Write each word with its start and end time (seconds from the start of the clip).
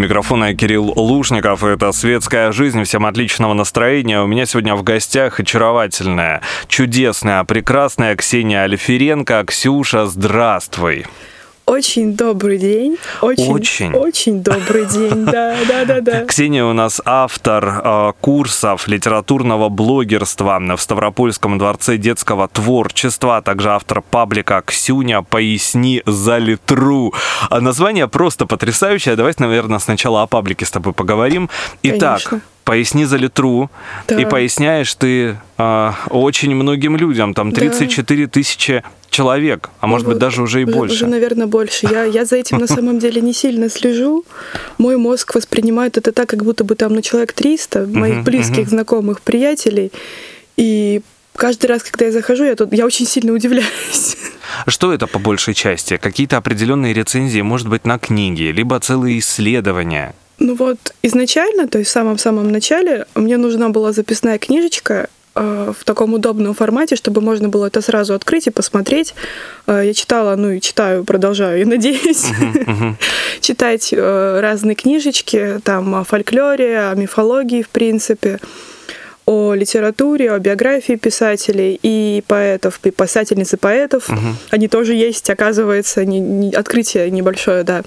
Микрофона 0.00 0.54
Кирилл 0.54 0.94
Лушников. 0.96 1.62
Это 1.62 1.92
«Светская 1.92 2.52
жизнь». 2.52 2.84
Всем 2.84 3.04
отличного 3.04 3.52
настроения. 3.52 4.22
У 4.22 4.26
меня 4.26 4.46
сегодня 4.46 4.74
в 4.74 4.82
гостях 4.82 5.40
очаровательная, 5.40 6.40
чудесная, 6.68 7.44
прекрасная 7.44 8.16
Ксения 8.16 8.62
Альференко. 8.62 9.44
Ксюша, 9.46 10.06
здравствуй. 10.06 11.04
Очень 11.70 12.16
добрый 12.16 12.58
день. 12.58 12.98
Очень, 13.20 13.52
очень. 13.52 13.92
очень 13.92 14.42
добрый 14.42 14.86
день, 14.86 15.24
да, 15.24 15.54
да, 15.68 15.84
да, 15.84 16.00
да. 16.00 16.24
Ксения 16.26 16.64
у 16.64 16.72
нас 16.72 17.00
автор 17.04 17.80
э, 17.84 18.12
курсов 18.20 18.88
литературного 18.88 19.68
блогерства 19.68 20.58
в 20.58 20.80
Ставропольском 20.80 21.58
дворце 21.58 21.96
детского 21.96 22.48
творчества, 22.48 23.36
а 23.36 23.42
также 23.42 23.70
автор 23.70 24.02
паблика 24.02 24.64
«Ксюня, 24.66 25.22
поясни 25.22 26.02
за 26.06 26.38
литру». 26.38 27.14
А 27.48 27.60
название 27.60 28.08
просто 28.08 28.46
потрясающее. 28.46 29.14
Давайте, 29.14 29.44
наверное, 29.44 29.78
сначала 29.78 30.22
о 30.22 30.26
паблике 30.26 30.66
с 30.66 30.72
тобой 30.72 30.92
поговорим. 30.92 31.48
Итак, 31.84 32.20
Конечно 32.24 32.40
поясни 32.70 33.04
за 33.04 33.16
литру, 33.16 33.68
да. 34.06 34.20
и 34.20 34.24
поясняешь 34.24 34.94
ты 34.94 35.36
э, 35.58 35.92
очень 36.08 36.54
многим 36.54 36.96
людям, 36.96 37.34
там 37.34 37.50
34 37.50 38.26
да. 38.26 38.30
тысячи 38.30 38.84
человек, 39.10 39.70
а 39.80 39.88
может 39.88 40.06
быть 40.06 40.18
даже 40.18 40.40
уже 40.40 40.60
и 40.60 40.64
уже, 40.64 40.72
больше. 40.72 40.94
Уже, 40.94 41.06
наверное, 41.08 41.48
больше. 41.48 41.88
Я, 41.90 42.04
я 42.04 42.24
за 42.24 42.36
этим 42.36 42.58
на 42.58 42.66
самом 42.76 43.00
деле 43.00 43.20
не 43.22 43.32
сильно 43.32 43.68
слежу. 43.68 44.24
Мой 44.78 44.96
мозг 44.98 45.34
воспринимает 45.34 45.98
это 45.98 46.12
так, 46.12 46.28
как 46.28 46.44
будто 46.44 46.62
бы 46.62 46.76
там 46.76 46.94
ну, 46.94 47.02
человек 47.02 47.32
300 47.32 47.86
моих 47.88 48.22
близких, 48.22 48.68
знакомых, 48.68 49.20
приятелей. 49.20 49.90
И 50.56 51.00
каждый 51.34 51.66
раз, 51.66 51.82
когда 51.82 52.04
я 52.04 52.12
захожу, 52.12 52.44
я, 52.44 52.54
тут, 52.54 52.72
я 52.72 52.86
очень 52.86 53.04
сильно 53.04 53.32
удивляюсь. 53.32 54.16
Что 54.68 54.92
это 54.92 55.08
по 55.08 55.18
большей 55.18 55.54
части? 55.54 55.96
Какие-то 55.96 56.36
определенные 56.36 56.94
рецензии, 56.94 57.40
может 57.40 57.68
быть, 57.68 57.84
на 57.84 57.98
книги, 57.98 58.44
либо 58.44 58.78
целые 58.78 59.18
исследования? 59.18 60.14
Ну 60.40 60.54
вот 60.54 60.78
изначально, 61.02 61.68
то 61.68 61.78
есть 61.78 61.90
в 61.90 61.92
самом-самом 61.92 62.50
начале, 62.50 63.06
мне 63.14 63.36
нужна 63.36 63.68
была 63.68 63.92
записная 63.92 64.38
книжечка 64.38 65.10
э, 65.34 65.72
в 65.78 65.84
таком 65.84 66.14
удобном 66.14 66.54
формате, 66.54 66.96
чтобы 66.96 67.20
можно 67.20 67.50
было 67.50 67.66
это 67.66 67.82
сразу 67.82 68.14
открыть 68.14 68.46
и 68.46 68.50
посмотреть. 68.50 69.14
Э, 69.66 69.82
я 69.84 69.92
читала, 69.92 70.34
ну 70.36 70.50
и 70.50 70.60
читаю, 70.60 71.04
продолжаю, 71.04 71.60
и 71.60 71.64
надеюсь, 71.66 72.24
читать 73.42 73.92
э, 73.92 74.40
разные 74.40 74.74
книжечки, 74.74 75.60
там 75.62 75.94
о 75.94 76.04
фольклоре, 76.04 76.88
о 76.88 76.94
мифологии, 76.94 77.62
в 77.62 77.68
принципе 77.68 78.40
о 79.26 79.54
литературе, 79.54 80.32
о 80.32 80.38
биографии 80.40 80.94
писателей 80.94 81.78
и 81.80 82.24
поэтов, 82.26 82.80
и 82.82 82.90
писательниц 82.90 83.52
и 83.52 83.56
поэтов. 83.56 84.08
Угу. 84.08 84.18
Они 84.50 84.66
тоже 84.66 84.94
есть, 84.94 85.30
оказывается, 85.30 86.04
не, 86.04 86.18
не, 86.18 86.52
открытие 86.52 87.10
небольшое, 87.10 87.62
да. 87.62 87.84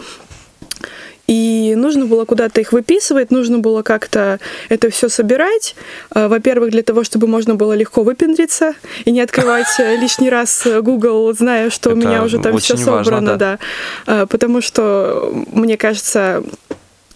И 1.28 1.74
нужно 1.78 2.06
было 2.06 2.26
куда-то 2.26 2.60
их 2.60 2.74
выписывать, 2.74 3.32
нужно 3.32 3.60
было 3.60 3.82
как-то 3.82 4.40
это 4.70 4.90
все 4.90 5.08
собирать. 5.08 5.76
А, 6.12 6.28
во-первых, 6.28 6.72
для 6.72 6.84
того, 6.84 7.04
чтобы 7.04 7.28
можно 7.28 7.56
было 7.56 7.74
легко 7.74 8.04
выпендриться 8.04 8.74
и 9.06 9.12
не 9.12 9.22
открывать 9.22 9.68
э, 9.80 9.96
лишний 9.96 10.30
раз 10.30 10.68
Google, 10.82 11.34
зная, 11.34 11.70
что 11.70 11.92
это 11.92 11.98
у 11.98 12.02
меня 12.02 12.24
уже 12.24 12.40
там 12.40 12.58
все 12.58 12.76
собрано, 12.76 13.04
важно, 13.04 13.22
да. 13.22 13.38
да. 13.38 13.60
А, 14.06 14.26
потому 14.26 14.62
что, 14.62 15.34
мне 15.52 15.78
кажется, 15.78 16.44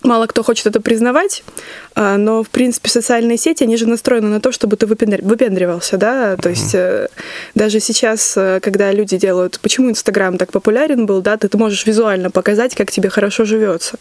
Мало 0.03 0.27
кто 0.27 0.43
хочет 0.43 0.67
это 0.67 0.79
признавать, 0.79 1.43
а, 1.95 2.17
но, 2.17 2.43
в 2.43 2.49
принципе, 2.49 2.89
социальные 2.89 3.37
сети, 3.37 3.63
они 3.63 3.77
же 3.77 3.87
настроены 3.87 4.29
на 4.29 4.39
то, 4.39 4.51
чтобы 4.51 4.77
ты 4.77 4.85
выпендривался, 4.85 5.97
да, 5.97 6.37
то 6.37 6.49
есть 6.49 6.75
mm-hmm. 6.75 7.09
даже 7.55 7.79
сейчас, 7.79 8.37
э, 8.37 8.59
когда 8.61 8.91
люди 8.91 9.17
делают, 9.17 9.59
почему 9.59 9.89
Инстаграм 9.89 10.37
так 10.37 10.51
популярен 10.51 11.07
был, 11.07 11.21
да, 11.21 11.35
ты, 11.37 11.47
ты 11.47 11.57
можешь 11.57 11.85
визуально 11.87 12.29
показать, 12.29 12.75
как 12.75 12.91
тебе 12.91 13.09
хорошо 13.09 13.43
живется. 13.43 13.97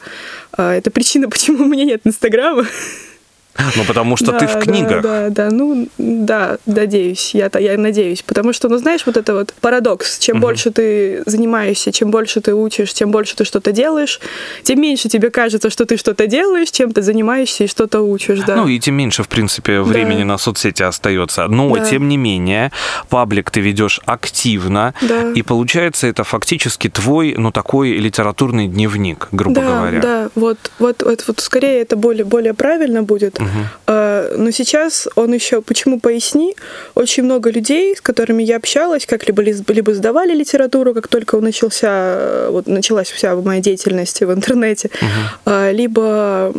А, 0.53 0.75
это 0.75 0.91
причина, 0.91 1.29
почему 1.31 1.65
у 1.65 1.69
меня 1.69 1.85
нет 1.85 2.03
Инстаграма. 2.05 2.67
Ну, 3.77 3.85
потому 3.87 4.17
что 4.17 4.33
да, 4.33 4.39
ты 4.39 4.47
в 4.47 4.59
книгах. 4.59 5.03
Да, 5.03 5.31
да, 5.31 5.49
да, 5.49 5.51
ну, 5.51 5.89
да, 5.99 6.59
надеюсь, 6.67 7.35
я, 7.35 7.51
я 7.59 7.79
надеюсь. 7.79 8.23
Потому 8.23 8.53
что, 8.53 8.69
ну, 8.69 8.79
знаешь, 8.79 9.03
вот 9.07 9.17
это 9.17 9.35
вот 9.35 9.55
парадокс. 9.61 10.19
Чем 10.19 10.37
угу. 10.37 10.47
больше 10.47 10.71
ты 10.71 11.23
занимаешься, 11.27 11.93
чем 11.93 12.11
больше 12.11 12.41
ты 12.41 12.55
учишь, 12.55 12.93
чем 12.93 13.11
больше 13.11 13.37
ты 13.37 13.45
что-то 13.45 13.73
делаешь, 13.73 14.21
тем 14.63 14.81
меньше 14.81 15.09
тебе 15.09 15.31
кажется, 15.31 15.71
что 15.71 15.85
ты 15.87 15.97
что-то 15.97 16.27
делаешь, 16.27 16.71
чем 16.71 16.93
ты 16.93 17.03
занимаешься 17.03 17.65
и 17.65 17.67
что-то 17.67 18.01
учишь, 18.01 18.41
да. 18.47 18.57
Ну, 18.57 18.69
и 18.69 18.79
тем 18.79 18.95
меньше, 18.95 19.23
в 19.23 19.29
принципе, 19.29 19.81
времени 19.81 20.21
да. 20.21 20.25
на 20.25 20.39
соцсети 20.39 20.83
остается. 20.83 21.47
Но, 21.49 21.75
да. 21.75 21.85
тем 21.85 22.09
не 22.09 22.17
менее, 22.17 22.73
паблик 23.09 23.51
ты 23.51 23.61
ведешь 23.61 24.01
активно, 24.05 24.95
да. 25.03 25.33
и 25.33 25.43
получается, 25.43 26.07
это 26.07 26.25
фактически 26.25 26.89
твой, 26.89 27.35
ну, 27.37 27.51
такой 27.51 27.93
литературный 27.93 28.69
дневник, 28.69 29.29
грубо 29.33 29.61
да, 29.61 29.67
говоря. 29.67 30.01
Да, 30.01 30.29
вот, 30.35 30.59
вот, 30.79 31.03
вот, 31.03 31.25
вот 31.27 31.41
скорее 31.41 31.81
это 31.81 31.97
более, 31.97 32.25
более 32.25 32.55
правильно 32.55 33.03
будет. 33.03 33.39
Угу. 33.47 34.39
Но 34.39 34.51
сейчас 34.51 35.09
он 35.15 35.33
еще, 35.33 35.63
почему 35.63 36.01
поясни, 36.01 36.55
очень 36.95 37.23
много 37.23 37.51
людей, 37.51 37.97
с 37.97 38.01
которыми 38.01 38.43
я 38.43 38.57
общалась, 38.57 39.07
как-либо 39.07 39.43
либо 39.43 39.95
сдавали 39.95 40.35
литературу, 40.35 40.95
как 40.95 41.09
только 41.09 41.41
начался, 41.41 42.51
вот 42.51 42.67
началась 42.67 43.11
вся 43.11 43.35
моя 43.37 43.61
деятельность 43.61 44.21
в 44.21 44.33
интернете, 44.33 44.91
угу. 45.01 45.51
либо 45.71 46.53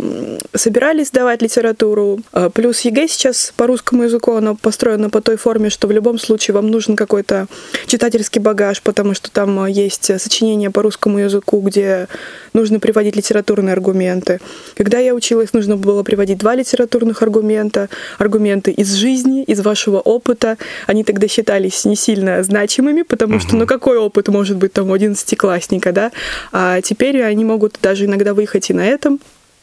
собирались 0.54 1.08
сдавать 1.10 1.42
литературу. 1.42 2.20
Плюс 2.54 2.82
ЕГЭ 2.82 3.08
сейчас 3.08 3.54
по 3.56 3.68
русскому 3.68 4.04
языку, 4.04 4.34
оно 4.36 4.56
построено 4.56 5.10
по 5.10 5.22
той 5.22 5.38
форме, 5.38 5.70
что 5.70 5.88
в 5.88 5.92
любом 5.92 6.20
случае 6.20 6.56
вам 6.56 6.68
нужен 6.68 6.96
какой-то 6.96 7.48
читательский 7.88 8.40
багаж, 8.40 8.82
потому 8.82 9.14
что 9.14 9.32
там 9.32 9.66
есть 9.66 10.06
сочинения 10.20 10.72
по 10.72 10.82
русскому 10.82 11.20
языку, 11.20 11.60
где 11.62 12.08
нужно 12.54 12.80
приводить 12.80 13.16
литературные 13.16 13.74
аргументы. 13.74 14.40
Когда 14.76 15.00
я 15.00 15.14
училась, 15.14 15.54
нужно 15.54 15.76
было 15.76 16.04
приводить 16.04 16.38
два 16.38 16.56
литературных 16.56 16.77
аргумента, 16.86 17.90
аргументы 18.18 18.72
из 18.72 18.94
жизни, 18.94 19.44
из 19.44 19.62
вашего 19.62 20.00
опыта. 20.00 20.58
Они 20.86 21.04
тогда 21.04 21.28
считались 21.28 21.86
не 21.86 21.96
сильно 21.96 22.44
значимыми, 22.44 23.02
потому 23.02 23.36
угу. 23.36 23.42
что, 23.42 23.56
ну 23.56 23.66
какой 23.66 23.98
опыт 23.98 24.28
может 24.28 24.58
быть 24.58 24.74
там 24.74 24.90
у 24.90 24.94
одиннадцатиклассника, 24.94 25.92
да? 25.92 26.12
А 26.52 26.82
теперь 26.82 27.22
они 27.24 27.46
могут 27.46 27.80
даже 27.82 28.06
иногда 28.06 28.34
выехать 28.34 28.70
и 28.70 28.74
на 28.74 28.86
этом, 28.86 29.20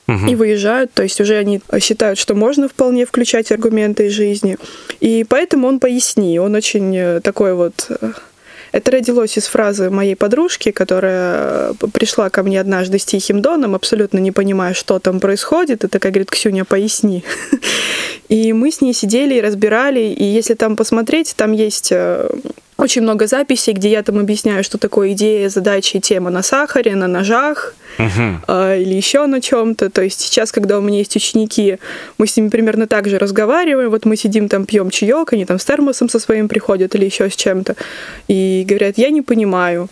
угу. 0.07 0.27
и 0.27 0.35
выезжают, 0.35 0.93
то 0.93 1.03
есть 1.03 1.21
уже 1.21 1.37
они 1.37 1.61
считают, 1.81 2.19
что 2.19 2.35
можно 2.35 2.69
вполне 2.69 3.07
включать 3.07 3.51
аргументы 3.53 4.07
из 4.07 4.13
жизни. 4.13 4.57
И 5.01 5.25
поэтому 5.29 5.69
он 5.69 5.81
поясни, 5.81 6.39
он 6.39 6.55
очень 6.55 6.97
э, 6.97 7.21
такой 7.21 7.55
вот 7.55 7.87
э, 7.89 8.13
это 8.75 8.91
родилось 8.91 9.39
из 9.39 9.47
фразы 9.47 9.89
моей 9.89 10.17
подружки, 10.17 10.73
которая 10.73 11.71
э, 11.71 11.87
пришла 11.93 12.29
ко 12.29 12.43
мне 12.43 12.61
однажды 12.61 12.99
с 12.99 13.05
тихим 13.05 13.41
доном, 13.41 13.77
абсолютно 13.77 14.19
не 14.19 14.33
понимая, 14.33 14.75
что 14.75 14.99
там 14.99 15.21
происходит. 15.21 15.85
И 15.85 15.89
такая 15.89 16.11
говорит, 16.11 16.33
Ксюня, 16.33 16.65
поясни. 16.65 17.23
И 18.29 18.53
мы 18.53 18.73
с 18.73 18.81
ней 18.81 18.93
сидели 18.93 19.35
и 19.35 19.41
разбирали. 19.41 20.01
И 20.01 20.25
если 20.25 20.55
там 20.55 20.75
посмотреть, 20.75 21.35
там 21.37 21.53
есть 21.53 21.93
э, 21.93 22.29
очень 22.77 23.03
много 23.03 23.27
записей, 23.27 23.73
где 23.73 23.91
я 23.91 24.03
там 24.03 24.19
объясняю, 24.19 24.65
что 24.65 24.79
такое 24.79 25.13
идея, 25.13 25.49
задача 25.49 25.99
и 25.99 26.01
тема 26.01 26.31
на 26.31 26.43
сахаре, 26.43 26.97
на 26.97 27.07
ножах 27.07 27.75
uh-huh. 27.99 28.37
э, 28.49 28.83
или 28.83 28.95
еще 28.95 29.27
на 29.27 29.41
чем-то. 29.41 29.91
То 29.91 30.03
есть 30.03 30.21
сейчас, 30.21 30.51
когда 30.51 30.79
у 30.79 30.81
меня 30.81 30.99
есть 30.99 31.15
ученики, 31.17 31.79
мы 32.19 32.27
с 32.27 32.37
ними 32.37 32.49
примерно 32.49 32.87
так 32.87 33.09
же 33.09 33.19
разговариваем. 33.19 33.91
Вот 33.91 34.05
мы 34.05 34.17
сидим 34.17 34.49
там, 34.49 34.67
пьем 34.67 34.91
чаек, 34.91 35.33
они 35.33 35.45
там 35.45 35.59
с 35.59 35.65
термосом 35.65 36.09
со 36.09 36.19
своим 36.19 36.49
приходят 36.49 36.95
или 36.95 37.05
еще 37.05 37.31
с 37.31 37.37
чем-то. 37.37 37.77
И 38.29 38.65
говорят, 38.69 38.99
я 38.99 39.11
не 39.11 39.23
понимаю. 39.23 39.89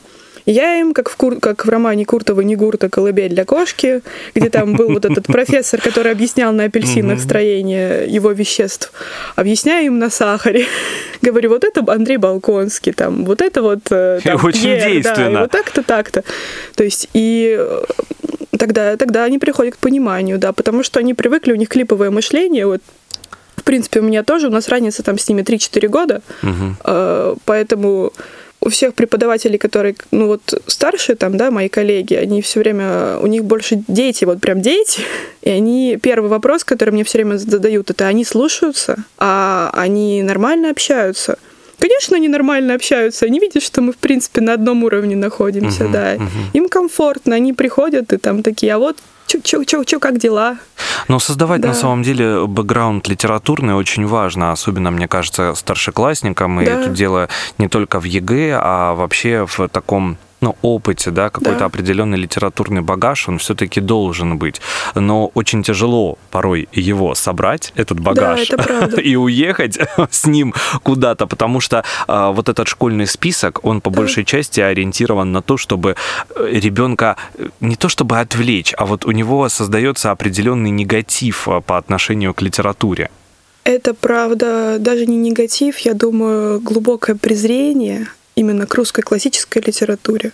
Я 0.46 0.80
им, 0.80 0.92
как 0.92 1.08
в, 1.08 1.16
Кур... 1.16 1.38
как 1.40 1.64
в 1.64 1.68
романе 1.68 2.04
Куртова 2.04 2.40
«Негурта. 2.40 2.88
Колыбель 2.88 3.30
для 3.30 3.44
кошки», 3.44 4.02
где 4.34 4.50
там 4.50 4.74
был 4.74 4.88
вот 4.92 5.04
этот 5.04 5.26
профессор, 5.26 5.80
который 5.80 6.12
объяснял 6.12 6.52
на 6.52 6.64
апельсинах 6.64 7.20
строение 7.20 8.06
его 8.08 8.32
веществ, 8.32 8.92
объясняю 9.36 9.86
им 9.86 9.98
на 9.98 10.10
сахаре. 10.10 10.66
Говорю, 11.22 11.50
вот 11.50 11.64
это 11.64 11.84
Андрей 11.92 12.16
Балконский, 12.16 12.92
там, 12.92 13.24
вот 13.24 13.40
это 13.40 13.62
вот... 13.62 13.80
Э, 13.90 14.20
там, 14.22 14.44
Очень 14.44 14.62
Пьер, 14.62 14.90
действенно. 14.90 15.32
Да, 15.32 15.40
вот 15.42 15.50
так-то, 15.50 15.82
так-то. 15.82 16.24
То 16.74 16.84
есть, 16.84 17.08
и 17.14 17.56
э, 17.58 17.82
тогда, 18.58 18.96
тогда 18.96 19.24
они 19.24 19.38
приходят 19.38 19.76
к 19.76 19.78
пониманию, 19.78 20.38
да, 20.38 20.52
потому 20.52 20.82
что 20.82 20.98
они 20.98 21.14
привыкли, 21.14 21.52
у 21.52 21.56
них 21.56 21.68
клиповое 21.68 22.10
мышление, 22.10 22.66
вот 22.66 22.82
в 23.56 23.64
принципе, 23.64 24.00
у 24.00 24.02
меня 24.02 24.24
тоже, 24.24 24.48
у 24.48 24.50
нас 24.50 24.68
разница 24.68 25.04
там 25.04 25.18
с 25.18 25.28
ними 25.28 25.42
3-4 25.42 25.86
года, 25.86 26.22
угу. 26.42 27.38
поэтому 27.44 28.12
у 28.62 28.68
всех 28.68 28.94
преподавателей, 28.94 29.58
которые, 29.58 29.96
ну 30.12 30.28
вот 30.28 30.62
старшие 30.66 31.16
там, 31.16 31.36
да, 31.36 31.50
мои 31.50 31.68
коллеги, 31.68 32.14
они 32.14 32.42
все 32.42 32.60
время, 32.60 33.18
у 33.18 33.26
них 33.26 33.44
больше 33.44 33.82
дети, 33.88 34.24
вот 34.24 34.40
прям 34.40 34.62
дети, 34.62 35.02
и 35.42 35.50
они, 35.50 35.98
первый 36.00 36.30
вопрос, 36.30 36.62
который 36.62 36.90
мне 36.90 37.02
все 37.02 37.18
время 37.18 37.36
задают, 37.36 37.90
это 37.90 38.06
они 38.06 38.24
слушаются, 38.24 38.96
а 39.18 39.70
они 39.74 40.22
нормально 40.22 40.70
общаются. 40.70 41.38
Конечно, 41.78 42.16
они 42.16 42.28
нормально 42.28 42.74
общаются, 42.74 43.26
они 43.26 43.40
видят, 43.40 43.64
что 43.64 43.80
мы, 43.80 43.92
в 43.92 43.96
принципе, 43.96 44.40
на 44.40 44.52
одном 44.52 44.84
уровне 44.84 45.16
находимся, 45.16 45.84
uh-huh, 45.84 45.92
да. 45.92 46.14
Uh-huh. 46.14 46.28
Им 46.52 46.68
комфортно, 46.68 47.34
они 47.34 47.52
приходят 47.52 48.12
и 48.12 48.18
там 48.18 48.44
такие, 48.44 48.74
а 48.74 48.78
вот 48.78 48.96
чё, 49.26 50.00
как 50.00 50.18
дела? 50.18 50.58
Но 51.08 51.18
создавать 51.18 51.60
да. 51.60 51.68
на 51.68 51.74
самом 51.74 52.02
деле 52.02 52.46
бэкграунд 52.46 53.08
литературный 53.08 53.74
очень 53.74 54.06
важно, 54.06 54.52
особенно, 54.52 54.90
мне 54.90 55.08
кажется, 55.08 55.54
старшеклассникам. 55.54 56.60
И 56.60 56.64
да. 56.64 56.80
это 56.80 56.88
дело 56.90 57.28
не 57.58 57.68
только 57.68 58.00
в 58.00 58.04
ЕГЭ, 58.04 58.58
а 58.60 58.94
вообще 58.94 59.46
в 59.46 59.68
таком 59.68 60.18
ну, 60.42 60.56
опыте, 60.62 61.10
да, 61.10 61.30
какой-то 61.30 61.60
да. 61.60 61.64
определенный 61.66 62.18
литературный 62.18 62.82
багаж, 62.82 63.28
он 63.28 63.38
все-таки 63.38 63.80
должен 63.80 64.38
быть. 64.38 64.60
Но 64.94 65.30
очень 65.34 65.62
тяжело 65.62 66.18
порой 66.30 66.68
его 66.72 67.14
собрать, 67.14 67.72
этот 67.76 68.00
багаж, 68.00 68.48
да, 68.48 68.88
и 69.02 69.16
уехать 69.16 69.78
с 70.10 70.26
ним 70.26 70.52
куда-то, 70.82 71.26
потому 71.26 71.60
что 71.60 71.84
а, 72.06 72.32
вот 72.32 72.48
этот 72.48 72.68
школьный 72.68 73.06
список, 73.06 73.64
он 73.64 73.80
по 73.80 73.90
да. 73.90 73.96
большей 73.96 74.24
части 74.24 74.60
ориентирован 74.60 75.32
на 75.32 75.42
то, 75.42 75.56
чтобы 75.56 75.94
э, 76.34 76.60
ребенка 76.60 77.16
э, 77.38 77.48
не 77.60 77.76
то 77.76 77.88
чтобы 77.88 78.18
отвлечь, 78.18 78.74
а 78.76 78.84
вот 78.84 79.04
у 79.04 79.12
него 79.12 79.48
создается 79.48 80.10
определенный 80.10 80.70
негатив 80.70 81.48
а, 81.48 81.60
по 81.60 81.78
отношению 81.78 82.34
к 82.34 82.42
литературе. 82.42 83.10
Это 83.64 83.94
правда 83.94 84.78
даже 84.80 85.06
не 85.06 85.16
негатив, 85.16 85.78
я 85.78 85.94
думаю, 85.94 86.60
глубокое 86.60 87.14
презрение 87.14 88.08
именно 88.34 88.66
к 88.66 88.74
русской 88.74 89.02
классической 89.02 89.62
литературе. 89.64 90.32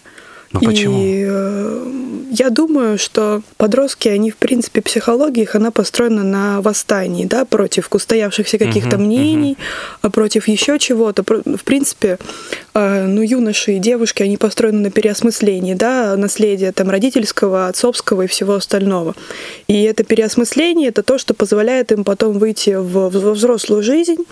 Ну, 0.53 0.61
почему? 0.61 0.99
И 0.99 1.27
э, 1.29 1.93
я 2.31 2.49
думаю, 2.49 2.99
что 2.99 3.43
подростки, 3.59 4.09
они, 4.09 4.31
в 4.31 4.37
принципе, 4.39 4.81
психология 4.81 5.43
их, 5.43 5.55
она 5.55 5.71
построена 5.71 6.25
на 6.25 6.63
восстании, 6.63 7.27
да, 7.27 7.45
против 7.45 7.89
устоявшихся 7.91 8.57
каких-то 8.57 8.97
uh-huh, 8.97 9.01
мнений, 9.01 9.59
uh-huh. 10.03 10.11
против 10.11 10.49
еще 10.49 10.79
чего-то. 10.79 11.23
В 11.23 11.65
принципе, 11.65 12.19
э, 12.73 13.07
ну, 13.07 13.21
юноши 13.21 13.73
и 13.73 13.79
девушки, 13.79 14.23
они 14.23 14.39
построены 14.39 14.81
на 14.81 14.91
переосмыслении, 14.91 15.75
да, 15.75 16.17
наследия 16.17 16.73
там 16.73 16.89
родительского, 16.89 17.69
отцовского 17.69 18.23
и 18.23 18.27
всего 18.27 18.55
остального. 18.55 19.15
И 19.67 19.83
это 19.83 20.03
переосмысление, 20.03 20.89
это 20.89 21.03
то, 21.03 21.19
что 21.19 21.35
позволяет 21.35 21.93
им 21.93 22.05
потом 22.05 22.39
выйти 22.39 22.71
в, 22.71 23.11
в 23.11 23.33
взрослую 23.33 23.83
жизнь, 23.83 24.25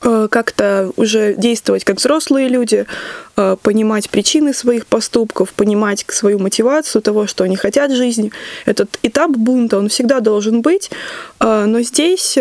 как-то 0.00 0.90
уже 0.96 1.34
действовать 1.34 1.84
как 1.84 1.96
взрослые 1.96 2.48
люди, 2.48 2.86
э, 3.36 3.56
понимать 3.62 4.10
причины 4.10 4.54
своих 4.54 4.86
поступков, 4.86 5.52
понимать 5.52 6.04
свою 6.08 6.38
мотивацию 6.38 7.02
того, 7.02 7.26
что 7.26 7.44
они 7.44 7.56
хотят 7.56 7.90
в 7.90 7.96
жизни. 7.96 8.32
Этот 8.66 8.98
этап 9.02 9.30
бунта, 9.30 9.78
он 9.78 9.88
всегда 9.88 10.20
должен 10.20 10.62
быть, 10.62 10.90
э, 11.40 11.64
но 11.66 11.82
здесь 11.82 12.38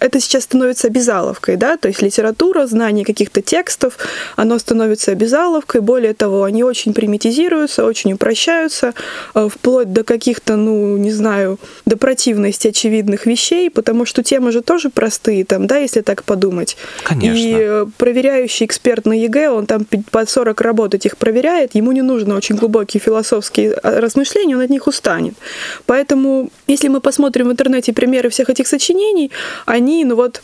это 0.00 0.20
сейчас 0.20 0.44
становится 0.44 0.88
обязаловкой, 0.88 1.56
да, 1.56 1.76
то 1.76 1.88
есть 1.88 2.02
литература, 2.02 2.66
знание 2.66 3.04
каких-то 3.04 3.40
текстов, 3.40 3.96
оно 4.36 4.58
становится 4.58 5.12
обязаловкой, 5.12 5.80
более 5.80 6.12
того, 6.12 6.44
они 6.44 6.62
очень 6.62 6.92
примитизируются, 6.92 7.84
очень 7.84 8.12
упрощаются, 8.12 8.92
э, 9.34 9.48
вплоть 9.50 9.92
до 9.92 10.04
каких-то, 10.04 10.56
ну, 10.56 10.96
не 10.98 11.10
знаю, 11.10 11.58
до 11.86 11.96
противности 11.96 12.68
очевидных 12.68 13.24
вещей, 13.24 13.70
потому 13.70 14.04
что 14.04 14.22
темы 14.22 14.52
же 14.52 14.60
тоже 14.60 14.90
простые, 14.90 15.44
там, 15.44 15.66
да, 15.66 15.78
если 15.78 16.02
так 16.02 16.22
подумать. 16.24 16.76
Конечно. 17.04 17.38
И 17.38 17.54
э, 17.58 17.86
проверяющий 17.96 18.66
эксперт 18.66 19.06
на 19.06 19.14
ЕГЭ, 19.14 19.50
он 19.50 19.66
там 19.66 19.86
под 20.10 20.28
40 20.28 20.60
работ 20.60 20.94
этих 20.94 21.16
проверяет, 21.16 21.74
ему 21.74 21.92
не 21.92 22.02
нужно 22.02 22.36
очень 22.36 22.56
глубокие 22.56 23.00
философские 23.00 23.78
э, 23.82 23.98
размышления, 24.00 24.56
он 24.56 24.62
от 24.62 24.70
них 24.70 24.86
устанет. 24.86 25.34
Поэтому, 25.86 26.50
если 26.66 26.88
мы 26.88 27.00
посмотрим 27.00 27.48
в 27.48 27.52
интернете 27.52 27.94
примеры 27.94 28.28
всех 28.28 28.50
этих 28.50 28.68
сочинений, 28.68 29.30
они, 29.64 29.77
ну 30.04 30.16
вот, 30.16 30.42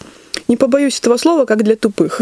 не 0.49 0.57
побоюсь 0.57 0.99
этого 0.99 1.17
слова, 1.17 1.45
как 1.45 1.63
для 1.63 1.77
тупых. 1.77 2.21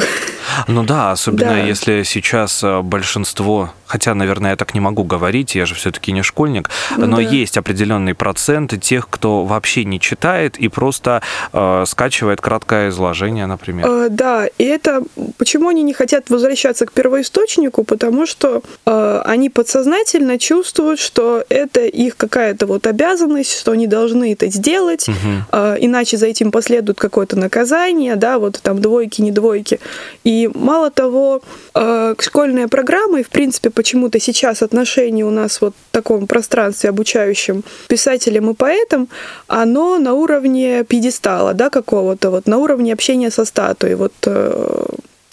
Ну 0.68 0.82
да, 0.82 1.12
особенно 1.12 1.50
да. 1.50 1.58
если 1.58 2.02
сейчас 2.02 2.62
э, 2.62 2.82
большинство, 2.82 3.72
хотя, 3.86 4.14
наверное, 4.14 4.50
я 4.50 4.56
так 4.56 4.74
не 4.74 4.80
могу 4.80 5.04
говорить, 5.04 5.54
я 5.54 5.66
же 5.66 5.74
все-таки 5.74 6.12
не 6.12 6.22
школьник, 6.22 6.70
ну, 6.96 7.06
но 7.06 7.16
да. 7.16 7.22
есть 7.22 7.56
определенный 7.56 8.14
процент 8.14 8.78
тех, 8.80 9.08
кто 9.08 9.44
вообще 9.44 9.84
не 9.84 9.98
читает 9.98 10.58
и 10.58 10.68
просто 10.68 11.22
э, 11.52 11.84
скачивает 11.86 12.40
краткое 12.40 12.90
изложение, 12.90 13.46
например. 13.46 13.86
Э, 13.86 14.08
да, 14.10 14.46
и 14.58 14.64
это 14.64 15.02
почему 15.38 15.68
они 15.68 15.82
не 15.82 15.94
хотят 15.94 16.30
возвращаться 16.30 16.86
к 16.86 16.92
первоисточнику, 16.92 17.84
потому 17.84 18.26
что 18.26 18.62
э, 18.84 19.22
они 19.24 19.48
подсознательно 19.48 20.38
чувствуют, 20.38 21.00
что 21.00 21.44
это 21.48 21.80
их 21.86 22.16
какая-то 22.16 22.66
вот 22.66 22.86
обязанность, 22.86 23.58
что 23.58 23.72
они 23.72 23.86
должны 23.86 24.32
это 24.32 24.48
сделать, 24.48 25.08
угу. 25.08 25.16
э, 25.52 25.76
иначе 25.80 26.16
за 26.16 26.26
этим 26.26 26.50
последует 26.50 26.98
какое-то 26.98 27.38
наказание 27.38 28.01
сравнения, 28.02 28.16
да, 28.16 28.38
вот 28.38 28.60
там 28.62 28.80
двойки, 28.80 29.22
не 29.22 29.30
двойки. 29.30 29.78
И 30.24 30.50
мало 30.54 30.90
того, 30.90 31.40
э, 31.74 32.14
школьные 32.18 32.68
программы, 32.68 33.20
и 33.20 33.22
в 33.22 33.28
принципе 33.28 33.70
почему-то 33.70 34.20
сейчас 34.20 34.62
отношение 34.62 35.24
у 35.24 35.30
нас 35.30 35.60
вот 35.60 35.74
в 35.74 35.92
таком 35.92 36.26
пространстве 36.26 36.90
обучающем 36.90 37.62
писателям 37.88 38.50
и 38.50 38.54
поэтам, 38.54 39.08
оно 39.48 39.98
на 39.98 40.12
уровне 40.14 40.84
пьедестала, 40.84 41.54
да, 41.54 41.70
какого-то, 41.70 42.30
вот 42.30 42.46
на 42.46 42.58
уровне 42.58 42.92
общения 42.92 43.30
со 43.30 43.44
статуей. 43.44 43.94
Вот 43.94 44.12
э, 44.26 44.84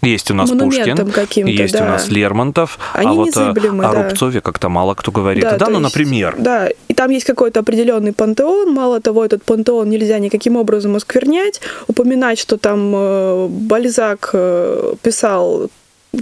есть 0.02 0.32
у 0.32 0.34
нас 0.34 0.50
Пушкин, 0.50 1.48
есть 1.48 1.74
да. 1.74 1.84
у 1.84 1.88
нас 1.88 2.08
Лермонтов, 2.10 2.80
а 2.94 3.00
Они 3.00 3.10
а 3.10 3.14
вот 3.14 3.38
о, 3.38 3.54
да. 3.54 3.92
Рубцове 3.92 4.42
как-то 4.42 4.70
мало 4.70 4.94
кто 4.94 5.12
говорит. 5.12 5.44
Да, 5.44 5.58
да 5.58 5.66
ну, 5.68 5.80
есть, 5.80 5.84
например. 5.84 6.36
Да, 6.38 6.70
и 6.88 6.94
там 6.94 7.10
есть 7.10 7.26
какой-то 7.26 7.60
определенный 7.60 8.14
пантеон. 8.14 8.74
Мало 8.74 9.02
того, 9.02 9.26
этот 9.26 9.44
пантеон 9.44 9.90
нельзя 9.90 10.20
никаким 10.20 10.56
образом 10.56 10.96
осквернять. 10.96 11.62
Упоминать, 11.88 12.40
что 12.40 12.58
там 12.58 12.92
э, 12.96 13.48
Бальзак 13.50 14.30
э, 14.34 14.94
писал 15.02 15.70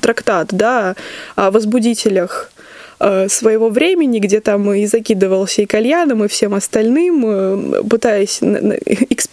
трактат, 0.01 0.47
да, 0.51 0.95
о 1.35 1.51
возбудителях 1.51 2.51
Э, 2.56 2.56
своего 3.27 3.69
времени, 3.69 4.19
где 4.19 4.39
там 4.39 4.73
и 4.73 4.85
закидывался 4.88 5.61
и 5.61 5.65
кальяном, 5.65 6.23
и 6.23 6.27
всем 6.27 6.53
остальным, 6.53 7.23
э, 7.25 7.83
пытаясь, 7.83 8.41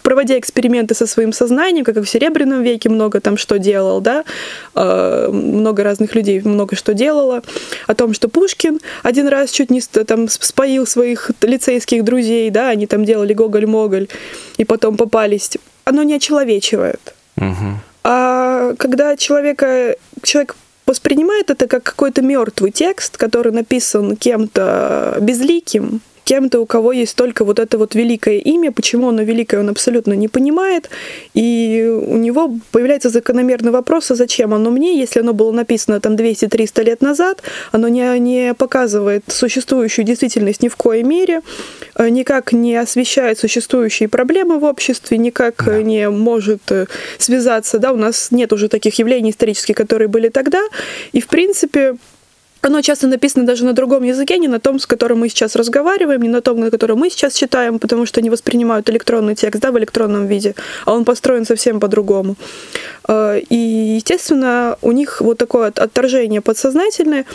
проводя 0.02 0.38
эксперименты 0.38 0.94
со 0.94 1.06
своим 1.06 1.32
сознанием, 1.32 1.84
как 1.84 1.96
и 1.96 2.00
в 2.00 2.08
Серебряном 2.08 2.62
веке 2.62 2.90
много 2.90 3.20
там 3.20 3.38
что 3.38 3.58
делал, 3.58 4.00
да, 4.00 4.24
э, 4.74 5.28
много 5.32 5.82
разных 5.82 6.14
людей 6.14 6.42
много 6.44 6.76
что 6.76 6.92
делало, 6.92 7.42
о 7.86 7.94
том, 7.94 8.12
что 8.12 8.28
Пушкин 8.28 8.80
один 9.02 9.28
раз 9.28 9.50
чуть 9.50 9.70
не 9.70 9.80
там 9.80 10.28
споил 10.28 10.86
своих 10.86 11.30
лицейских 11.40 12.04
друзей, 12.04 12.50
да, 12.50 12.68
они 12.68 12.86
там 12.86 13.04
делали 13.04 13.32
Гоголь-Моголь, 13.32 14.08
и 14.58 14.64
потом 14.64 14.96
попались. 14.96 15.50
Оно 15.84 16.02
не 16.02 16.14
очеловечивает. 16.14 17.14
Угу. 17.36 17.80
А 18.04 18.74
когда 18.78 19.16
человека, 19.16 19.96
человек 20.22 20.56
воспринимает 20.86 21.50
это 21.50 21.66
как 21.66 21.82
какой-то 21.82 22.22
мертвый 22.22 22.70
текст, 22.70 23.16
который 23.16 23.52
написан 23.52 24.16
кем-то 24.16 25.18
безликим, 25.20 26.00
кем-то, 26.24 26.60
у 26.60 26.66
кого 26.66 26.92
есть 26.92 27.16
только 27.16 27.44
вот 27.44 27.58
это 27.58 27.78
вот 27.78 27.94
великое 27.94 28.38
имя, 28.38 28.72
почему 28.72 29.08
оно 29.08 29.22
великое, 29.22 29.60
он 29.60 29.68
абсолютно 29.68 30.14
не 30.14 30.28
понимает, 30.28 30.90
и 31.34 31.86
у 32.06 32.16
него 32.16 32.54
появляется 32.72 33.10
закономерный 33.10 33.70
вопрос, 33.70 34.10
а 34.10 34.14
зачем 34.14 34.54
оно 34.54 34.70
мне, 34.70 34.98
если 34.98 35.20
оно 35.20 35.32
было 35.34 35.52
написано 35.52 36.00
там 36.00 36.14
200-300 36.14 36.84
лет 36.84 37.02
назад, 37.02 37.42
оно 37.72 37.88
не, 37.88 38.18
не 38.18 38.54
показывает 38.54 39.24
существующую 39.28 40.04
действительность 40.04 40.62
ни 40.62 40.68
в 40.68 40.76
коей 40.76 41.02
мере, 41.02 41.40
э, 41.96 42.08
никак 42.08 42.52
не 42.52 42.76
освещает 42.76 43.38
существующие 43.38 44.08
проблемы 44.08 44.58
в 44.58 44.64
обществе, 44.64 45.18
никак 45.18 45.62
да. 45.64 45.82
не 45.82 46.08
может 46.08 46.70
э, 46.70 46.86
связаться, 47.18 47.78
да, 47.78 47.92
у 47.92 47.96
нас 47.96 48.30
нет 48.30 48.52
уже 48.52 48.68
таких 48.68 48.98
явлений 48.98 49.30
исторических, 49.30 49.76
которые 49.76 50.08
были 50.08 50.28
тогда, 50.28 50.62
и 51.12 51.20
в 51.20 51.26
принципе 51.26 51.96
оно 52.64 52.82
часто 52.82 53.06
написано 53.06 53.46
даже 53.46 53.64
на 53.64 53.72
другом 53.72 54.04
языке, 54.04 54.38
не 54.38 54.48
на 54.48 54.58
том, 54.58 54.78
с 54.78 54.86
которым 54.86 55.18
мы 55.20 55.28
сейчас 55.28 55.56
разговариваем, 55.56 56.22
не 56.22 56.28
на 56.28 56.40
том, 56.40 56.60
на 56.60 56.70
котором 56.70 56.98
мы 56.98 57.10
сейчас 57.10 57.34
читаем, 57.34 57.78
потому 57.78 58.06
что 58.06 58.20
они 58.20 58.30
воспринимают 58.30 58.88
электронный 58.88 59.34
текст 59.34 59.60
да, 59.60 59.70
в 59.70 59.78
электронном 59.78 60.26
виде, 60.26 60.54
а 60.86 60.94
он 60.94 61.04
построен 61.04 61.44
совсем 61.44 61.80
по-другому. 61.80 62.36
А, 63.06 63.36
и, 63.36 63.56
естественно, 63.96 64.78
у 64.82 64.92
них 64.92 65.20
вот 65.20 65.38
такое 65.38 65.68
отторжение 65.68 66.40
подсознательное, 66.40 67.26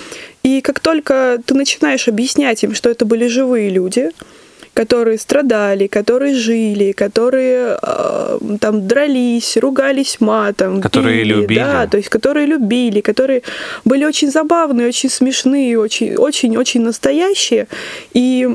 и 0.43 0.61
как 0.61 0.79
только 0.79 1.39
ты 1.45 1.53
начинаешь 1.53 2.07
объяснять 2.07 2.63
им, 2.63 2.73
что 2.73 2.89
это 2.89 3.05
были 3.05 3.27
живые 3.27 3.69
люди, 3.69 4.11
которые 4.79 5.17
страдали, 5.17 5.87
которые 5.87 6.35
жили, 6.35 6.93
которые 6.93 7.77
э, 7.81 8.39
там 8.61 8.87
дрались, 8.87 9.57
ругались 9.57 10.21
матом, 10.21 10.81
которые 10.81 11.23
пили, 11.23 11.33
любили, 11.33 11.59
да, 11.59 11.87
то 11.87 11.97
есть 11.97 12.09
которые 12.09 12.45
любили, 12.45 13.01
которые 13.01 13.41
были 13.85 14.05
очень 14.05 14.31
забавные, 14.31 14.87
очень 14.87 15.09
смешные, 15.09 15.77
очень, 15.77 16.15
очень, 16.15 16.57
очень 16.57 16.81
настоящие, 16.81 17.67
и 18.13 18.47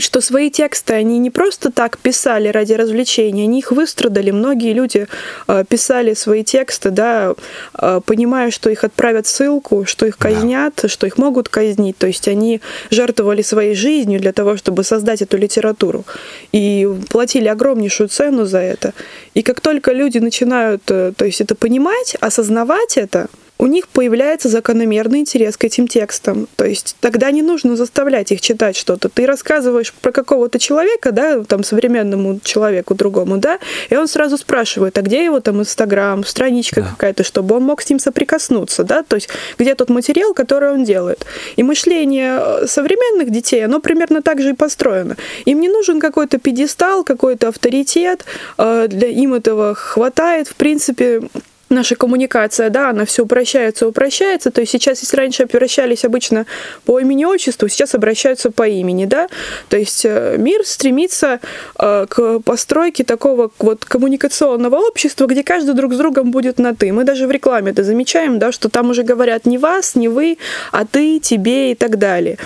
что 0.00 0.20
свои 0.20 0.50
тексты 0.50 0.94
они 0.94 1.18
не 1.18 1.30
просто 1.30 1.70
так 1.70 1.98
писали 1.98 2.48
ради 2.48 2.72
развлечения, 2.72 3.44
они 3.44 3.58
их 3.58 3.72
выстрадали. 3.72 4.30
Многие 4.30 4.72
люди 4.72 5.06
э, 5.46 5.64
писали 5.68 6.14
свои 6.14 6.44
тексты, 6.44 6.90
да, 6.90 7.34
э, 7.80 8.00
понимая, 8.04 8.50
что 8.50 8.70
их 8.70 8.84
отправят 8.84 9.26
в 9.26 9.30
ссылку, 9.30 9.84
что 9.84 10.06
их 10.06 10.16
казнят, 10.16 10.74
да. 10.82 10.88
что 10.88 11.06
их 11.06 11.18
могут 11.18 11.48
казнить. 11.48 11.98
То 11.98 12.06
есть 12.06 12.28
они 12.28 12.60
жертвовали 12.90 13.42
своей 13.42 13.74
жизнью 13.74 14.20
для 14.20 14.32
того, 14.32 14.56
чтобы 14.56 14.84
создать 14.84 15.22
эту 15.22 15.36
литературу. 15.36 16.04
И 16.52 16.88
платили 17.10 17.48
огромнейшую 17.48 18.08
цену 18.08 18.44
за 18.44 18.58
это. 18.58 18.94
И 19.34 19.42
как 19.42 19.60
только 19.60 19.92
люди 19.92 20.18
начинают, 20.18 20.82
э, 20.88 21.12
то 21.16 21.24
есть 21.24 21.40
это 21.40 21.54
понимать, 21.54 22.16
осознавать 22.20 22.96
это, 22.96 23.28
у 23.58 23.66
них 23.66 23.88
появляется 23.88 24.48
закономерный 24.48 25.20
интерес 25.20 25.56
к 25.56 25.64
этим 25.64 25.88
текстам. 25.88 26.48
То 26.56 26.64
есть 26.64 26.96
тогда 27.00 27.30
не 27.30 27.42
нужно 27.42 27.76
заставлять 27.76 28.30
их 28.30 28.40
читать 28.40 28.76
что-то. 28.76 29.08
Ты 29.08 29.26
рассказываешь 29.26 29.92
про 29.92 30.12
какого-то 30.12 30.58
человека, 30.58 31.10
да, 31.10 31.42
там 31.42 31.64
современному 31.64 32.40
человеку 32.42 32.94
другому, 32.94 33.38
да, 33.38 33.58
и 33.90 33.96
он 33.96 34.06
сразу 34.06 34.38
спрашивает, 34.38 34.96
а 34.96 35.02
где 35.02 35.24
его 35.24 35.40
там 35.40 35.60
Инстаграм, 35.60 36.24
страничка 36.24 36.82
да. 36.82 36.88
какая-то, 36.90 37.24
чтобы 37.24 37.56
он 37.56 37.64
мог 37.64 37.82
с 37.82 37.90
ним 37.90 37.98
соприкоснуться, 37.98 38.84
да, 38.84 39.02
то 39.02 39.16
есть 39.16 39.28
где 39.58 39.74
тот 39.74 39.90
материал, 39.90 40.34
который 40.34 40.70
он 40.70 40.84
делает. 40.84 41.26
И 41.56 41.62
мышление 41.62 42.38
э, 42.40 42.66
современных 42.68 43.30
детей, 43.30 43.64
оно 43.64 43.80
примерно 43.80 44.22
так 44.22 44.40
же 44.40 44.50
и 44.50 44.54
построено. 44.54 45.16
Им 45.46 45.60
не 45.60 45.68
нужен 45.68 46.00
какой-то 46.00 46.38
пьедестал, 46.38 47.02
какой-то 47.02 47.48
авторитет, 47.48 48.24
э, 48.56 48.86
для 48.88 49.08
им 49.08 49.34
этого 49.34 49.74
хватает, 49.74 50.46
в 50.46 50.54
принципе, 50.54 51.22
наша 51.70 51.96
коммуникация, 51.96 52.70
да, 52.70 52.90
она 52.90 53.04
все 53.04 53.24
упрощается, 53.24 53.86
упрощается. 53.86 54.50
То 54.50 54.60
есть 54.60 54.72
сейчас, 54.72 55.00
если 55.02 55.16
раньше 55.16 55.42
обращались 55.44 56.04
обычно 56.04 56.46
по 56.84 56.98
имени-отчеству, 56.98 57.68
сейчас 57.68 57.94
обращаются 57.94 58.50
по 58.50 58.66
имени, 58.66 59.04
да. 59.04 59.28
То 59.68 59.76
есть 59.76 60.04
э, 60.04 60.36
мир 60.38 60.64
стремится 60.64 61.40
э, 61.78 62.06
к 62.08 62.40
постройке 62.40 63.04
такого 63.04 63.50
вот 63.58 63.84
коммуникационного 63.84 64.76
общества, 64.76 65.26
где 65.26 65.42
каждый 65.42 65.74
друг 65.74 65.94
с 65.94 65.96
другом 65.96 66.30
будет 66.30 66.58
на 66.58 66.74
«ты». 66.74 66.92
Мы 66.92 67.04
даже 67.04 67.26
в 67.26 67.30
рекламе 67.30 67.72
это 67.72 67.84
замечаем, 67.84 68.38
да, 68.38 68.52
что 68.52 68.68
там 68.68 68.90
уже 68.90 69.02
говорят 69.02 69.46
не 69.46 69.58
вас, 69.58 69.94
не 69.94 70.08
вы, 70.08 70.38
а 70.72 70.84
ты, 70.84 71.18
тебе 71.20 71.72
и 71.72 71.74
так 71.74 71.98
далее. 71.98 72.38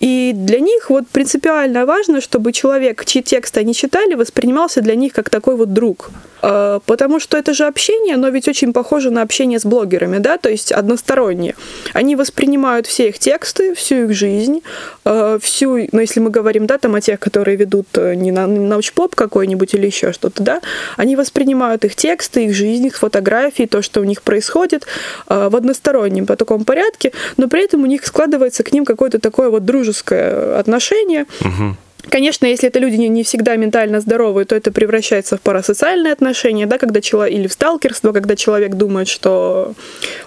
И 0.00 0.32
для 0.34 0.60
них 0.60 0.90
вот 0.90 1.06
принципиально 1.08 1.86
важно, 1.86 2.20
чтобы 2.20 2.52
человек, 2.52 3.04
чьи 3.04 3.22
тексты 3.22 3.60
они 3.60 3.74
читали, 3.74 4.14
воспринимался 4.14 4.80
для 4.80 4.94
них 4.94 5.12
как 5.12 5.28
такой 5.30 5.56
вот 5.56 5.72
друг. 5.72 6.10
Э, 6.42 6.80
потому 6.86 7.20
что 7.20 7.36
это 7.36 7.54
же 7.54 7.66
общение, 7.66 8.16
но 8.16 8.28
ведь 8.28 8.48
очень 8.48 8.69
похоже 8.72 9.10
на 9.10 9.22
общение 9.22 9.58
с 9.58 9.64
блогерами, 9.64 10.18
да, 10.18 10.38
то 10.38 10.48
есть 10.48 10.72
одностороннее. 10.72 11.54
Они 11.92 12.16
воспринимают 12.16 12.86
все 12.86 13.08
их 13.08 13.18
тексты, 13.18 13.74
всю 13.74 14.04
их 14.04 14.14
жизнь, 14.14 14.62
э, 15.04 15.38
всю, 15.42 15.88
ну, 15.92 16.00
если 16.00 16.20
мы 16.20 16.30
говорим, 16.30 16.66
да, 16.66 16.78
там 16.78 16.94
о 16.94 17.00
тех, 17.00 17.18
которые 17.20 17.56
ведут 17.56 17.86
э, 17.94 18.14
не 18.14 18.32
на 18.32 18.46
научпоп 18.46 19.14
какой-нибудь 19.14 19.74
или 19.74 19.86
еще 19.86 20.12
что-то, 20.12 20.42
да, 20.42 20.60
они 20.96 21.16
воспринимают 21.16 21.84
их 21.84 21.94
тексты, 21.94 22.46
их 22.46 22.54
жизнь, 22.54 22.86
их 22.86 22.96
фотографии, 22.96 23.66
то, 23.66 23.82
что 23.82 24.00
у 24.00 24.04
них 24.04 24.22
происходит 24.22 24.86
в 25.26 25.56
одностороннем 25.56 26.26
по 26.26 26.36
такому 26.36 26.64
порядке, 26.64 27.12
но 27.36 27.48
при 27.48 27.64
этом 27.64 27.82
у 27.82 27.86
них 27.86 28.04
складывается 28.06 28.62
к 28.62 28.72
ним 28.72 28.84
какое-то 28.84 29.18
такое 29.18 29.50
вот 29.50 29.64
дружеское 29.64 30.58
отношение. 30.58 31.26
Угу 31.40 31.76
Конечно, 32.08 32.46
если 32.46 32.68
это 32.68 32.78
люди 32.78 32.96
не 32.96 33.22
всегда 33.22 33.56
ментально 33.56 34.00
здоровые, 34.00 34.44
то 34.44 34.56
это 34.56 34.72
превращается 34.72 35.36
в 35.36 35.40
парасоциальные 35.40 36.12
отношения, 36.12 36.66
да, 36.66 36.78
когда 36.78 37.00
человек, 37.00 37.38
или 37.38 37.46
в 37.46 37.52
сталкерство, 37.52 38.12
когда 38.12 38.36
человек 38.36 38.74
думает, 38.74 39.08
что 39.08 39.74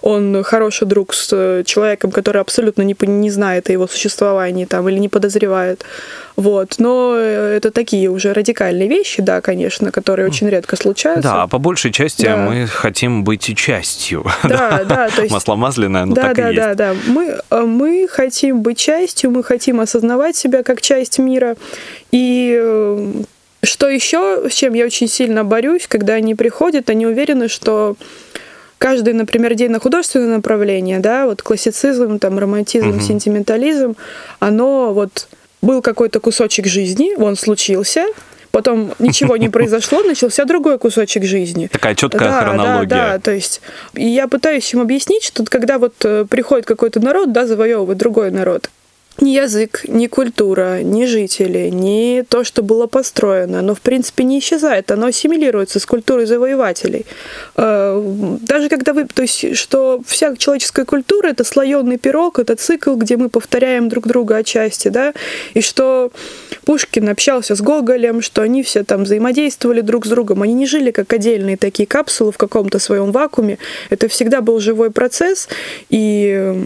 он 0.02 0.44
хороший 0.44 0.88
друг 0.88 1.14
с 1.14 1.64
человеком, 1.66 2.12
который 2.12 2.42
абсолютно 2.42 2.84
не, 2.84 2.96
не 3.02 3.32
знает 3.32 3.70
о 3.70 3.74
его 3.74 3.88
существовании 3.88 4.66
там, 4.66 4.88
или 4.90 5.00
не 5.00 5.10
подозревает. 5.10 5.86
Вот. 6.36 6.76
Но 6.80 7.16
это 7.16 7.72
такие 7.72 8.10
уже 8.10 8.34
радикальные 8.34 8.88
вещи, 8.88 9.22
да, 9.22 9.42
конечно, 9.42 9.92
которые 9.92 10.28
очень 10.28 10.50
редко 10.50 10.76
случаются. 10.76 11.24
Да, 11.24 11.48
по 11.48 11.60
большей 11.60 11.92
части 11.92 12.26
да. 12.26 12.38
мы 12.38 12.68
хотим 12.68 13.24
быть 13.24 13.56
частью. 13.58 14.26
Да, 14.44 14.84
да. 14.84 15.10
То 15.10 15.22
есть... 15.24 15.34
Масло 15.34 15.56
масляное, 15.56 16.06
но 16.06 16.16
да, 16.16 16.22
так 16.22 16.36
да, 16.36 16.52
и 16.52 16.56
да, 16.56 16.68
есть. 16.68 16.78
Да, 16.78 16.94
да, 16.94 17.00
мы, 17.08 17.40
э, 17.50 17.62
мы 17.62 18.08
хотим 18.10 18.62
быть 18.62 18.78
частью, 18.78 19.32
мы 19.32 19.44
хотим 19.44 19.80
осознавать 19.80 20.36
себя 20.36 20.64
как 20.64 20.82
часть 20.82 21.18
мира. 21.18 21.56
И 22.12 22.56
э, 22.62 23.14
что 23.64 23.90
еще, 23.90 24.48
с 24.50 24.54
чем 24.54 24.74
я 24.74 24.86
очень 24.86 25.08
сильно 25.08 25.44
борюсь, 25.44 25.88
когда 25.88 26.14
они 26.14 26.36
приходят, 26.36 26.90
они 26.90 27.08
уверены, 27.08 27.48
что 27.48 27.96
каждый, 28.78 29.14
например, 29.14 29.54
день 29.56 29.72
на 29.72 29.80
художественное 29.80 30.36
направление, 30.36 31.00
да, 31.00 31.26
вот 31.26 31.42
классицизм, 31.42 32.20
там, 32.20 32.38
романтизм, 32.38 32.90
угу. 32.90 33.00
сентиментализм, 33.00 33.96
оно 34.40 34.94
вот 34.94 35.28
был 35.64 35.82
какой-то 35.82 36.20
кусочек 36.20 36.68
жизни, 36.68 37.16
он 37.16 37.36
случился, 37.36 38.06
потом 38.52 38.94
ничего 39.00 39.38
не 39.38 39.50
произошло, 39.58 40.04
начался 40.04 40.46
другой 40.46 40.78
кусочек 40.78 41.24
жизни. 41.24 41.68
Такая 41.72 41.96
четкая 41.96 42.30
да, 42.30 42.42
хронология. 42.42 42.88
Да, 42.88 43.12
да, 43.14 43.20
то 43.20 43.32
есть 43.32 43.62
я 43.96 44.28
пытаюсь 44.28 44.72
им 44.74 44.82
объяснить, 44.82 45.24
что 45.24 45.44
когда 45.46 45.80
вот 45.80 45.96
э, 46.04 46.26
приходит 46.30 46.66
какой-то 46.66 47.00
народ, 47.00 47.32
да, 47.32 47.48
завоевывает 47.48 47.98
другой 47.98 48.30
народ, 48.30 48.70
ни 49.20 49.30
язык, 49.30 49.86
ни 49.88 50.08
культура, 50.08 50.82
ни 50.82 51.06
жители, 51.06 51.70
ни 51.70 52.24
то, 52.28 52.44
что 52.44 52.64
было 52.64 52.88
построено, 52.88 53.60
оно 53.60 53.76
в 53.76 53.82
принципе 53.82 54.24
не 54.24 54.40
исчезает, 54.40 54.92
оно 54.92 55.08
ассимилируется 55.08 55.80
с 55.80 55.86
культурой 55.86 56.26
завоевателей. 56.26 57.06
Э, 57.56 58.02
даже 58.42 58.70
когда 58.70 58.94
вы, 58.94 59.06
то 59.06 59.22
есть, 59.22 59.56
что 59.56 60.02
вся 60.06 60.36
человеческая 60.36 60.86
культура 60.86 61.28
это 61.28 61.44
слоеный 61.44 61.98
пирог, 61.98 62.40
это 62.40 62.56
цикл, 62.56 62.96
где 62.96 63.18
мы 63.18 63.30
повторяем 63.30 63.88
друг 63.88 64.08
друга 64.08 64.38
отчасти, 64.38 64.88
да, 64.88 65.14
и 65.54 65.62
что 65.62 66.12
Пушкин 66.66 67.10
общался 67.10 67.56
с 67.56 67.62
Гоголем, 67.62 68.22
что 68.22 68.42
они 68.42 68.64
все 68.64 68.84
там 68.84 69.04
взаимодействовали 69.04 69.82
друг 69.82 70.06
с 70.06 70.10
другом, 70.10 70.42
они 70.42 70.54
не 70.54 70.66
жили 70.66 70.90
как 70.92 71.14
отдельные 71.14 71.58
такие 71.58 71.86
капсулы 71.86 72.32
в 72.32 72.38
каком-то 72.38 72.80
своем 72.80 73.12
вакууме, 73.12 73.60
это 73.92 74.08
всегда 74.08 74.42
был 74.42 74.60
живой 74.60 74.90
процесс, 74.90 75.48
и 75.90 76.64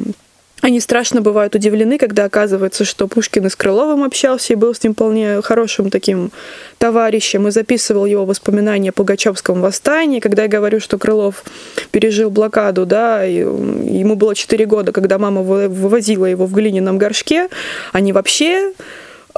они 0.61 0.79
страшно 0.79 1.21
бывают 1.21 1.55
удивлены, 1.55 1.97
когда 1.97 2.25
оказывается, 2.25 2.83
что 2.83 3.07
Пушкин 3.07 3.45
и 3.45 3.49
с 3.49 3.55
Крыловым 3.55 4.03
общался 4.03 4.53
и 4.53 4.55
был 4.55 4.73
с 4.73 4.83
ним 4.83 4.93
вполне 4.93 5.41
хорошим 5.41 5.89
таким 5.89 6.31
товарищем 6.77 7.47
и 7.47 7.51
записывал 7.51 8.05
его 8.05 8.25
воспоминания 8.25 8.89
о 8.89 8.93
Пугачевском 8.93 9.61
восстании. 9.61 10.19
Когда 10.19 10.43
я 10.43 10.47
говорю, 10.47 10.79
что 10.79 10.97
Крылов 10.97 11.43
пережил 11.91 12.29
блокаду, 12.29 12.85
да, 12.85 13.23
ему 13.23 14.15
было 14.15 14.35
4 14.35 14.65
года, 14.65 14.91
когда 14.91 15.17
мама 15.19 15.43
вывозила 15.43 16.25
его 16.25 16.45
в 16.45 16.53
глиняном 16.53 16.97
горшке, 16.97 17.49
они 17.93 18.11
вообще 18.11 18.73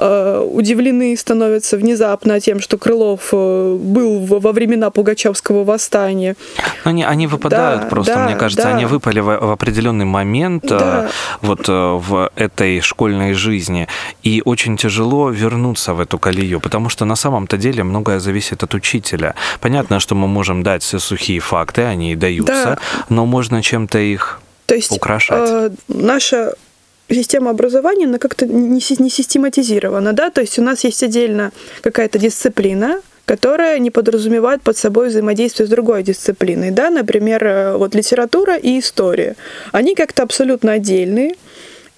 удивлены 0.00 1.16
становятся 1.16 1.76
внезапно 1.76 2.40
тем, 2.40 2.60
что 2.60 2.78
Крылов 2.78 3.28
э, 3.32 3.76
был 3.78 4.20
во 4.20 4.52
времена 4.52 4.90
Пугачевского 4.90 5.64
восстания. 5.64 6.36
Они, 6.84 7.04
они 7.04 7.26
выпадают 7.26 7.82
да, 7.82 7.88
просто, 7.88 8.14
да, 8.14 8.24
мне 8.24 8.36
кажется, 8.36 8.64
да. 8.64 8.74
они 8.74 8.86
выпали 8.86 9.20
в, 9.20 9.26
в 9.26 9.50
определенный 9.50 10.06
момент 10.06 10.64
э, 10.64 10.78
да. 10.78 11.08
вот 11.42 11.68
в 11.68 12.30
этой 12.36 12.80
школьной 12.80 13.34
жизни, 13.34 13.88
и 14.22 14.42
очень 14.44 14.76
тяжело 14.76 15.30
вернуться 15.30 15.94
в 15.94 16.00
эту 16.00 16.18
колею, 16.18 16.60
потому 16.60 16.88
что 16.88 17.04
на 17.04 17.16
самом-то 17.16 17.56
деле 17.56 17.82
многое 17.82 18.20
зависит 18.20 18.62
от 18.62 18.74
учителя. 18.74 19.34
Понятно, 19.60 20.00
что 20.00 20.14
мы 20.14 20.28
можем 20.28 20.62
дать 20.62 20.82
все 20.82 20.98
сухие 20.98 21.40
факты, 21.40 21.82
они 21.82 22.12
и 22.12 22.16
даются, 22.16 22.78
да. 22.78 23.04
но 23.08 23.26
можно 23.26 23.62
чем-то 23.62 23.98
их 23.98 24.40
то 24.66 24.74
есть, 24.76 24.92
украшать. 24.92 25.50
Э, 25.50 25.70
наша 25.88 26.54
система 27.14 27.50
образования, 27.50 28.06
она 28.06 28.18
как-то 28.18 28.46
не, 28.46 28.80
систематизирована, 28.80 30.12
да, 30.12 30.30
то 30.30 30.40
есть 30.40 30.58
у 30.58 30.62
нас 30.62 30.84
есть 30.84 31.02
отдельно 31.02 31.52
какая-то 31.82 32.18
дисциплина, 32.18 33.00
которая 33.24 33.78
не 33.78 33.90
подразумевает 33.90 34.62
под 34.62 34.76
собой 34.76 35.08
взаимодействие 35.08 35.66
с 35.66 35.70
другой 35.70 36.02
дисциплиной, 36.02 36.70
да, 36.70 36.90
например, 36.90 37.44
э, 37.44 37.76
вот 37.76 37.94
литература 37.94 38.56
и 38.56 38.78
история. 38.78 39.36
Они 39.72 39.94
как-то 39.94 40.22
абсолютно 40.22 40.72
отдельные, 40.72 41.34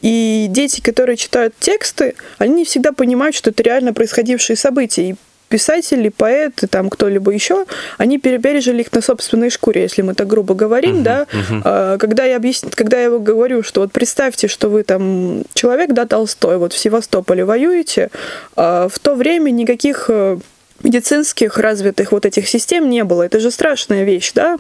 и 0.02 0.47
дети, 0.50 0.81
которые 0.81 1.16
читают 1.16 1.54
тексты, 1.59 2.16
они 2.38 2.54
не 2.54 2.64
всегда 2.64 2.92
понимают, 2.92 3.37
что 3.37 3.50
это 3.50 3.62
реально 3.62 3.95
происходившие 3.95 4.57
события. 4.57 5.11
И 5.11 5.14
писатели, 5.53 6.09
поэты, 6.09 6.67
там 6.67 6.89
кто-либо 6.89 7.31
еще, 7.31 7.67
они 7.99 8.19
пережили 8.19 8.81
их 8.81 8.91
на 8.91 9.03
собственной 9.03 9.51
шкуре, 9.51 9.83
если 9.83 10.01
мы 10.01 10.15
так 10.15 10.27
грубо 10.27 10.55
говорим, 10.55 11.01
uh-huh, 11.01 11.03
да. 11.03 11.27
Uh-huh. 11.31 11.99
Когда 11.99 12.25
я 12.25 12.37
объясни, 12.37 12.71
когда 12.71 12.99
я 12.99 13.11
говорю, 13.11 13.63
что 13.63 13.83
вот 13.83 13.93
представьте, 13.93 14.49
что 14.49 14.71
вы 14.71 14.83
там 14.83 15.43
человек, 15.53 15.93
да, 15.93 16.07
Толстой, 16.07 16.57
вот 16.57 16.73
в 16.73 16.79
Севастополе 16.79 17.45
воюете, 17.45 18.09
а 18.57 18.89
в 18.89 18.99
то 18.99 19.15
время 19.15 19.51
никаких 19.51 20.07
э, 20.09 20.39
медицинских 20.83 21.59
развитых 21.59 22.13
вот 22.13 22.25
этих 22.25 22.49
систем 22.49 22.89
не 22.89 23.05
было. 23.05 23.25
Это 23.25 23.39
же 23.39 23.51
страшная 23.51 24.05
вещь, 24.05 24.33
да? 24.35 24.57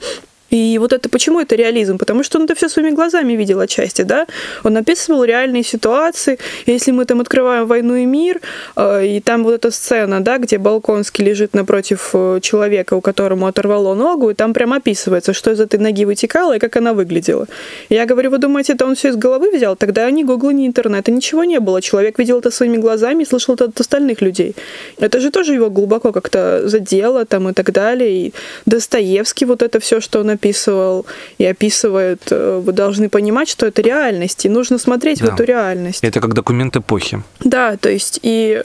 И 0.52 0.78
вот 0.78 0.92
это 0.92 1.08
почему 1.08 1.40
это 1.40 1.56
реализм? 1.56 1.98
Потому 1.98 2.22
что 2.22 2.38
он 2.38 2.44
это 2.44 2.54
все 2.54 2.68
своими 2.68 2.94
глазами 2.94 3.32
видел 3.32 3.60
отчасти, 3.60 4.02
да? 4.02 4.26
Он 4.64 4.76
описывал 4.76 5.24
реальные 5.24 5.64
ситуации. 5.64 6.38
Если 6.66 6.92
мы 6.92 7.06
там 7.06 7.20
открываем 7.20 7.66
«Войну 7.66 7.96
и 7.96 8.04
мир», 8.04 8.40
э, 8.76 9.06
и 9.06 9.20
там 9.20 9.44
вот 9.44 9.54
эта 9.54 9.70
сцена, 9.70 10.20
да, 10.20 10.36
где 10.36 10.58
Балконский 10.58 11.24
лежит 11.24 11.54
напротив 11.54 12.10
э, 12.12 12.40
человека, 12.42 12.94
у 12.94 13.00
которому 13.00 13.46
оторвало 13.46 13.94
ногу, 13.94 14.30
и 14.30 14.34
там 14.34 14.52
прям 14.52 14.74
описывается, 14.74 15.32
что 15.32 15.50
из 15.52 15.60
этой 15.60 15.80
ноги 15.80 16.04
вытекало 16.04 16.56
и 16.56 16.58
как 16.58 16.76
она 16.76 16.92
выглядела. 16.92 17.46
Я 17.88 18.04
говорю, 18.04 18.30
вы 18.30 18.38
думаете, 18.38 18.74
это 18.74 18.84
он 18.84 18.94
все 18.94 19.08
из 19.08 19.16
головы 19.16 19.50
взял? 19.50 19.74
Тогда 19.74 20.10
ни 20.10 20.22
Гугла, 20.22 20.50
ни 20.50 20.66
интернета, 20.66 21.10
ничего 21.10 21.44
не 21.44 21.60
было. 21.60 21.80
Человек 21.80 22.18
видел 22.18 22.40
это 22.40 22.50
своими 22.50 22.76
глазами 22.76 23.22
и 23.22 23.26
слышал 23.26 23.54
это 23.54 23.64
от 23.64 23.80
остальных 23.80 24.20
людей. 24.20 24.54
Это 24.98 25.18
же 25.18 25.30
тоже 25.30 25.54
его 25.54 25.70
глубоко 25.70 26.12
как-то 26.12 26.68
задело 26.68 27.24
там 27.24 27.48
и 27.48 27.52
так 27.54 27.72
далее. 27.72 28.10
И 28.10 28.34
Достоевский 28.66 29.46
вот 29.46 29.62
это 29.62 29.80
все, 29.80 30.00
что 30.00 30.20
он 30.20 30.30
описывал 30.42 31.06
и 31.38 31.44
описывает, 31.44 32.22
э, 32.30 32.60
вы 32.64 32.72
должны 32.72 33.08
понимать, 33.08 33.48
что 33.48 33.66
это 33.66 33.80
реальность, 33.82 34.44
и 34.44 34.48
нужно 34.48 34.78
смотреть 34.78 35.20
да. 35.20 35.26
в 35.26 35.34
эту 35.34 35.44
реальность. 35.44 36.02
Это 36.02 36.20
как 36.20 36.34
документ 36.34 36.76
эпохи. 36.76 37.22
Да, 37.40 37.76
то 37.76 37.88
есть 37.88 38.18
и 38.22 38.62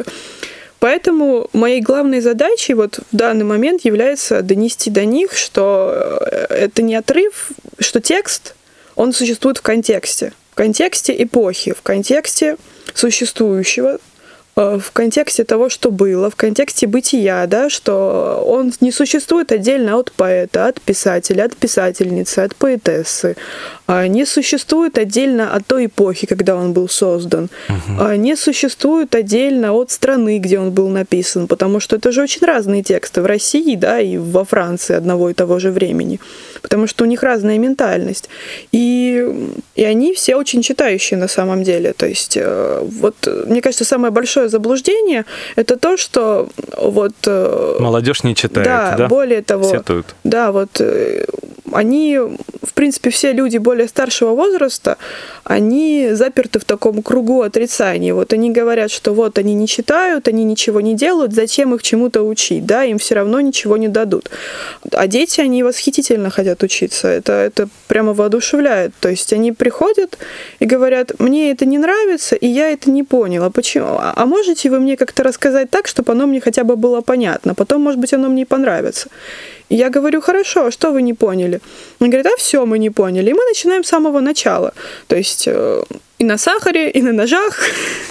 Поэтому 0.79 1.49
моей 1.53 1.81
главной 1.81 2.21
задачей 2.21 2.75
вот 2.75 2.99
в 3.11 3.15
данный 3.15 3.45
момент 3.45 3.83
является 3.83 4.43
донести 4.43 4.91
до 4.91 5.05
них, 5.05 5.35
что 5.35 6.19
э, 6.21 6.45
это 6.49 6.83
не 6.83 6.93
отрыв, 6.93 7.49
что 7.79 7.99
текст, 7.99 8.53
он 8.95 9.11
существует 9.11 9.57
в 9.57 9.63
контексте. 9.63 10.33
В 10.51 10.55
контексте 10.55 11.15
эпохи, 11.23 11.73
в 11.73 11.81
контексте 11.81 12.57
существующего 12.93 13.97
в 14.57 14.91
контексте 14.91 15.43
того, 15.43 15.69
что 15.69 15.91
было, 15.91 16.31
в 16.31 16.35
контексте 16.35 16.87
бытия, 16.87 17.45
да, 17.45 17.69
что 17.69 18.43
он 18.43 18.73
не 18.81 18.91
существует 18.91 19.51
отдельно 19.51 19.97
от 19.97 20.11
поэта, 20.11 20.65
от 20.65 20.81
писателя, 20.81 21.43
от 21.43 21.55
писательницы, 21.55 22.39
от 22.39 22.55
поэтессы, 22.55 23.35
а 23.85 24.07
не 24.07 24.25
существует 24.25 24.97
отдельно 24.97 25.53
от 25.53 25.67
той 25.67 25.85
эпохи, 25.85 26.25
когда 26.25 26.55
он 26.55 26.73
был 26.73 26.89
создан, 26.89 27.49
угу. 27.69 28.11
не 28.13 28.35
существует 28.35 29.13
отдельно 29.13 29.73
от 29.73 29.91
страны, 29.91 30.39
где 30.39 30.59
он 30.59 30.71
был 30.71 30.89
написан, 30.89 31.47
потому 31.47 31.79
что 31.79 31.97
это 31.97 32.11
же 32.11 32.23
очень 32.23 32.43
разные 32.43 32.81
тексты 32.81 33.21
в 33.21 33.27
России, 33.27 33.75
да, 33.75 33.99
и 33.99 34.17
во 34.17 34.43
Франции 34.43 34.95
одного 34.95 35.29
и 35.29 35.35
того 35.35 35.59
же 35.59 35.69
времени, 35.69 36.19
потому 36.61 36.87
что 36.87 37.03
у 37.03 37.07
них 37.07 37.23
разная 37.23 37.57
ментальность. 37.57 38.29
И, 38.71 39.27
и 39.75 39.83
они 39.83 40.13
все 40.13 40.35
очень 40.35 40.61
читающие 40.61 41.17
на 41.17 41.27
самом 41.27 41.63
деле. 41.63 41.93
То 41.93 42.07
есть, 42.07 42.37
э, 42.37 42.81
вот, 42.83 43.15
мне 43.47 43.61
кажется, 43.61 43.85
самое 43.85 44.11
большое 44.11 44.49
заблуждение 44.49 45.25
это 45.55 45.77
то, 45.77 45.97
что 45.97 46.49
вот... 46.77 47.13
Э, 47.25 47.77
Молодежь 47.79 48.23
не 48.23 48.35
читает, 48.35 48.67
да? 48.67 48.95
Да, 48.97 49.07
более 49.07 49.41
того... 49.41 49.69
Сетуют. 49.69 50.15
Да, 50.23 50.51
вот 50.51 50.79
э, 50.79 51.25
они, 51.71 52.17
в 52.17 52.73
принципе, 52.73 53.09
все 53.09 53.33
люди 53.33 53.57
более 53.57 53.87
старшего 53.87 54.31
возраста, 54.31 54.97
они 55.43 56.09
заперты 56.11 56.59
в 56.59 56.65
таком 56.65 57.01
кругу 57.01 57.41
отрицания. 57.41 58.13
Вот 58.13 58.33
они 58.33 58.51
говорят, 58.51 58.91
что 58.91 59.13
вот 59.13 59.37
они 59.37 59.53
не 59.53 59.67
читают, 59.67 60.27
они 60.27 60.43
ничего 60.43 60.81
не 60.81 60.95
делают, 60.95 61.33
зачем 61.33 61.73
их 61.73 61.83
чему-то 61.83 62.21
учить, 62.21 62.65
да, 62.65 62.83
им 62.83 62.97
все 62.97 63.15
равно 63.15 63.39
ничего 63.41 63.77
не 63.77 63.87
дадут. 63.87 64.29
А 64.91 65.07
дети, 65.07 65.41
они 65.41 65.63
восхитительно 65.63 66.29
хотят 66.29 66.56
учиться, 66.63 67.07
это, 67.07 67.33
это 67.33 67.69
прямо 67.87 68.13
воодушевляет. 68.13 68.93
То 68.99 69.09
есть 69.09 69.33
они 69.33 69.51
приходят 69.51 70.17
и 70.59 70.65
говорят, 70.65 71.19
мне 71.19 71.51
это 71.51 71.65
не 71.65 71.77
нравится, 71.77 72.35
и 72.35 72.47
я 72.47 72.69
это 72.69 72.89
не 72.89 73.03
поняла. 73.03 73.49
Почему? 73.49 73.97
А, 73.99 74.13
а 74.15 74.25
можете 74.25 74.69
вы 74.69 74.79
мне 74.79 74.97
как-то 74.97 75.23
рассказать 75.23 75.69
так, 75.69 75.87
чтобы 75.87 76.11
оно 76.11 76.27
мне 76.27 76.41
хотя 76.41 76.63
бы 76.63 76.75
было 76.75 77.01
понятно? 77.01 77.55
Потом, 77.55 77.81
может 77.81 77.99
быть, 77.99 78.13
оно 78.13 78.29
мне 78.29 78.45
понравится. 78.45 79.09
И 79.69 79.75
я 79.75 79.89
говорю, 79.89 80.21
хорошо, 80.21 80.65
а 80.65 80.71
что 80.71 80.91
вы 80.91 81.01
не 81.01 81.13
поняли? 81.13 81.59
Он 81.99 82.09
говорит, 82.09 82.27
а 82.27 82.37
все 82.37 82.65
мы 82.65 82.79
не 82.79 82.89
поняли. 82.89 83.29
И 83.29 83.33
мы 83.33 83.43
начинаем 83.45 83.83
с 83.83 83.87
самого 83.87 84.21
начала. 84.21 84.73
То 85.07 85.15
есть 85.15 85.47
э, 85.47 85.83
и 86.19 86.23
на 86.23 86.37
сахаре, 86.37 86.89
и 86.89 87.01
на 87.01 87.13
ножах 87.13 87.59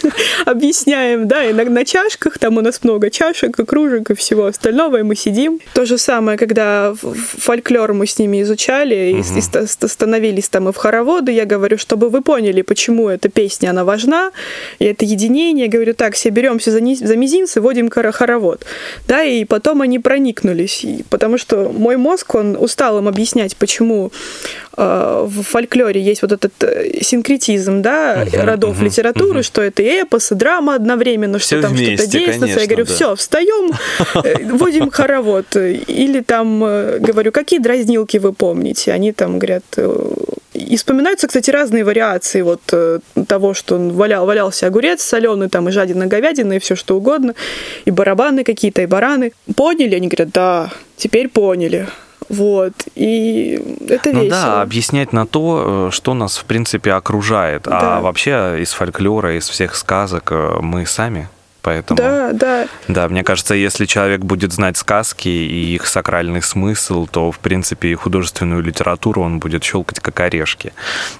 объясняем, 0.44 1.26
да, 1.26 1.44
и 1.44 1.52
на, 1.52 1.64
на 1.64 1.84
чашках, 1.84 2.38
там 2.38 2.56
у 2.56 2.60
нас 2.60 2.84
много 2.84 3.10
чашек 3.10 3.58
и 3.58 3.64
кружек 3.64 4.10
и 4.10 4.14
всего 4.14 4.46
остального, 4.46 4.98
и 4.98 5.02
мы 5.02 5.16
сидим. 5.16 5.60
То 5.74 5.86
же 5.86 5.98
самое, 5.98 6.38
когда 6.38 6.94
фольклор 6.94 7.94
мы 7.94 8.06
с 8.06 8.18
ними 8.18 8.42
изучали, 8.42 9.12
угу. 9.12 9.22
и, 9.22 9.84
и 9.84 9.88
становились 9.88 10.48
там 10.48 10.68
и 10.68 10.72
в 10.72 10.76
хороводы, 10.76 11.32
я 11.32 11.46
говорю, 11.46 11.78
чтобы 11.78 12.08
вы 12.08 12.22
поняли, 12.22 12.62
почему 12.62 13.08
эта 13.08 13.28
песня, 13.28 13.70
она 13.70 13.84
важна, 13.84 14.30
и 14.78 14.84
это 14.84 15.04
единение, 15.04 15.66
я 15.66 15.72
говорю, 15.72 15.94
так, 15.94 16.14
все 16.14 16.30
беремся 16.30 16.70
за, 16.70 16.78
за 16.78 17.16
мизинцы, 17.16 17.60
водим 17.60 17.90
хоровод, 17.90 18.64
да, 19.08 19.24
и 19.24 19.44
потом 19.44 19.82
они 19.82 19.98
проникнулись, 19.98 20.84
и, 20.84 21.04
потому 21.10 21.38
что 21.38 21.72
мой 21.72 21.96
мозг, 21.96 22.36
он 22.36 22.56
устал 22.56 22.98
им 22.98 23.08
объяснять, 23.08 23.56
почему 23.56 24.12
в 24.76 25.42
фольклоре 25.42 26.00
есть 26.02 26.20
вот 26.20 26.32
этот 26.32 26.52
э, 26.62 27.00
синкретизм, 27.00 27.80
да, 27.80 28.24
uh-huh, 28.24 28.44
родов 28.44 28.78
uh-huh, 28.78 28.84
литературы, 28.84 29.40
uh-huh. 29.40 29.42
что 29.42 29.62
это 29.62 29.82
и 29.82 29.86
эпос, 29.86 30.32
и 30.32 30.34
драма 30.34 30.74
одновременно, 30.74 31.38
что 31.38 31.46
все 31.46 31.62
там 31.62 31.72
вместе, 31.72 31.96
что-то 31.96 32.18
действуется. 32.18 32.60
Я 32.60 32.66
говорю, 32.66 32.84
да. 32.84 32.94
все, 32.94 33.14
встаем, 33.16 33.72
э, 34.22 34.44
вводим 34.52 34.90
хоровод. 34.90 35.56
Или 35.56 36.20
там 36.20 36.62
э, 36.62 36.98
говорю, 36.98 37.32
какие 37.32 37.58
дразнилки 37.58 38.18
вы 38.18 38.34
помните? 38.34 38.92
Они 38.92 39.12
там 39.12 39.38
говорят, 39.38 39.64
э, 39.78 40.14
и 40.52 40.76
вспоминаются, 40.76 41.26
кстати, 41.26 41.50
разные 41.50 41.84
вариации 41.84 42.42
вот 42.42 42.60
того, 43.28 43.54
что 43.54 43.78
валял, 43.78 44.26
валялся 44.26 44.66
огурец 44.66 45.02
соленый, 45.02 45.48
там 45.48 45.68
и 45.68 45.72
жадина 45.72 46.06
говядина, 46.06 46.54
и 46.54 46.58
все 46.58 46.76
что 46.76 46.96
угодно, 46.96 47.34
и 47.84 47.90
барабаны 47.90 48.44
какие-то, 48.44 48.82
и 48.82 48.86
бараны. 48.86 49.32
Поняли? 49.54 49.94
Они 49.94 50.08
говорят, 50.08 50.30
да, 50.32 50.70
теперь 50.96 51.28
поняли. 51.28 51.86
Вот. 52.28 52.72
И 52.94 53.60
это 53.88 54.12
ну, 54.12 54.22
весело. 54.24 54.40
да, 54.40 54.62
объяснять 54.62 55.12
на 55.12 55.26
то, 55.26 55.88
э, 55.88 55.94
что 55.94 56.14
нас, 56.14 56.38
в 56.38 56.44
принципе, 56.44 56.92
окружает. 56.92 57.66
А 57.66 57.70
да. 57.70 57.96
А 57.96 58.00
вообще 58.00 58.56
из 58.60 58.72
фольклора, 58.72 59.36
из 59.36 59.48
всех 59.48 59.74
сказок 59.76 60.32
э, 60.32 60.58
мы 60.60 60.86
сами. 60.86 61.28
Поэтому, 61.66 61.98
да, 61.98 62.32
да. 62.32 62.68
Да, 62.86 63.08
мне 63.08 63.24
кажется, 63.24 63.54
если 63.54 63.86
человек 63.86 64.20
будет 64.20 64.52
знать 64.52 64.76
сказки 64.76 65.28
и 65.28 65.74
их 65.74 65.88
сакральный 65.88 66.40
смысл, 66.40 67.08
то, 67.10 67.32
в 67.32 67.40
принципе, 67.40 67.88
и 67.88 67.94
художественную 67.96 68.62
литературу 68.62 69.22
он 69.22 69.40
будет 69.40 69.64
щелкать 69.64 69.98
как 69.98 70.20
орешки. 70.20 70.72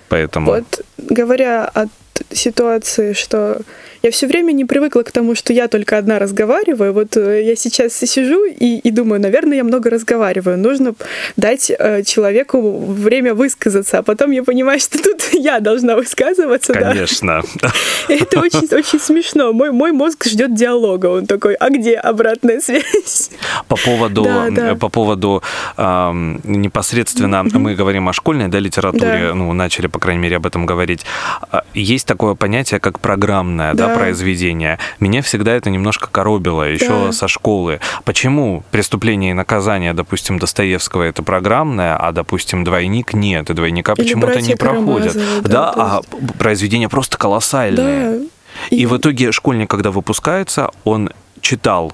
Поэтому... 0.08 0.52
Вот, 0.52 0.84
говоря 0.98 1.64
о 1.74 1.86
ситуации, 2.30 3.12
что 3.12 3.60
я 4.06 4.12
все 4.12 4.28
время 4.28 4.52
не 4.52 4.64
привыкла 4.64 5.02
к 5.02 5.10
тому, 5.10 5.34
что 5.34 5.52
я 5.52 5.66
только 5.66 5.98
одна 5.98 6.18
разговариваю. 6.20 6.92
Вот 6.92 7.16
э, 7.16 7.42
я 7.42 7.56
сейчас 7.56 7.92
сижу 7.94 8.44
и, 8.44 8.78
и 8.78 8.90
думаю, 8.92 9.20
наверное, 9.20 9.56
я 9.56 9.64
много 9.64 9.90
разговариваю. 9.90 10.56
Нужно 10.56 10.94
дать 11.36 11.72
э, 11.76 12.04
человеку 12.04 12.78
время 12.78 13.34
высказаться, 13.34 13.98
а 13.98 14.02
потом 14.02 14.30
я 14.30 14.44
понимаю, 14.44 14.78
что 14.78 15.02
тут 15.02 15.22
я 15.32 15.58
должна 15.60 15.96
высказываться. 15.96 16.72
Конечно. 16.72 17.42
Да. 17.56 17.72
Это 18.08 18.40
очень, 18.40 18.68
очень 18.74 19.00
смешно. 19.00 19.52
Мой, 19.52 19.72
мой 19.72 19.92
мозг 19.92 20.26
ждет 20.26 20.54
диалога. 20.54 21.06
Он 21.06 21.26
такой, 21.26 21.54
а 21.54 21.70
где 21.70 21.94
обратная 21.94 22.60
связь? 22.60 23.30
По 23.66 23.76
поводу, 23.76 24.22
да, 24.22 24.48
да. 24.50 24.74
По 24.74 24.88
поводу 24.88 25.42
э, 25.76 26.10
непосредственно, 26.44 27.44
мы 27.44 27.74
говорим 27.74 28.08
о 28.08 28.12
школьной 28.12 28.48
да, 28.48 28.58
литературе, 28.58 29.28
да. 29.28 29.34
ну, 29.34 29.52
начали, 29.52 29.86
по 29.86 29.98
крайней 29.98 30.22
мере, 30.22 30.36
об 30.36 30.46
этом 30.46 30.66
говорить. 30.66 31.04
А, 31.50 31.62
есть 32.06 32.18
такое 32.18 32.34
понятие, 32.34 32.80
как 32.80 33.00
программное, 33.00 33.74
да, 33.74 33.88
да 33.88 33.94
произведение. 33.94 34.78
Меня 35.00 35.22
всегда 35.22 35.52
это 35.52 35.70
немножко 35.70 36.08
коробило 36.10 36.62
еще 36.62 37.06
да. 37.06 37.12
со 37.12 37.28
школы. 37.28 37.80
Почему 38.04 38.62
преступление 38.70 39.32
и 39.32 39.34
наказание, 39.34 39.92
допустим, 39.92 40.38
Достоевского 40.38 41.02
это 41.02 41.22
программное, 41.22 41.96
а, 41.96 42.12
допустим, 42.12 42.64
двойник 42.64 43.14
нет, 43.14 43.50
и 43.50 43.54
двойника 43.54 43.94
почему-то 43.96 44.40
не 44.40 44.54
проходят. 44.54 45.14
Да, 45.42 45.48
да 45.48 45.72
а 45.76 46.00
произведение 46.38 46.88
просто 46.88 47.18
колоссальное. 47.18 48.18
Да. 48.18 48.24
И... 48.70 48.82
и 48.82 48.86
в 48.86 48.96
итоге 48.96 49.32
школьник, 49.32 49.68
когда 49.68 49.90
выпускается, 49.90 50.70
он 50.84 51.10
читал 51.40 51.92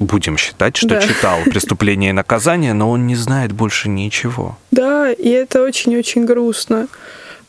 будем 0.00 0.36
считать, 0.36 0.76
что 0.76 0.88
да. 0.88 1.00
читал 1.00 1.38
«Преступление 1.44 2.10
и 2.10 2.12
наказание», 2.12 2.74
но 2.74 2.90
он 2.90 3.06
не 3.06 3.14
знает 3.14 3.52
больше 3.52 3.88
ничего. 3.88 4.58
Да, 4.72 5.10
и 5.10 5.28
это 5.28 5.62
очень-очень 5.62 6.26
грустно. 6.26 6.88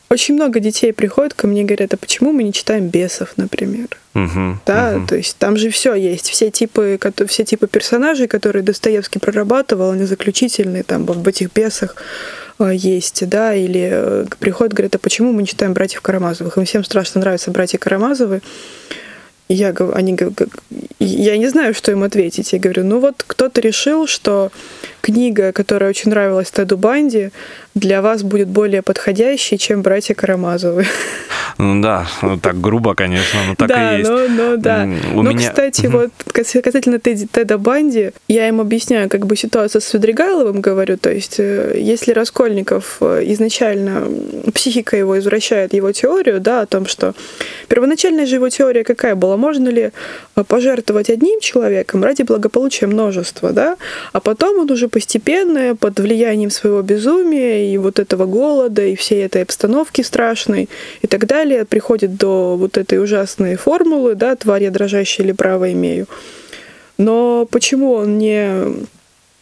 Очень 0.08 0.34
много 0.34 0.60
детей 0.60 0.92
приходят 0.92 1.34
ко 1.34 1.48
мне 1.48 1.62
и 1.62 1.64
говорят, 1.64 1.94
а 1.94 1.96
почему 1.96 2.30
мы 2.30 2.44
не 2.44 2.52
читаем 2.52 2.88
бесов, 2.88 3.32
например? 3.36 3.88
Угу, 4.14 4.58
да, 4.64 4.94
угу. 4.96 5.06
то 5.08 5.16
есть 5.16 5.36
там 5.36 5.56
же 5.56 5.68
все 5.70 5.94
есть, 5.94 6.30
все 6.30 6.50
типы, 6.50 6.98
все 7.26 7.44
типы 7.44 7.66
персонажей, 7.66 8.28
которые 8.28 8.62
Достоевский 8.62 9.18
прорабатывал, 9.18 9.90
они 9.90 10.04
заключительные 10.04 10.84
там 10.84 11.04
в 11.04 11.28
этих 11.28 11.52
бесах 11.52 11.96
э, 12.60 12.70
есть, 12.72 13.28
да, 13.28 13.52
или 13.52 13.90
э, 13.92 14.26
приходят, 14.38 14.74
говорят, 14.74 14.94
а 14.94 14.98
почему 14.98 15.32
мы 15.32 15.42
не 15.42 15.48
читаем 15.48 15.74
братьев 15.74 16.00
Карамазовых? 16.02 16.56
Им 16.56 16.64
всем 16.64 16.84
страшно 16.84 17.20
нравятся 17.20 17.50
братья 17.50 17.78
Карамазовы. 17.78 18.42
И 19.48 19.54
я, 19.54 19.72
они, 19.94 20.16
я 20.98 21.36
не 21.36 21.48
знаю, 21.48 21.72
что 21.72 21.92
им 21.92 22.02
ответить. 22.02 22.52
Я 22.52 22.58
говорю, 22.58 22.84
ну 22.84 22.98
вот 22.98 23.22
кто-то 23.24 23.60
решил, 23.60 24.08
что 24.08 24.50
книга, 25.02 25.52
которая 25.52 25.90
очень 25.90 26.10
нравилась 26.10 26.50
Теду 26.50 26.76
Банди, 26.76 27.30
для 27.76 28.00
вас 28.00 28.22
будет 28.22 28.48
более 28.48 28.82
подходящей, 28.82 29.58
чем 29.58 29.82
«Братья 29.82 30.14
Карамазовы». 30.14 30.86
Ну 31.58 31.80
да, 31.80 32.06
ну, 32.20 32.38
так 32.38 32.60
грубо, 32.60 32.94
конечно, 32.94 33.40
но 33.46 33.54
так 33.54 33.68
да, 33.68 33.94
и 33.94 33.98
есть. 33.98 34.10
Ну, 34.10 34.28
ну 34.28 34.56
да. 34.58 34.86
У 35.14 35.22
но, 35.22 35.30
меня... 35.30 35.48
кстати, 35.48 35.86
вот 35.86 36.10
касательно 36.30 36.98
Теди, 36.98 37.26
Теда 37.26 37.56
Банди, 37.56 38.10
я 38.28 38.48
им 38.48 38.60
объясняю 38.60 39.08
как 39.08 39.26
бы 39.26 39.36
ситуацию 39.36 39.80
с 39.80 39.86
Свидригайловым, 39.86 40.60
говорю, 40.60 40.98
то 40.98 41.10
есть 41.10 41.36
э, 41.38 41.78
если 41.78 42.12
Раскольников 42.12 42.98
э, 43.00 43.22
изначально, 43.28 44.06
психика 44.52 44.98
его 44.98 45.18
извращает 45.18 45.72
его 45.72 45.92
теорию, 45.92 46.40
да, 46.40 46.60
о 46.60 46.66
том, 46.66 46.84
что 46.84 47.14
первоначальная 47.68 48.26
же 48.26 48.34
его 48.34 48.50
теория 48.50 48.84
какая 48.84 49.14
была? 49.14 49.38
Можно 49.38 49.70
ли 49.70 49.92
э, 50.34 50.44
пожертвовать 50.44 51.08
одним 51.08 51.40
человеком 51.40 52.04
ради 52.04 52.22
благополучия 52.22 52.86
множества, 52.86 53.52
да, 53.52 53.76
а 54.12 54.20
потом 54.20 54.58
он 54.58 54.70
уже 54.70 54.88
постепенно 54.88 55.74
под 55.74 56.00
влиянием 56.00 56.50
своего 56.50 56.82
безумия 56.82 57.65
и 57.66 57.78
вот 57.78 57.98
этого 57.98 58.26
голода 58.26 58.84
и 58.84 58.96
всей 58.96 59.24
этой 59.24 59.42
обстановки 59.42 60.02
страшной 60.02 60.68
и 61.02 61.06
так 61.06 61.26
далее 61.26 61.64
приходит 61.64 62.16
до 62.16 62.56
вот 62.56 62.78
этой 62.78 63.02
ужасной 63.02 63.56
формулы, 63.56 64.14
да, 64.14 64.36
тварь 64.36 64.64
я 64.64 64.70
дрожащая 64.70 65.26
или 65.26 65.32
право 65.32 65.72
имею. 65.72 66.06
Но 66.98 67.46
почему 67.50 67.92
он 67.92 68.18
не 68.18 68.86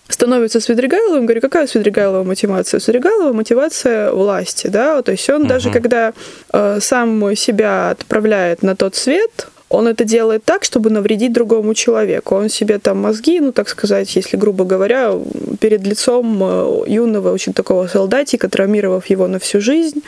становится 0.09 0.61
Свидригайловым, 0.61 1.27
говорю, 1.27 1.41
какая 1.41 1.67
Свидригайлова 1.67 2.25
мотивация? 2.25 2.81
Свидригайлова 2.81 3.33
мотивация 3.33 4.11
власти, 4.13 4.67
да, 4.67 5.03
то 5.03 5.13
есть 5.13 5.29
он 5.31 5.43
угу. 5.43 5.49
даже 5.49 5.71
когда 5.71 6.13
э, 6.53 6.79
сам 6.81 7.35
себя 7.37 7.91
отправляет 7.91 8.63
на 8.63 8.77
тот 8.77 8.97
свет, 8.97 9.49
он 9.69 9.89
это 9.89 10.05
делает 10.05 10.45
так, 10.45 10.65
чтобы 10.65 10.91
навредить 10.91 11.33
другому 11.33 11.75
человеку. 11.75 12.37
Он 12.37 12.49
себе 12.49 12.79
там 12.79 12.99
мозги, 12.99 13.41
ну, 13.41 13.53
так 13.53 13.69
сказать, 13.69 14.15
если 14.17 14.37
грубо 14.37 14.65
говоря, 14.65 15.13
перед 15.61 15.87
лицом 15.87 16.39
э, 16.43 16.85
юного 16.87 17.33
очень 17.33 17.53
такого 17.53 17.89
солдатика, 17.89 18.49
травмировав 18.49 19.07
его 19.07 19.27
на 19.27 19.39
всю 19.39 19.61
жизнь, 19.61 20.03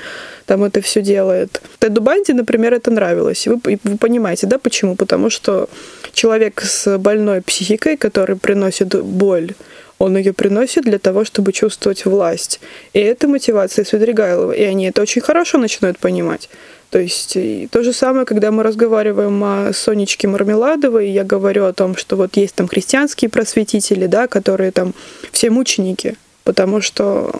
там 0.45 0.63
это 0.63 0.81
все 0.81 1.03
делает. 1.03 1.63
Теду 1.79 2.01
Банди, 2.01 2.33
например, 2.33 2.75
это 2.75 2.91
нравилось. 2.91 3.47
Вы, 3.47 3.59
вы 3.65 3.97
понимаете, 3.97 4.47
да, 4.47 4.59
почему? 4.59 4.95
Потому 4.95 5.31
что 5.31 5.69
человек 6.13 6.61
с 6.61 6.99
больной 6.99 7.41
психикой, 7.41 7.97
который 7.97 8.37
приносит 8.37 9.03
боль, 9.03 9.55
он 9.99 10.17
ее 10.17 10.33
приносит 10.33 10.85
для 10.85 10.99
того, 10.99 11.25
чтобы 11.25 11.53
чувствовать 11.53 12.05
власть. 12.05 12.61
И 12.93 13.01
это 13.01 13.29
мотивация 13.29 13.85
Свидригайлова. 13.85 14.53
И 14.53 14.63
они 14.63 14.87
это 14.87 15.03
очень 15.03 15.23
хорошо 15.23 15.59
начинают 15.59 15.99
понимать. 15.99 16.51
То 16.91 17.01
есть 17.01 17.37
и 17.37 17.69
то 17.71 17.83
же 17.83 17.93
самое, 17.93 18.27
когда 18.27 18.51
мы 18.51 18.63
разговариваем 18.63 19.43
о 19.43 19.73
Сонечке 19.73 20.29
Мармеладовой, 20.29 21.11
я 21.11 21.25
говорю 21.25 21.65
о 21.65 21.73
том, 21.73 21.97
что 21.97 22.17
вот 22.17 22.37
есть 22.37 22.55
там 22.55 22.69
христианские 22.69 23.29
просветители, 23.29 24.07
да, 24.07 24.29
которые 24.29 24.71
там 24.71 24.95
все 25.33 25.51
мученики, 25.51 26.17
потому 26.45 26.81
что 26.81 27.33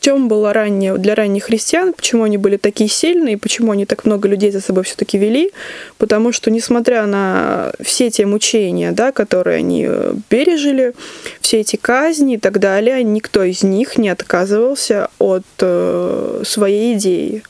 чем 0.00 0.28
было 0.28 0.52
ранее 0.52 0.96
для 0.96 1.14
ранних 1.14 1.44
христиан, 1.44 1.92
почему 1.92 2.22
они 2.24 2.38
были 2.38 2.56
такие 2.56 2.88
сильные, 2.88 3.36
почему 3.36 3.72
они 3.72 3.84
так 3.84 4.04
много 4.04 4.28
людей 4.28 4.50
за 4.50 4.60
собой 4.60 4.84
все-таки 4.84 5.18
вели, 5.18 5.52
потому 5.98 6.32
что, 6.32 6.50
несмотря 6.50 7.04
на 7.06 7.72
все 7.80 8.08
те 8.10 8.24
мучения, 8.24 8.92
да, 8.92 9.12
которые 9.12 9.58
они 9.58 9.86
э, 9.88 10.14
пережили, 10.28 10.94
все 11.40 11.60
эти 11.60 11.76
казни 11.76 12.34
и 12.34 12.38
так 12.38 12.58
далее, 12.60 13.02
никто 13.02 13.42
из 13.42 13.62
них 13.62 13.98
не 13.98 14.08
отказывался 14.08 15.10
от 15.18 15.44
э, 15.58 16.42
своей 16.44 16.94
идеи 16.94 17.42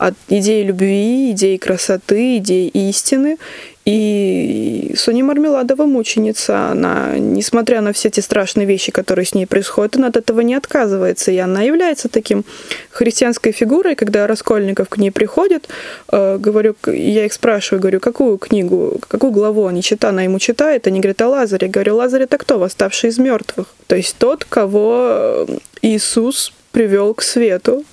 от 0.00 0.14
идеи 0.28 0.62
любви, 0.62 1.32
идеи 1.32 1.58
красоты, 1.58 2.38
идеи 2.38 2.68
истины. 2.68 3.36
И 3.84 4.94
Соня 4.96 5.24
Мармеладова 5.24 5.84
мученица, 5.84 6.70
она, 6.70 7.18
несмотря 7.18 7.82
на 7.82 7.92
все 7.92 8.08
те 8.08 8.22
страшные 8.22 8.66
вещи, 8.66 8.92
которые 8.92 9.26
с 9.26 9.34
ней 9.34 9.46
происходят, 9.46 9.96
она 9.96 10.06
от 10.06 10.16
этого 10.16 10.40
не 10.40 10.54
отказывается. 10.54 11.32
И 11.32 11.36
она 11.36 11.60
является 11.60 12.08
таким 12.08 12.46
христианской 12.90 13.52
фигурой, 13.52 13.94
когда 13.94 14.26
Раскольников 14.26 14.88
к 14.88 14.96
ней 14.96 15.10
приходит, 15.10 15.68
э, 16.10 16.38
говорю, 16.38 16.76
я 16.86 17.26
их 17.26 17.34
спрашиваю, 17.34 17.82
говорю, 17.82 18.00
какую 18.00 18.38
книгу, 18.38 18.98
какую 19.06 19.32
главу 19.32 19.66
они 19.66 19.82
читают, 19.82 20.14
она 20.14 20.22
ему 20.22 20.38
читает, 20.38 20.86
они 20.86 21.00
говорят 21.00 21.20
о 21.20 21.28
Лазаре. 21.28 21.66
Я 21.66 21.72
говорю, 21.72 21.96
Лазарь 21.96 22.22
это 22.22 22.38
кто? 22.38 22.58
Восставший 22.58 23.10
из 23.10 23.18
мертвых. 23.18 23.66
То 23.86 23.96
есть 23.96 24.16
тот, 24.18 24.46
кого 24.46 25.46
Иисус 25.82 26.54
привел 26.72 27.12
к 27.12 27.20
свету, 27.20 27.84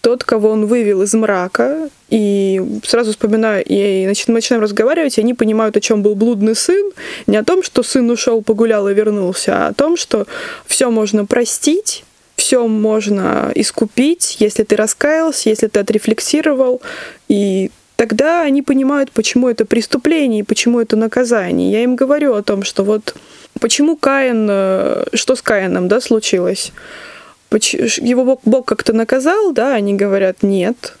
тот, 0.00 0.24
кого 0.24 0.50
он 0.50 0.66
вывел 0.66 1.02
из 1.02 1.14
мрака, 1.14 1.88
и 2.10 2.62
сразу 2.84 3.10
вспоминаю, 3.10 3.64
и 3.66 4.06
мы 4.06 4.34
начинаем 4.34 4.62
разговаривать, 4.62 5.18
и 5.18 5.20
они 5.20 5.34
понимают, 5.34 5.76
о 5.76 5.80
чем 5.80 6.02
был 6.02 6.14
блудный 6.14 6.54
сын, 6.54 6.90
не 7.26 7.36
о 7.36 7.44
том, 7.44 7.62
что 7.62 7.82
сын 7.82 8.10
ушел, 8.10 8.42
погулял 8.42 8.88
и 8.88 8.94
вернулся, 8.94 9.66
а 9.66 9.68
о 9.68 9.74
том, 9.74 9.96
что 9.96 10.26
все 10.66 10.90
можно 10.90 11.26
простить, 11.26 12.04
все 12.36 12.66
можно 12.66 13.50
искупить, 13.54 14.36
если 14.38 14.62
ты 14.62 14.76
раскаялся, 14.76 15.50
если 15.50 15.66
ты 15.66 15.80
отрефлексировал, 15.80 16.80
и 17.28 17.70
тогда 17.96 18.42
они 18.42 18.62
понимают, 18.62 19.10
почему 19.10 19.48
это 19.48 19.64
преступление 19.64 20.40
и 20.40 20.44
почему 20.44 20.80
это 20.80 20.96
наказание. 20.96 21.72
Я 21.72 21.82
им 21.82 21.96
говорю 21.96 22.34
о 22.34 22.42
том, 22.42 22.62
что 22.62 22.84
вот 22.84 23.16
почему 23.60 23.96
Каин, 23.96 24.46
э, 24.48 25.04
что 25.14 25.34
с 25.34 25.42
Каином, 25.42 25.88
да, 25.88 26.00
случилось? 26.00 26.72
Его 27.50 28.24
Бог, 28.24 28.40
Бог 28.44 28.64
как-то 28.66 28.92
наказал, 28.92 29.52
да, 29.52 29.74
они 29.74 29.94
говорят, 29.94 30.42
нет, 30.42 30.94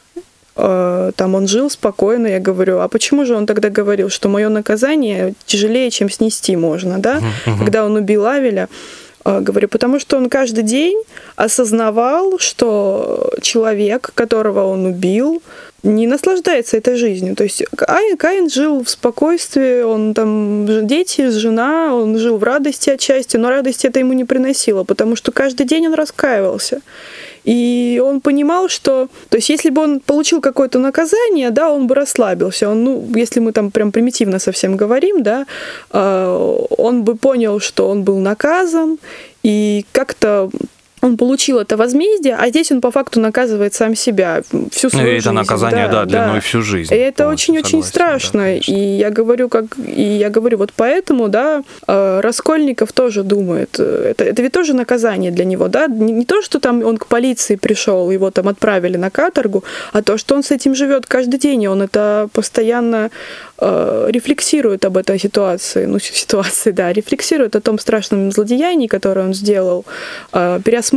э, 0.56 1.12
там 1.14 1.34
он 1.34 1.46
жил 1.46 1.70
спокойно, 1.70 2.26
я 2.26 2.40
говорю, 2.40 2.80
а 2.80 2.88
почему 2.88 3.24
же 3.24 3.34
он 3.34 3.46
тогда 3.46 3.68
говорил, 3.68 4.08
что 4.08 4.28
мое 4.28 4.48
наказание 4.48 5.34
тяжелее, 5.46 5.90
чем 5.90 6.10
снести 6.10 6.56
можно, 6.56 6.98
да, 6.98 7.20
когда 7.44 7.84
он 7.84 7.96
убил 7.96 8.26
Авеля, 8.26 8.68
э, 9.24 9.40
говорю, 9.40 9.68
потому 9.68 10.00
что 10.00 10.16
он 10.16 10.28
каждый 10.28 10.64
день 10.64 11.02
осознавал, 11.36 12.38
что 12.38 13.30
человек, 13.42 14.10
которого 14.14 14.64
он 14.64 14.86
убил, 14.86 15.42
не 15.82 16.06
наслаждается 16.06 16.76
этой 16.76 16.96
жизнью. 16.96 17.36
То 17.36 17.44
есть 17.44 17.64
Каин, 17.76 18.16
Каин 18.16 18.50
жил 18.50 18.82
в 18.82 18.90
спокойствии, 18.90 19.82
он 19.82 20.12
там 20.14 20.86
дети, 20.86 21.30
жена, 21.30 21.94
он 21.94 22.18
жил 22.18 22.38
в 22.38 22.42
радости 22.42 22.90
отчасти, 22.90 23.36
но 23.36 23.50
радости 23.50 23.86
это 23.86 24.00
ему 24.00 24.12
не 24.12 24.24
приносило, 24.24 24.84
потому 24.84 25.16
что 25.16 25.30
каждый 25.30 25.66
день 25.66 25.86
он 25.86 25.94
раскаивался. 25.94 26.80
И 27.44 28.02
он 28.04 28.20
понимал, 28.20 28.68
что, 28.68 29.08
то 29.28 29.36
есть, 29.38 29.48
если 29.48 29.70
бы 29.70 29.82
он 29.82 30.00
получил 30.00 30.40
какое-то 30.40 30.78
наказание, 30.78 31.50
да, 31.50 31.70
он 31.70 31.86
бы 31.86 31.94
расслабился. 31.94 32.68
Он, 32.68 32.84
ну, 32.84 33.08
если 33.14 33.40
мы 33.40 33.52
там 33.52 33.70
прям 33.70 33.90
примитивно 33.90 34.38
совсем 34.38 34.76
говорим, 34.76 35.22
да, 35.22 35.46
э, 35.92 36.56
он 36.76 37.04
бы 37.04 37.16
понял, 37.16 37.60
что 37.60 37.88
он 37.88 38.02
был 38.02 38.18
наказан, 38.18 38.98
и 39.42 39.86
как-то 39.92 40.50
он 41.00 41.16
получил 41.16 41.58
это 41.58 41.76
возмездие, 41.76 42.36
а 42.36 42.48
здесь 42.48 42.72
он 42.72 42.80
по 42.80 42.90
факту 42.90 43.20
наказывает 43.20 43.74
сам 43.74 43.94
себя 43.94 44.42
всю 44.70 44.90
свою 44.90 45.06
ну, 45.06 45.12
жизнь. 45.12 45.26
это 45.26 45.32
наказание, 45.32 45.86
да, 45.86 46.04
да 46.04 46.04
длиной 46.04 46.34
да. 46.34 46.40
всю 46.40 46.62
жизнь. 46.62 46.92
И 46.92 46.96
это 46.96 47.28
очень-очень 47.28 47.82
страшно. 47.82 48.40
Да, 48.40 48.52
и 48.52 48.72
я 48.72 49.10
говорю, 49.10 49.48
как, 49.48 49.64
и 49.78 50.02
я 50.02 50.30
говорю, 50.30 50.58
вот 50.58 50.72
поэтому, 50.74 51.28
да, 51.28 51.62
э, 51.86 52.20
Раскольников 52.20 52.92
тоже 52.92 53.22
думает, 53.22 53.76
э, 53.78 54.10
это, 54.10 54.24
это 54.24 54.42
ведь 54.42 54.52
тоже 54.52 54.74
наказание 54.74 55.30
для 55.30 55.44
него, 55.44 55.68
да, 55.68 55.86
не, 55.86 56.12
не 56.12 56.24
то, 56.24 56.42
что 56.42 56.58
там 56.60 56.84
он 56.84 56.96
к 56.96 57.06
полиции 57.06 57.56
пришел, 57.56 58.10
его 58.10 58.30
там 58.30 58.48
отправили 58.48 58.96
на 58.96 59.10
каторгу, 59.10 59.64
а 59.92 60.02
то, 60.02 60.18
что 60.18 60.34
он 60.34 60.42
с 60.42 60.50
этим 60.50 60.74
живет 60.74 61.06
каждый 61.06 61.38
день, 61.38 61.62
и 61.62 61.68
он 61.68 61.82
это 61.82 62.28
постоянно 62.32 63.10
э, 63.58 64.08
рефлексирует 64.10 64.84
об 64.84 64.96
этой 64.96 65.18
ситуации, 65.18 65.86
ну, 65.86 65.98
ситуации, 65.98 66.72
да, 66.72 66.92
рефлексирует 66.92 67.56
о 67.56 67.60
том 67.60 67.78
страшном 67.78 68.32
злодеянии, 68.32 68.88
которое 68.88 69.26
он 69.26 69.34
сделал, 69.34 69.84
э, 70.32 70.60
переосмысливает 70.64 70.87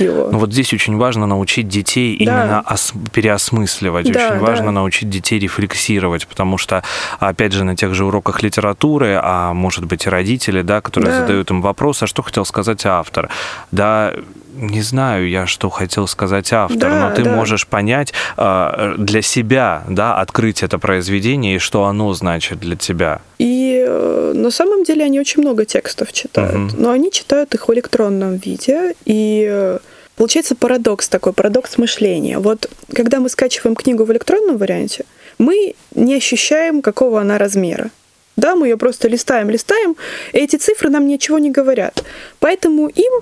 его. 0.00 0.28
Ну, 0.30 0.38
вот 0.38 0.52
здесь 0.52 0.72
очень 0.72 0.96
важно 0.96 1.26
научить 1.26 1.68
детей 1.68 2.16
да. 2.18 2.24
именно 2.24 2.64
ос- 2.68 2.92
переосмысливать, 3.12 4.10
да, 4.12 4.28
очень 4.28 4.38
важно 4.38 4.66
да. 4.66 4.72
научить 4.72 5.10
детей 5.10 5.38
рефлексировать, 5.38 6.26
потому 6.26 6.58
что, 6.58 6.82
опять 7.18 7.52
же, 7.52 7.64
на 7.64 7.76
тех 7.76 7.94
же 7.94 8.04
уроках 8.04 8.42
литературы, 8.42 9.18
а 9.22 9.52
может 9.52 9.84
быть 9.84 10.06
и 10.06 10.10
родители, 10.10 10.62
да, 10.62 10.80
которые 10.80 11.12
да. 11.12 11.20
задают 11.20 11.50
им 11.50 11.62
вопрос, 11.62 12.02
а 12.02 12.06
что 12.06 12.22
хотел 12.22 12.44
сказать 12.44 12.84
автор, 12.86 13.28
да, 13.70 14.12
не 14.54 14.82
знаю 14.82 15.28
я, 15.28 15.46
что 15.46 15.70
хотел 15.70 16.06
сказать 16.06 16.52
автор, 16.52 16.78
да, 16.78 17.08
но 17.08 17.14
ты 17.14 17.22
да. 17.22 17.34
можешь 17.34 17.66
понять 17.66 18.12
э, 18.36 18.94
для 18.98 19.22
себя, 19.22 19.84
да, 19.88 20.18
открыть 20.20 20.62
это 20.62 20.78
произведение 20.78 21.56
и 21.56 21.58
что 21.58 21.84
оно 21.84 22.12
значит 22.12 22.60
для 22.60 22.76
тебя. 22.76 23.20
И 23.38 23.84
э, 23.86 24.32
на 24.34 24.50
самом 24.50 24.84
деле 24.84 25.04
они 25.04 25.20
очень 25.20 25.42
много 25.42 25.64
текстов 25.64 26.12
читают, 26.12 26.72
угу. 26.72 26.82
но 26.82 26.90
они 26.90 27.10
читают 27.10 27.54
их 27.54 27.68
в 27.68 27.72
электронном 27.72 28.36
виде 28.36 28.94
и 29.04 29.46
э, 29.50 29.78
Получается 30.14 30.54
парадокс 30.54 31.08
такой, 31.08 31.32
парадокс 31.32 31.78
мышления. 31.78 32.38
Вот 32.38 32.70
когда 32.94 33.18
мы 33.18 33.30
скачиваем 33.30 33.74
книгу 33.74 34.04
в 34.04 34.12
электронном 34.12 34.58
варианте, 34.58 35.06
мы 35.38 35.74
не 35.94 36.14
ощущаем, 36.14 36.82
какого 36.82 37.20
она 37.20 37.38
размера. 37.38 37.90
Да, 38.36 38.54
мы 38.54 38.68
ее 38.68 38.76
просто 38.76 39.08
листаем, 39.08 39.50
листаем, 39.50 39.96
и 40.32 40.38
эти 40.38 40.56
цифры 40.56 40.90
нам 40.90 41.06
ничего 41.06 41.38
не 41.38 41.50
говорят. 41.50 42.04
Поэтому 42.40 42.88
им 42.88 43.12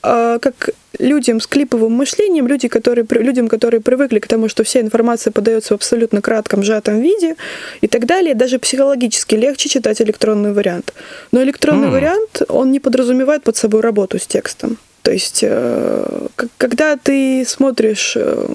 как 0.00 0.70
людям 0.98 1.40
с 1.40 1.46
клиповым 1.46 1.92
мышлением, 1.92 2.46
люди, 2.46 2.68
которые, 2.68 3.06
людям, 3.10 3.48
которые 3.48 3.80
привыкли 3.80 4.18
к 4.18 4.26
тому, 4.26 4.48
что 4.48 4.64
вся 4.64 4.80
информация 4.80 5.30
подается 5.30 5.74
в 5.74 5.76
абсолютно 5.76 6.22
кратком, 6.22 6.62
сжатом 6.62 7.00
виде 7.00 7.36
и 7.80 7.86
так 7.86 8.06
далее, 8.06 8.34
даже 8.34 8.58
психологически 8.58 9.34
легче 9.34 9.68
читать 9.68 10.00
электронный 10.00 10.52
вариант. 10.52 10.94
Но 11.32 11.42
электронный 11.42 11.88
mm. 11.88 11.92
вариант, 11.92 12.42
он 12.48 12.70
не 12.72 12.80
подразумевает 12.80 13.42
под 13.42 13.56
собой 13.56 13.80
работу 13.80 14.18
с 14.18 14.26
текстом. 14.26 14.78
То 15.02 15.12
есть, 15.12 15.40
э, 15.42 16.26
когда 16.56 16.96
ты 16.96 17.44
смотришь 17.46 18.14
э, 18.16 18.48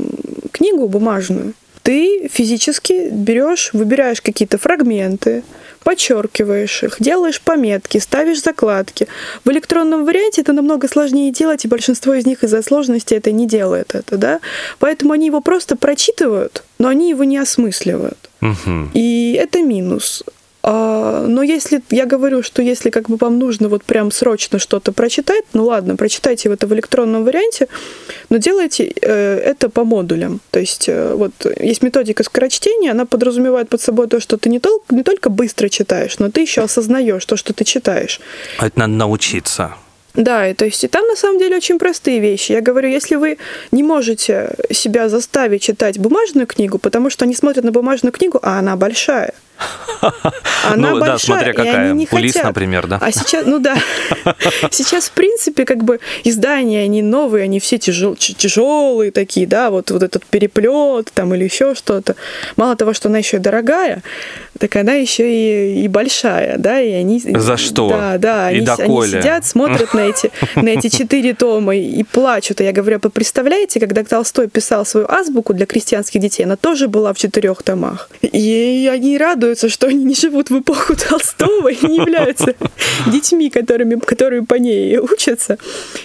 книгу 0.51 0.87
бумажную, 0.87 1.53
ты 1.83 2.27
физически 2.31 3.09
берешь, 3.09 3.71
выбираешь 3.73 4.21
какие-то 4.21 4.57
фрагменты, 4.57 5.43
подчеркиваешь 5.83 6.83
их, 6.83 6.97
делаешь 6.99 7.41
пометки, 7.41 7.97
ставишь 7.97 8.41
закладки. 8.41 9.07
В 9.43 9.51
электронном 9.51 10.05
варианте 10.05 10.41
это 10.41 10.53
намного 10.53 10.87
сложнее 10.87 11.31
делать, 11.31 11.65
и 11.65 11.67
большинство 11.67 12.13
из 12.13 12.25
них 12.25 12.43
из-за 12.43 12.61
сложности 12.61 13.13
это 13.13 13.31
не 13.31 13.47
делает 13.47 13.95
это, 13.95 14.17
да. 14.17 14.39
Поэтому 14.79 15.13
они 15.13 15.27
его 15.27 15.41
просто 15.41 15.75
прочитывают, 15.75 16.63
но 16.77 16.87
они 16.87 17.09
его 17.09 17.23
не 17.23 17.37
осмысливают. 17.37 18.29
Угу. 18.41 18.91
И 18.93 19.35
это 19.39 19.61
минус. 19.61 20.23
А, 20.63 21.25
но 21.27 21.41
если 21.41 21.81
я 21.89 22.05
говорю, 22.05 22.43
что 22.43 22.61
если 22.61 22.89
как 22.89 23.09
бы 23.09 23.15
вам 23.15 23.39
нужно 23.39 23.67
вот 23.67 23.83
прям 23.83 24.11
срочно 24.11 24.59
что-то 24.59 24.91
прочитать, 24.91 25.43
ну 25.53 25.65
ладно, 25.65 25.95
прочитайте 25.95 26.49
это 26.49 26.67
в 26.67 26.73
электронном 26.73 27.23
варианте, 27.23 27.67
но 28.29 28.37
делайте 28.37 28.93
э, 29.01 29.37
это 29.37 29.69
по 29.69 29.83
модулям. 29.83 30.39
То 30.51 30.59
есть 30.59 30.87
э, 30.87 31.13
вот 31.15 31.31
есть 31.59 31.81
методика 31.81 32.23
скорочтения, 32.23 32.91
она 32.91 33.05
подразумевает 33.05 33.69
под 33.69 33.81
собой 33.81 34.07
то, 34.07 34.19
что 34.19 34.37
ты 34.37 34.49
не, 34.49 34.59
тол- 34.59 34.83
не 34.91 35.03
только 35.03 35.29
быстро 35.29 35.69
читаешь, 35.69 36.19
но 36.19 36.29
ты 36.29 36.41
еще 36.41 36.61
осознаешь 36.61 37.25
то, 37.25 37.37
что 37.37 37.53
ты 37.53 37.63
читаешь. 37.63 38.19
А 38.59 38.67
это 38.67 38.79
надо 38.79 38.93
научиться. 38.93 39.73
Да, 40.13 40.47
и 40.47 40.53
то 40.53 40.65
есть 40.65 40.83
и 40.83 40.87
там 40.87 41.07
на 41.07 41.15
самом 41.15 41.39
деле 41.39 41.55
очень 41.55 41.79
простые 41.79 42.19
вещи. 42.19 42.51
Я 42.51 42.61
говорю, 42.61 42.89
если 42.89 43.15
вы 43.15 43.37
не 43.71 43.81
можете 43.81 44.55
себя 44.69 45.07
заставить 45.07 45.61
читать 45.61 45.97
бумажную 45.99 46.47
книгу, 46.47 46.77
потому 46.79 47.09
что 47.09 47.25
они 47.25 47.33
смотрят 47.33 47.63
на 47.63 47.71
бумажную 47.71 48.11
книгу, 48.11 48.37
а 48.41 48.59
она 48.59 48.75
большая. 48.75 49.33
Она 50.63 50.91
ну, 50.91 50.99
большая, 50.99 51.17
да, 51.17 51.19
смотря 51.19 51.53
какая. 51.53 51.73
и 51.73 51.89
они 51.89 51.99
не 51.99 52.07
Улис, 52.11 52.33
хотят. 52.33 52.47
например, 52.47 52.87
да. 52.87 52.99
А 53.01 53.11
сейчас, 53.11 53.45
ну 53.45 53.59
да, 53.59 53.75
сейчас, 54.71 55.05
в 55.05 55.11
принципе, 55.11 55.65
как 55.65 55.83
бы 55.83 55.99
издания, 56.23 56.83
они 56.83 57.01
новые, 57.01 57.45
они 57.45 57.59
все 57.59 57.77
тяжел, 57.77 58.15
тяжелые 58.15 59.11
такие, 59.11 59.47
да, 59.47 59.69
вот, 59.69 59.91
вот 59.91 60.03
этот 60.03 60.25
переплет 60.25 61.11
там 61.13 61.33
или 61.33 61.43
еще 61.43 61.75
что-то. 61.75 62.15
Мало 62.57 62.75
того, 62.75 62.93
что 62.93 63.09
она 63.09 63.19
еще 63.19 63.37
и 63.37 63.39
дорогая, 63.39 64.03
так 64.59 64.75
она 64.75 64.93
еще 64.93 65.29
и, 65.31 65.83
и 65.83 65.87
большая, 65.87 66.57
да, 66.57 66.79
и 66.79 66.91
они... 66.91 67.19
За 67.19 67.57
что? 67.57 67.89
Да, 67.89 68.17
да, 68.17 68.51
И 68.51 68.59
они, 68.59 68.67
они 68.67 69.07
сидят, 69.07 69.45
смотрят 69.45 69.93
на 69.93 70.01
эти, 70.01 70.31
на 70.55 70.69
эти 70.69 70.89
четыре 70.89 71.33
тома 71.33 71.75
и 71.75 72.03
плачут. 72.03 72.61
И 72.61 72.63
я 72.63 72.71
говорю, 72.71 72.99
вы 73.01 73.09
представляете, 73.09 73.79
когда 73.79 74.03
Толстой 74.03 74.47
писал 74.47 74.85
свою 74.85 75.07
азбуку 75.09 75.53
для 75.53 75.65
крестьянских 75.65 76.21
детей, 76.21 76.43
она 76.43 76.57
тоже 76.57 76.87
была 76.87 77.13
в 77.13 77.17
четырех 77.17 77.63
томах. 77.63 78.09
И 78.21 78.89
они 78.91 79.17
радуются, 79.17 79.50
что 79.55 79.87
они 79.87 80.03
не 80.03 80.15
живут 80.15 80.49
в 80.49 80.59
эпоху 80.59 80.95
Толстого 80.95 81.69
и 81.71 81.85
не 81.87 81.97
являются 81.97 82.55
детьми, 83.11 83.49
которыми, 83.49 83.95
которые 83.99 84.43
по 84.43 84.55
ней 84.55 84.97
учатся. 84.97 85.57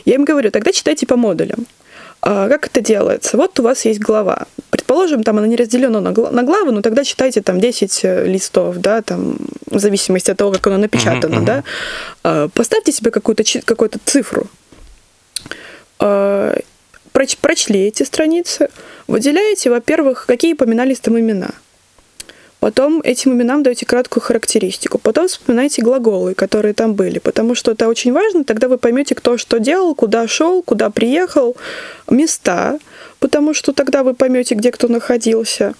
Я 0.04 0.14
им 0.14 0.24
говорю, 0.24 0.50
тогда 0.50 0.72
читайте 0.72 1.06
по 1.06 1.16
модулям. 1.16 1.66
А 2.22 2.48
как 2.48 2.66
это 2.66 2.80
делается? 2.80 3.36
Вот 3.36 3.60
у 3.60 3.62
вас 3.62 3.84
есть 3.84 4.00
глава. 4.00 4.46
Предположим, 4.70 5.22
там 5.22 5.38
она 5.38 5.46
не 5.46 5.54
разделена 5.56 6.00
на, 6.00 6.12
гла- 6.12 6.30
на 6.30 6.42
главы, 6.42 6.72
но 6.72 6.80
тогда 6.82 7.04
читайте 7.04 7.40
там 7.42 7.60
10 7.60 8.00
э, 8.04 8.26
листов, 8.26 8.76
да, 8.78 9.02
там, 9.02 9.36
в 9.70 9.78
зависимости 9.78 10.30
от 10.30 10.36
того, 10.38 10.50
как 10.52 10.66
оно 10.66 10.78
напечатано, 10.78 11.36
Мгм, 11.36 11.44
да. 11.44 11.64
А, 12.24 12.48
Поставьте 12.48 12.90
себе 12.92 13.10
какую-то, 13.10 13.44
какую-то 13.64 13.98
цифру. 14.04 14.48
А, 15.98 16.54
проч- 17.12 17.36
Прочли 17.40 17.80
эти 17.86 18.02
страницы, 18.02 18.68
выделяете, 19.06 19.70
во-первых, 19.70 20.26
какие 20.26 20.54
упоминались 20.54 21.00
там 21.00 21.18
имена. 21.18 21.50
Потом 22.60 23.00
этим 23.04 23.32
именам 23.32 23.62
даете 23.62 23.86
краткую 23.86 24.22
характеристику. 24.22 24.98
Потом 24.98 25.28
вспоминайте 25.28 25.82
глаголы, 25.82 26.34
которые 26.34 26.74
там 26.74 26.94
были, 26.94 27.18
потому 27.18 27.54
что 27.54 27.72
это 27.72 27.86
очень 27.86 28.12
важно. 28.12 28.44
Тогда 28.44 28.68
вы 28.68 28.78
поймете, 28.78 29.14
кто 29.14 29.36
что 29.36 29.58
делал, 29.58 29.94
куда 29.94 30.26
шел, 30.26 30.62
куда 30.62 30.90
приехал, 30.90 31.56
места, 32.10 32.78
потому 33.20 33.54
что 33.54 33.72
тогда 33.72 34.02
вы 34.02 34.14
поймете, 34.14 34.54
где 34.54 34.72
кто 34.72 34.88
находился. 34.88 35.74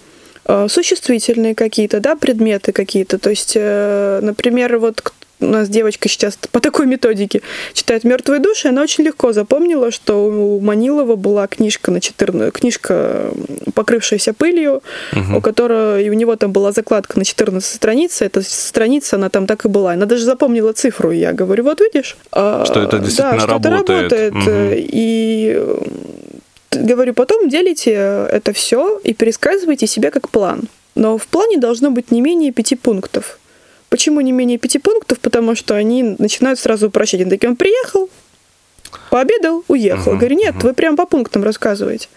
Э, 0.45 0.67
Существительные 0.69 1.55
какие-то, 1.55 1.99
да, 1.99 2.15
предметы 2.15 2.71
какие-то. 2.71 3.17
То 3.17 3.31
есть, 3.31 3.53
э, 3.55 4.19
например, 4.21 4.77
вот 4.77 5.01
у 5.39 5.45
нас 5.45 5.69
девочка 5.69 6.09
сейчас 6.09 6.37
по 6.51 6.59
такой 6.59 6.85
методике 6.87 7.41
читает 7.73 8.03
«Мертвые 8.03 8.39
души», 8.39 8.69
она 8.69 8.81
очень 8.81 9.03
легко 9.03 9.33
запомнила, 9.33 9.91
что 9.91 10.27
у 10.27 10.59
Манилова 10.59 11.15
была 11.15 11.47
книжка, 11.47 11.91
на 11.91 12.01
14, 12.01 12.51
книжка, 12.53 13.31
покрывшаяся 13.73 14.33
пылью, 14.33 14.81
у 15.35 15.41
которой 15.41 16.05
и 16.05 16.09
у 16.09 16.13
него 16.13 16.35
там 16.35 16.51
была 16.51 16.71
закладка 16.71 17.17
на 17.19 17.25
14 17.25 17.75
странице. 17.75 18.25
Эта 18.25 18.41
страница, 18.41 19.15
она 19.15 19.29
там 19.29 19.45
так 19.47 19.65
и 19.65 19.67
была. 19.67 19.91
Она 19.91 20.05
даже 20.05 20.23
запомнила 20.23 20.73
цифру. 20.73 21.11
И 21.11 21.17
я 21.17 21.33
говорю, 21.33 21.63
вот 21.63 21.81
видишь. 21.81 22.17
а, 22.31 22.65
Что 22.65 22.81
это 22.81 22.99
действительно 22.99 23.33
да, 23.33 23.39
что 23.39 23.55
это 23.57 23.69
работает. 23.69 24.11
работает. 24.11 24.33
Мгм. 24.33 24.71
И 24.73 25.65
говорю, 26.71 27.13
потом 27.13 27.49
делите 27.49 27.91
это 27.91 28.53
все 28.53 28.99
и 29.03 29.13
пересказывайте 29.13 29.87
себе 29.87 30.11
как 30.11 30.29
план. 30.29 30.63
Но 30.95 31.17
в 31.17 31.27
плане 31.27 31.57
должно 31.57 31.91
быть 31.91 32.11
не 32.11 32.21
менее 32.21 32.51
пяти 32.51 32.75
пунктов. 32.75 33.39
Почему 33.89 34.21
не 34.21 34.31
менее 34.31 34.57
пяти 34.57 34.79
пунктов? 34.79 35.19
Потому 35.19 35.55
что 35.55 35.75
они 35.75 36.15
начинают 36.19 36.59
сразу 36.59 36.87
упрощать. 36.87 37.21
Они 37.21 37.29
такие, 37.29 37.49
он 37.49 37.55
приехал, 37.55 38.09
пообедал, 39.09 39.63
уехал. 39.67 40.11
Мгм, 40.11 40.19
Говорю, 40.19 40.35
нет, 40.35 40.55
мгм. 40.55 40.67
вы 40.67 40.73
прям 40.73 40.95
по 40.97 41.05
пунктам 41.05 41.43
рассказываете. 41.43 42.07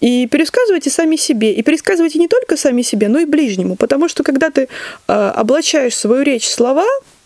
И 0.00 0.26
пересказывайте 0.26 0.90
сами 0.90 1.16
себе. 1.16 1.52
И 1.52 1.62
пересказывайте 1.62 2.18
не 2.18 2.28
только 2.28 2.56
сами 2.56 2.82
себе, 2.82 3.08
но 3.08 3.20
и 3.20 3.24
ближнему. 3.24 3.76
Потому 3.76 4.08
что 4.08 4.22
когда 4.22 4.50
ты 4.50 4.68
э, 5.08 5.32
облачаешь 5.36 5.96
свою 5.96 6.22
речь 6.22 6.48
слова, 6.48 6.84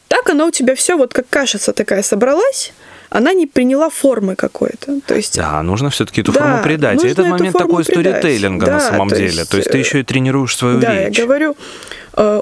так 0.09 0.29
она 0.31 0.47
у 0.47 0.51
тебя 0.51 0.75
все 0.75 0.97
вот 0.97 1.13
как 1.13 1.29
кашица 1.29 1.73
такая 1.73 2.03
собралась, 2.03 2.73
она 3.11 3.33
не 3.33 3.47
приняла 3.47 3.89
формы 3.91 4.37
какой-то. 4.37 5.01
То 5.07 5.15
есть 5.17 5.37
Да, 5.37 5.63
нужно 5.63 5.89
все-таки 5.91 6.21
эту 6.21 6.33
Да, 6.33 6.41
форму 6.41 6.63
придать. 6.63 7.03
И 7.03 7.09
этот 7.09 7.27
момент 7.27 7.57
такой 7.57 7.85
придать. 7.85 8.19
сторителлинга 8.19 8.67
на 8.67 8.73
Да, 8.73 8.81
самом 8.81 9.09
то 9.09 9.17
деле. 9.17 9.39
есть, 9.39 9.51
То 9.51 9.57
есть 9.57 9.71
ты 9.71 9.79
э, 9.79 9.81
еще 9.81 10.01
и 10.01 10.03
тренируешь 10.05 10.55
свою 10.57 10.79
да, 10.79 11.07
речь. 11.07 11.19
я 11.19 11.25
говорю, 11.25 11.57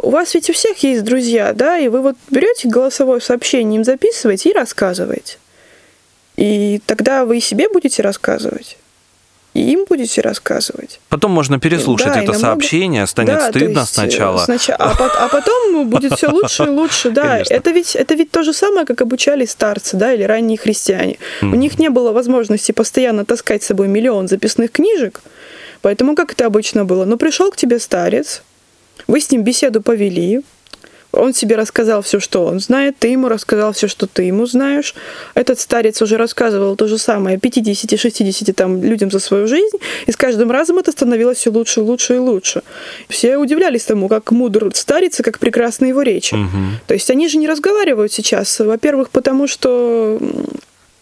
у 0.03 0.11
вас 0.11 0.35
ведь 0.35 0.49
у 0.51 0.53
всех 0.53 0.79
есть 0.83 1.05
друзья, 1.05 1.53
да, 1.53 1.79
и 1.79 1.89
вы 1.89 2.01
вот 2.01 2.17
берете 2.31 2.69
голосовое 2.69 3.21
сообщение, 3.21 3.77
им 3.77 3.85
записываете 3.85 4.51
и 4.51 4.53
рассказываете. 4.55 5.37
И 6.37 6.81
тогда 6.87 7.25
вы 7.25 7.39
и 7.39 7.41
себе 7.41 7.69
будете 7.69 8.03
рассказывать, 8.03 8.77
и 9.55 9.61
им 9.73 9.87
будете 9.89 10.21
рассказывать. 10.21 11.01
Потом 11.09 11.31
можно 11.31 11.59
переслушать 11.59 12.09
Да, 12.09 12.13
это 12.23 12.33
намного- 12.33 12.41
сообщение, 12.41 13.07
станет 13.07 13.35
Да, 13.39 13.49
стыдно 13.51 13.81
есть, 13.81 13.91
э, 13.91 13.95
сначала. 13.95 14.39
снача- 14.45 14.77
а, 14.77 14.95
пот- 14.95 15.17
а 15.19 15.29
потом 15.29 15.89
будет 15.89 16.13
все 16.15 16.29
лучше 16.29 16.65
и 16.65 16.69
лучше, 16.69 17.11
да. 17.11 17.23
Конечно. 17.23 17.55
Это 17.55 17.71
ведь, 17.71 17.97
это 17.97 18.15
ведь 18.15 18.31
то 18.31 18.43
же 18.43 18.53
самое, 18.53 18.87
как 18.87 19.01
обучали 19.01 19.47
старцы, 19.47 19.97
да, 19.97 20.13
или 20.13 20.25
ранние 20.25 20.59
христиане. 20.59 21.17
У 21.41 21.47
Мгм. 21.47 21.59
них 21.61 21.79
не 21.79 21.89
было 21.89 22.13
возможности 22.13 22.73
постоянно 22.73 23.25
таскать 23.25 23.63
с 23.63 23.67
собой 23.67 23.89
миллион 23.89 24.29
записных 24.29 24.73
книжек, 24.73 25.23
поэтому 25.81 26.15
как 26.15 26.33
это 26.33 26.45
обычно 26.47 26.85
было? 26.85 27.07
Ну, 27.07 27.17
пришел 27.17 27.51
к 27.51 27.57
тебе 27.57 27.79
старец, 27.79 28.43
вы 29.07 29.21
с 29.21 29.31
ним 29.31 29.43
беседу 29.43 29.83
повели, 29.83 30.43
он 31.17 31.33
тебе 31.33 31.57
рассказал 31.57 32.03
все, 32.03 32.21
что 32.21 32.45
он 32.45 32.61
знает, 32.61 32.97
ты 32.99 33.09
ему 33.09 33.29
рассказал 33.29 33.73
все, 33.73 33.89
что 33.89 34.07
ты 34.07 34.25
ему 34.25 34.47
знаешь. 34.47 34.95
Этот 35.35 35.59
старец 35.59 36.03
уже 36.03 36.17
рассказывал 36.17 36.77
то 36.77 36.89
же 36.89 36.99
самое 36.99 37.39
50-60 37.39 38.53
там 38.53 38.83
людям 38.83 39.11
за 39.11 39.19
свою 39.19 39.47
жизнь, 39.47 39.79
и 40.07 40.13
с 40.13 40.17
каждым 40.17 40.51
разом 40.51 40.79
это 40.79 40.93
становилось 40.93 41.39
все 41.39 41.51
лучше, 41.51 41.81
лучше 41.81 42.17
и 42.17 42.19
лучше. 42.19 42.63
Все 43.09 43.37
удивлялись 43.39 43.85
тому, 43.85 44.09
как 44.09 44.31
мудр 44.31 44.71
старец 44.75 45.21
и 45.21 45.23
как 45.23 45.39
прекрасны 45.39 45.87
его 45.87 46.03
речи. 46.03 46.35
Мгм. 46.35 46.79
То 46.87 46.95
есть 46.95 47.11
они 47.11 47.29
же 47.29 47.39
не 47.39 47.49
разговаривают 47.49 48.13
сейчас, 48.13 48.61
во-первых, 48.61 49.11
потому 49.11 49.47
что 49.47 50.19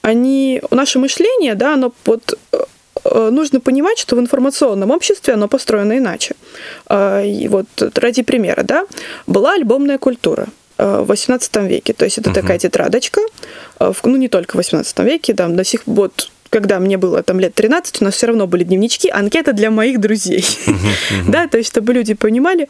они, 0.03 0.61
наше 0.71 0.99
мышление, 0.99 1.55
да, 1.55 1.75
оно 1.75 1.93
вот 2.05 2.35
э, 2.35 2.37
э, 2.53 2.65
нужно 3.31 3.61
понимать, 3.61 3.99
что 3.99 4.17
в 4.17 4.21
информационном 4.21 4.91
обществе 4.91 5.35
оно 5.35 5.49
построено 5.49 5.99
иначе. 5.99 6.35
А, 6.87 7.23
И 7.23 7.49
вот 7.49 7.67
ради 7.95 8.23
примера, 8.23 8.63
да, 8.63 8.87
была 9.27 9.55
альбомная 9.55 9.99
культура 9.99 10.47
э, 10.79 11.01
в 11.03 11.11
XVIII 11.13 11.69
веке. 11.69 11.93
То 11.93 12.05
есть 12.05 12.19
это 12.19 12.31
Мгм. 12.31 12.41
такая 12.41 12.59
тетрадочка, 12.59 13.21
э, 13.81 13.93
ну 14.05 14.17
не 14.17 14.29
только 14.29 14.57
в 14.57 14.61
XVIII 14.61 15.05
веке, 15.05 15.35
там 15.35 15.57
до 15.57 15.65
сих 15.65 15.83
вот 15.87 16.31
когда 16.55 16.79
мне 16.79 16.99
было 16.99 17.25
там 17.25 17.41
лет 17.41 17.53
13, 17.53 18.01
у 18.01 18.05
нас 18.05 18.15
все 18.15 18.29
равно 18.29 18.47
были 18.47 18.63
дневнички, 18.63 19.11
анкета 19.11 19.53
для 19.53 19.73
моих 19.73 19.99
друзей. 19.99 20.47
Да, 21.27 21.49
то 21.49 21.59
есть 21.59 21.71
чтобы 21.71 21.93
люди 21.93 22.15
понимали. 22.15 22.69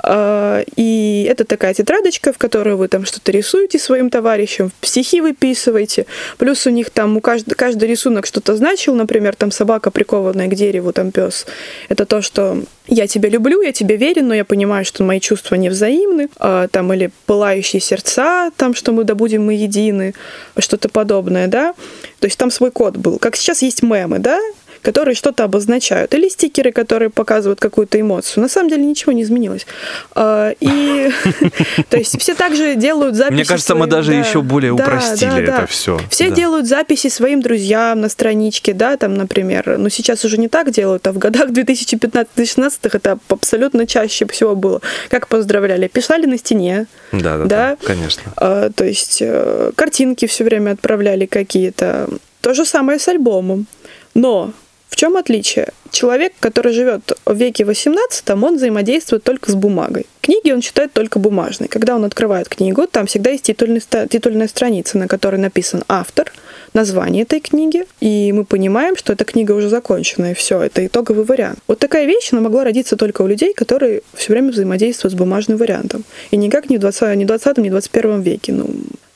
А, 0.00 0.62
И 0.76 1.26
это 1.28 1.44
такая 1.44 1.74
тетрадочка, 1.74 2.32
в 2.32 2.38
которой 2.38 2.76
вы 2.76 2.88
там 2.88 3.04
что-то 3.04 3.32
рисуете 3.32 3.78
своим 3.78 4.08
товарищам, 4.08 4.70
стихи 4.80 5.20
выписываете. 5.20 6.06
Плюс 6.38 6.66
у 6.66 6.70
них 6.70 6.88
там 6.90 7.16
у 7.16 7.20
каждый, 7.20 7.54
каждый 7.54 7.88
рисунок 7.88 8.24
что-то 8.24 8.56
значил, 8.56 8.94
например, 8.94 9.34
там 9.36 9.50
собака, 9.50 9.90
прикованная 9.90 10.48
к 10.48 10.54
дереву, 10.54 10.92
там 10.92 11.10
пес. 11.10 11.46
Это 11.90 12.06
то, 12.06 12.22
что 12.22 12.62
я 12.86 13.06
тебя 13.06 13.28
люблю, 13.28 13.60
я 13.60 13.72
тебе 13.72 13.96
верен, 13.96 14.28
но 14.28 14.34
я 14.34 14.44
понимаю, 14.44 14.84
что 14.84 15.04
мои 15.04 15.20
чувства 15.20 15.56
не 15.56 15.68
взаимны. 15.68 16.28
А, 16.38 16.68
Там 16.68 16.92
или 16.92 17.10
пылающие 17.26 17.80
сердца, 17.80 18.50
там, 18.56 18.74
что 18.74 18.92
мы 18.92 19.04
да 19.04 19.14
будем 19.14 19.44
мы 19.44 19.54
едины, 19.54 20.14
что-то 20.58 20.88
подобное, 20.88 21.48
да. 21.48 21.74
То 22.20 22.26
есть 22.26 22.38
там 22.38 22.50
свой 22.50 22.70
код 22.70 22.96
был. 22.96 23.17
Как 23.20 23.36
сейчас 23.36 23.62
есть 23.62 23.82
мемы, 23.82 24.18
да, 24.18 24.38
которые 24.82 25.14
что-то 25.14 25.44
обозначают, 25.44 26.14
или 26.14 26.28
стикеры, 26.28 26.72
которые 26.72 27.10
показывают 27.10 27.60
какую-то 27.60 28.00
эмоцию. 28.00 28.42
На 28.42 28.48
самом 28.48 28.70
деле 28.70 28.84
ничего 28.84 29.12
не 29.12 29.22
изменилось. 29.22 29.66
А, 30.14 30.52
И 30.60 31.10
то 31.90 31.96
есть 31.96 32.20
все 32.20 32.34
также 32.34 32.74
делают 32.76 33.14
записи. 33.16 33.34
Мне 33.34 33.44
кажется, 33.44 33.74
мы 33.74 33.86
даже 33.86 34.12
да, 34.12 34.18
еще 34.18 34.42
более 34.42 34.72
упростили 34.72 35.42
это 35.42 35.66
все. 35.66 35.98
Все 36.10 36.30
делают 36.30 36.66
записи 36.66 37.08
своим 37.08 37.40
друзьям 37.42 38.00
на 38.00 38.08
страничке, 38.08 38.72
да, 38.72 38.96
там, 38.96 39.14
например. 39.14 39.78
Но 39.78 39.88
сейчас 39.88 40.24
уже 40.24 40.38
не 40.38 40.48
так 40.48 40.70
делают, 40.70 41.06
а 41.06 41.12
в 41.12 41.18
годах 41.18 41.50
2015-2016 41.50 42.90
это 42.92 43.18
абсолютно 43.28 43.86
чаще 43.86 44.26
всего 44.26 44.54
было. 44.54 44.80
Как 45.08 45.28
поздравляли? 45.28 45.88
Писали 45.88 46.26
на 46.26 46.38
стене, 46.38 46.86
Да, 47.12 47.38
да, 47.38 47.44
Да. 47.44 47.46
да, 47.46 47.76
конечно. 47.86 48.22
а, 48.36 48.70
то 48.70 48.84
есть 48.84 49.18
э, 49.20 49.72
картинки 49.74 50.26
все 50.26 50.44
время 50.44 50.72
отправляли 50.72 51.26
какие-то. 51.26 52.08
То 52.40 52.54
же 52.54 52.64
самое 52.64 52.98
с 52.98 53.08
альбомом. 53.08 53.66
Но 54.14 54.52
в 54.88 54.96
чем 54.96 55.16
отличие? 55.16 55.68
Человек, 55.90 56.32
который 56.40 56.72
живет 56.72 57.12
в 57.24 57.34
веке 57.34 57.64
18, 57.64 58.30
он 58.30 58.56
взаимодействует 58.56 59.22
только 59.22 59.50
с 59.50 59.54
бумагой. 59.54 60.06
Книги 60.20 60.50
он 60.50 60.60
читает 60.60 60.92
только 60.92 61.18
бумажные. 61.18 61.68
Когда 61.68 61.94
он 61.94 62.04
открывает 62.04 62.48
книгу, 62.48 62.86
там 62.86 63.06
всегда 63.06 63.30
есть 63.30 63.44
титульный 63.44 63.80
титульная 63.80 64.48
страница, 64.48 64.98
на 64.98 65.08
которой 65.08 65.36
написан 65.36 65.84
автор, 65.88 66.32
название 66.74 67.22
этой 67.22 67.40
книги, 67.40 67.84
и 68.00 68.32
мы 68.32 68.44
понимаем, 68.44 68.96
что 68.96 69.12
эта 69.12 69.24
книга 69.24 69.52
уже 69.52 69.68
закончена, 69.68 70.32
и 70.32 70.34
все, 70.34 70.60
это 70.60 70.86
итоговый 70.86 71.24
вариант. 71.24 71.58
Вот 71.66 71.78
такая 71.78 72.06
вещь, 72.06 72.28
она 72.32 72.42
могла 72.42 72.64
родиться 72.64 72.96
только 72.96 73.22
у 73.22 73.26
людей, 73.26 73.54
которые 73.54 74.02
все 74.14 74.32
время 74.32 74.50
взаимодействуют 74.50 75.14
с 75.14 75.16
бумажным 75.16 75.56
вариантом. 75.56 76.04
И 76.30 76.36
никак 76.36 76.68
не 76.68 76.76
в 76.76 76.80
20, 76.80 77.16
не 77.16 77.24
в 77.24 77.28
20 77.28 77.58
не 77.58 77.68
в 77.68 77.72
21 77.72 78.20
веке. 78.20 78.52
Ну, 78.52 78.68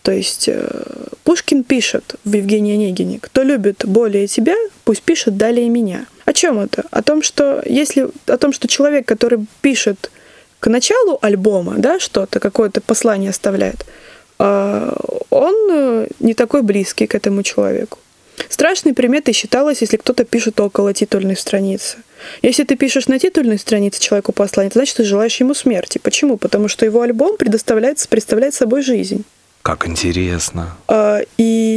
то 0.03 0.11
есть 0.11 0.49
э, 0.49 0.69
Пушкин 1.25 1.63
пишет 1.63 2.17
в 2.25 2.35
Евгении 2.35 2.75
Онегине, 2.75 3.19
кто 3.21 3.43
любит 3.43 3.85
более 3.87 4.27
тебя, 4.27 4.57
пусть 4.85 5.03
пишет 5.03 5.37
далее 5.37 5.69
меня. 5.69 6.07
О 6.25 6.33
чем 6.33 6.59
это? 6.59 6.85
О 6.91 7.03
том, 7.03 7.23
что 7.23 7.63
если 7.65 8.09
о 8.27 8.37
том, 8.37 8.53
что 8.53 8.67
человек, 8.67 9.07
который 9.07 9.47
пишет 9.61 10.11
к 10.59 10.67
началу 10.69 11.19
альбома, 11.23 11.75
да, 11.79 12.01
что-то, 12.01 12.41
какое-то 12.41 12.81
послание 12.81 13.31
оставляет, 13.31 13.87
а, 14.39 14.97
он 15.31 15.55
э, 15.71 16.07
не 16.19 16.35
такой 16.35 16.63
близкий 16.63 17.07
к 17.07 17.15
этому 17.15 17.43
человеку. 17.45 17.99
Страшной 18.49 18.95
приметой 18.95 19.35
считалось, 19.35 19.83
если 19.83 19.97
кто-то 19.97 20.25
пишет 20.25 20.59
около 20.59 20.93
титульной 20.93 21.37
страницы. 21.37 21.99
Если 22.43 22.65
ты 22.65 22.77
пишешь 22.77 23.07
на 23.07 23.19
титульной 23.19 23.59
странице 23.59 24.01
человеку 24.01 24.33
послание, 24.33 24.73
значит, 24.73 24.97
ты 24.97 25.05
желаешь 25.05 25.37
ему 25.37 25.55
смерти. 25.55 25.99
Почему? 25.99 26.37
Потому 26.39 26.69
что 26.69 26.85
его 26.85 27.03
альбом 27.03 27.37
предоставляет, 27.37 28.05
представляет 28.09 28.55
собой 28.55 28.83
жизнь. 28.83 29.25
Как 29.63 29.87
интересно. 29.87 30.71
А, 30.89 31.21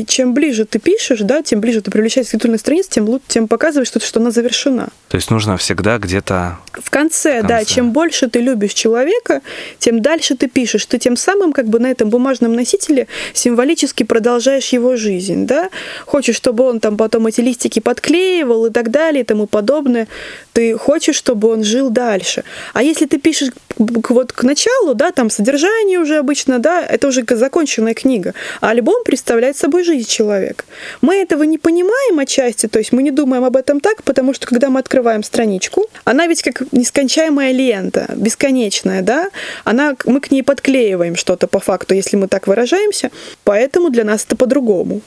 и 0.05 0.07
чем 0.07 0.33
ближе 0.33 0.65
ты 0.65 0.79
пишешь, 0.79 1.19
да, 1.21 1.41
тем 1.41 1.59
ближе 1.59 1.81
ты 1.81 1.91
привлекаешь 1.91 2.27
к 2.27 2.31
титульной 2.31 2.59
странице, 2.59 2.89
тем, 2.91 3.05
лучше, 3.09 3.25
тем 3.27 3.47
показываешь, 3.47 3.87
что, 3.87 3.99
что 3.99 4.19
она 4.19 4.31
завершена. 4.31 4.89
То 5.07 5.17
есть 5.17 5.31
нужно 5.31 5.57
всегда 5.57 5.97
где-то... 5.97 6.57
В 6.73 6.89
конце, 6.89 7.39
в 7.39 7.41
конце, 7.41 7.47
да. 7.47 7.65
Чем 7.65 7.91
больше 7.91 8.27
ты 8.29 8.39
любишь 8.39 8.73
человека, 8.73 9.41
тем 9.79 10.01
дальше 10.01 10.35
ты 10.35 10.47
пишешь. 10.47 10.85
Ты 10.85 10.99
тем 10.99 11.17
самым 11.17 11.53
как 11.53 11.67
бы 11.67 11.79
на 11.79 11.87
этом 11.87 12.09
бумажном 12.09 12.53
носителе 12.53 13.07
символически 13.33 14.03
продолжаешь 14.03 14.69
его 14.69 14.95
жизнь, 14.95 15.45
да. 15.47 15.69
Хочешь, 16.05 16.35
чтобы 16.35 16.63
он 16.63 16.79
там 16.79 16.97
потом 16.97 17.27
эти 17.27 17.41
листики 17.41 17.79
подклеивал 17.79 18.67
и 18.67 18.71
так 18.71 18.91
далее 18.91 19.21
и 19.21 19.25
тому 19.25 19.47
подобное. 19.47 20.07
Ты 20.53 20.77
хочешь, 20.77 21.15
чтобы 21.15 21.49
он 21.49 21.63
жил 21.63 21.89
дальше. 21.89 22.43
А 22.73 22.83
если 22.83 23.05
ты 23.05 23.17
пишешь 23.17 23.49
вот 23.77 24.31
к 24.31 24.43
началу, 24.43 24.93
да, 24.93 25.11
там 25.11 25.29
содержание 25.29 25.99
уже 25.99 26.17
обычно, 26.17 26.59
да, 26.59 26.85
это 26.85 27.07
уже 27.07 27.25
законченная 27.27 27.93
книга, 27.93 28.33
а 28.61 28.69
альбом 28.69 29.03
представляет 29.03 29.57
собой 29.57 29.83
жизнь 29.83 29.94
человека. 30.03 30.65
Мы 31.01 31.15
этого 31.15 31.43
не 31.43 31.57
понимаем 31.57 32.19
отчасти, 32.19 32.67
то 32.67 32.79
есть 32.79 32.91
мы 32.91 33.03
не 33.03 33.11
думаем 33.11 33.43
об 33.43 33.55
этом 33.55 33.79
так, 33.79 34.03
потому 34.03 34.33
что 34.33 34.47
когда 34.47 34.69
мы 34.69 34.79
открываем 34.79 35.23
страничку, 35.23 35.85
она 36.03 36.27
ведь 36.27 36.41
как 36.41 36.71
нескончаемая 36.71 37.51
лента, 37.51 38.07
бесконечная, 38.15 39.01
да, 39.01 39.29
она, 39.63 39.95
мы 40.05 40.19
к 40.19 40.31
ней 40.31 40.43
подклеиваем 40.43 41.15
что-то 41.15 41.47
по 41.47 41.59
факту, 41.59 41.93
если 41.93 42.17
мы 42.17 42.27
так 42.27 42.47
выражаемся, 42.47 43.11
поэтому 43.43 43.89
для 43.89 44.03
нас 44.03 44.25
это 44.25 44.35
по-другому. 44.35 45.01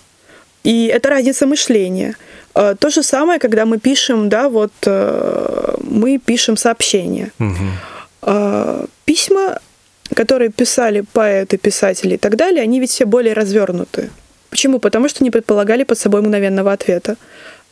И 0.64 0.87
это 0.87 1.11
разница 1.11 1.46
мышления. 1.46 2.16
Э, 2.55 2.74
то 2.79 2.90
же 2.90 3.03
самое, 3.03 3.38
когда 3.38 3.64
мы 3.64 3.79
пишем, 3.79 4.29
да, 4.29 4.48
вот 4.48 4.72
э, 4.87 5.74
мы 5.83 6.18
пишем 6.18 6.57
сообщения. 6.57 7.33
Угу. 7.38 8.88
Письма 9.05 9.59
которые 10.14 10.51
писали 10.51 11.05
поэты, 11.12 11.59
писатели 11.59 12.14
и 12.14 12.18
так 12.18 12.37
далее, 12.37 12.62
они 12.62 12.81
ведь 12.81 12.90
все 12.90 13.05
более 13.05 13.35
развернуты. 13.35 14.11
Почему? 14.50 14.78
Потому 14.78 15.08
что 15.08 15.24
не 15.24 15.30
предполагали 15.30 15.84
под 15.84 15.98
собой 15.98 16.22
мгновенного 16.22 16.72
ответа 16.72 17.16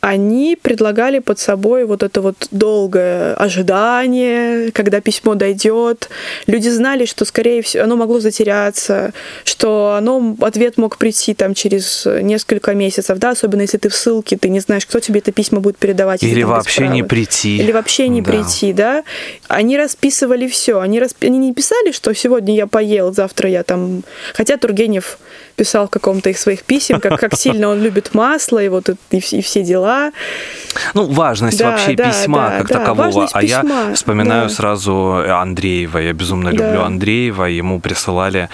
они 0.07 0.57
предлагали 0.61 1.19
под 1.19 1.41
собой 1.41 1.85
вот 1.85 2.05
это 2.05 2.21
вот 2.21 2.47
долгое 2.53 3.35
ожидание, 3.35 4.71
когда 4.71 5.01
письмо 5.01 5.35
дойдет. 5.35 6.09
Люди 6.47 6.69
знали, 6.69 7.07
что, 7.07 7.25
скорее 7.25 7.61
всего, 7.61 7.83
оно 7.83 7.97
могло 7.97 8.21
затеряться, 8.21 9.13
что 9.43 9.97
оно, 9.99 10.37
ответ 10.43 10.79
мог 10.79 10.97
прийти 10.99 11.35
там 11.35 11.55
через 11.55 12.07
несколько 12.23 12.73
месяцев, 12.73 13.19
да, 13.19 13.31
особенно 13.31 13.63
если 13.63 13.79
ты 13.79 13.89
в 13.89 13.97
ссылке, 13.97 14.37
ты 14.37 14.49
не 14.49 14.61
знаешь, 14.61 14.87
кто 14.87 15.01
тебе 15.01 15.19
это 15.19 15.33
письмо 15.33 15.59
будет 15.59 15.77
передавать. 15.77 16.23
Или 16.23 16.45
вообще 16.45 16.87
не 16.87 17.03
прийти. 17.03 17.57
Или 17.59 17.73
вообще 17.73 18.07
не 18.07 18.23
да. 18.23 18.31
прийти, 18.31 18.73
да. 18.73 19.03
Они 19.49 19.77
расписывали 19.77 20.47
все. 20.47 20.79
Они, 20.79 21.01
расп... 21.01 21.17
они 21.23 21.39
не 21.39 21.53
писали, 21.53 21.91
что 21.91 22.15
сегодня 22.15 22.55
я 22.55 22.69
поел, 22.69 23.13
завтра 23.13 23.51
я 23.51 23.65
там... 23.65 24.05
Хотя 24.35 24.57
Тургенев 24.57 25.19
писал 25.57 25.89
в 25.89 25.91
каком-то 25.91 26.31
из 26.31 26.39
своих 26.39 26.63
писем, 26.63 27.01
как, 27.01 27.19
как 27.19 27.35
сильно 27.35 27.69
он 27.69 27.83
любит 27.83 28.15
масло 28.15 28.63
и 28.63 28.69
вот 28.69 28.91
и, 28.91 28.95
и 29.11 29.41
все 29.43 29.63
дела. 29.63 29.96
Ну, 30.95 31.07
важность 31.07 31.59
да, 31.59 31.71
вообще 31.71 31.95
да, 31.95 32.11
письма 32.11 32.49
да, 32.51 32.59
как 32.59 32.69
да, 32.69 32.79
такового. 32.81 33.29
А 33.33 33.41
письма, 33.41 33.89
я 33.89 33.95
вспоминаю 33.95 34.49
да. 34.49 34.55
сразу 34.55 35.25
Андреева. 35.29 35.99
Я 35.99 36.13
безумно 36.13 36.53
да. 36.53 36.57
люблю 36.57 36.83
Андреева. 36.83 37.45
Ему 37.45 37.81
присылали 37.81 38.49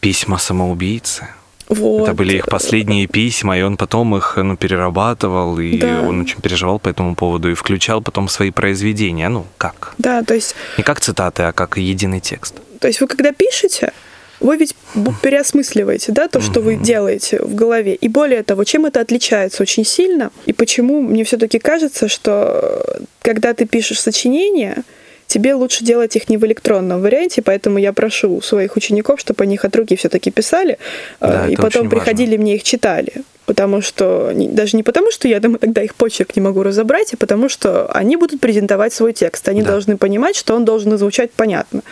письма 0.00 0.38
самоубийцы. 0.38 1.28
Вот. 1.70 2.02
Это 2.02 2.14
были 2.14 2.36
их 2.36 2.46
последние 2.46 3.06
письма, 3.06 3.56
и 3.56 3.62
он 3.62 3.76
потом 3.76 4.16
их 4.16 4.36
ну, 4.36 4.56
перерабатывал, 4.56 5.60
и 5.60 5.78
да. 5.78 6.00
он 6.00 6.22
очень 6.22 6.40
переживал 6.40 6.80
по 6.80 6.88
этому 6.88 7.14
поводу, 7.14 7.48
и 7.48 7.54
включал 7.54 8.00
потом 8.00 8.28
свои 8.28 8.50
произведения. 8.50 9.28
Ну, 9.28 9.46
как? 9.56 9.94
Да, 9.96 10.24
то 10.24 10.34
есть... 10.34 10.56
Не 10.78 10.82
как 10.82 11.00
цитаты, 11.00 11.44
а 11.44 11.52
как 11.52 11.76
единый 11.76 12.18
текст. 12.18 12.56
То 12.80 12.88
есть 12.88 13.00
вы 13.00 13.06
когда 13.06 13.30
пишете, 13.32 13.92
вы 14.40 14.56
ведь 14.56 14.74
переосмысливаете, 15.22 16.12
да, 16.12 16.28
то, 16.28 16.40
что 16.40 16.60
вы 16.60 16.76
делаете 16.76 17.40
в 17.42 17.54
голове. 17.54 17.94
И 17.94 18.08
более 18.08 18.42
того, 18.42 18.64
чем 18.64 18.86
это 18.86 19.00
отличается 19.00 19.62
очень 19.62 19.84
сильно, 19.84 20.30
и 20.46 20.52
почему 20.52 21.00
мне 21.02 21.24
все-таки 21.24 21.58
кажется, 21.58 22.08
что 22.08 22.82
э, 22.86 23.00
когда 23.20 23.52
ты 23.52 23.66
пишешь 23.66 24.00
сочинения, 24.00 24.82
тебе 25.30 25.54
лучше 25.54 25.84
делать 25.84 26.16
их 26.16 26.28
не 26.28 26.36
в 26.36 26.44
электронном 26.44 27.00
варианте, 27.00 27.40
поэтому 27.40 27.78
я 27.78 27.92
прошу 27.92 28.40
своих 28.42 28.76
учеников, 28.76 29.20
чтобы 29.20 29.44
они 29.44 29.54
их 29.54 29.64
от 29.64 29.76
руки 29.76 29.94
все-таки 29.94 30.30
писали, 30.32 30.76
э, 31.20 31.26
да, 31.26 31.46
и 31.46 31.54
потом 31.56 31.88
приходили 31.88 32.30
важно. 32.30 32.42
мне 32.42 32.56
их 32.56 32.62
читали 32.62 33.12
потому 33.46 33.82
что 33.82 34.32
даже 34.32 34.76
не 34.76 34.84
потому, 34.84 35.10
что 35.10 35.26
я 35.26 35.40
там 35.40 35.58
тогда 35.58 35.82
их 35.82 35.96
почерк 35.96 36.36
не 36.36 36.40
могу 36.42 36.62
разобрать, 36.62 37.14
а 37.14 37.16
потому 37.16 37.48
что 37.48 37.90
они 37.90 38.16
будут 38.16 38.40
презентовать 38.40 38.92
свой 38.92 39.12
текст. 39.12 39.48
Они 39.48 39.62
да. 39.62 39.72
должны 39.72 39.96
понимать, 39.96 40.36
что 40.36 40.54
он 40.54 40.64
должен 40.64 40.96
звучать 40.96 41.32
понятно. 41.32 41.82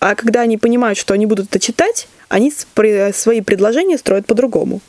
А 0.00 0.16
когда 0.16 0.40
они 0.40 0.58
понимают, 0.58 0.98
что 0.98 1.14
они 1.14 1.26
будут 1.26 1.46
это 1.46 1.60
читать, 1.60 2.08
они 2.28 2.52
свои 3.12 3.42
предложения 3.42 3.96
строят 3.96 4.26
по-другому. 4.26 4.80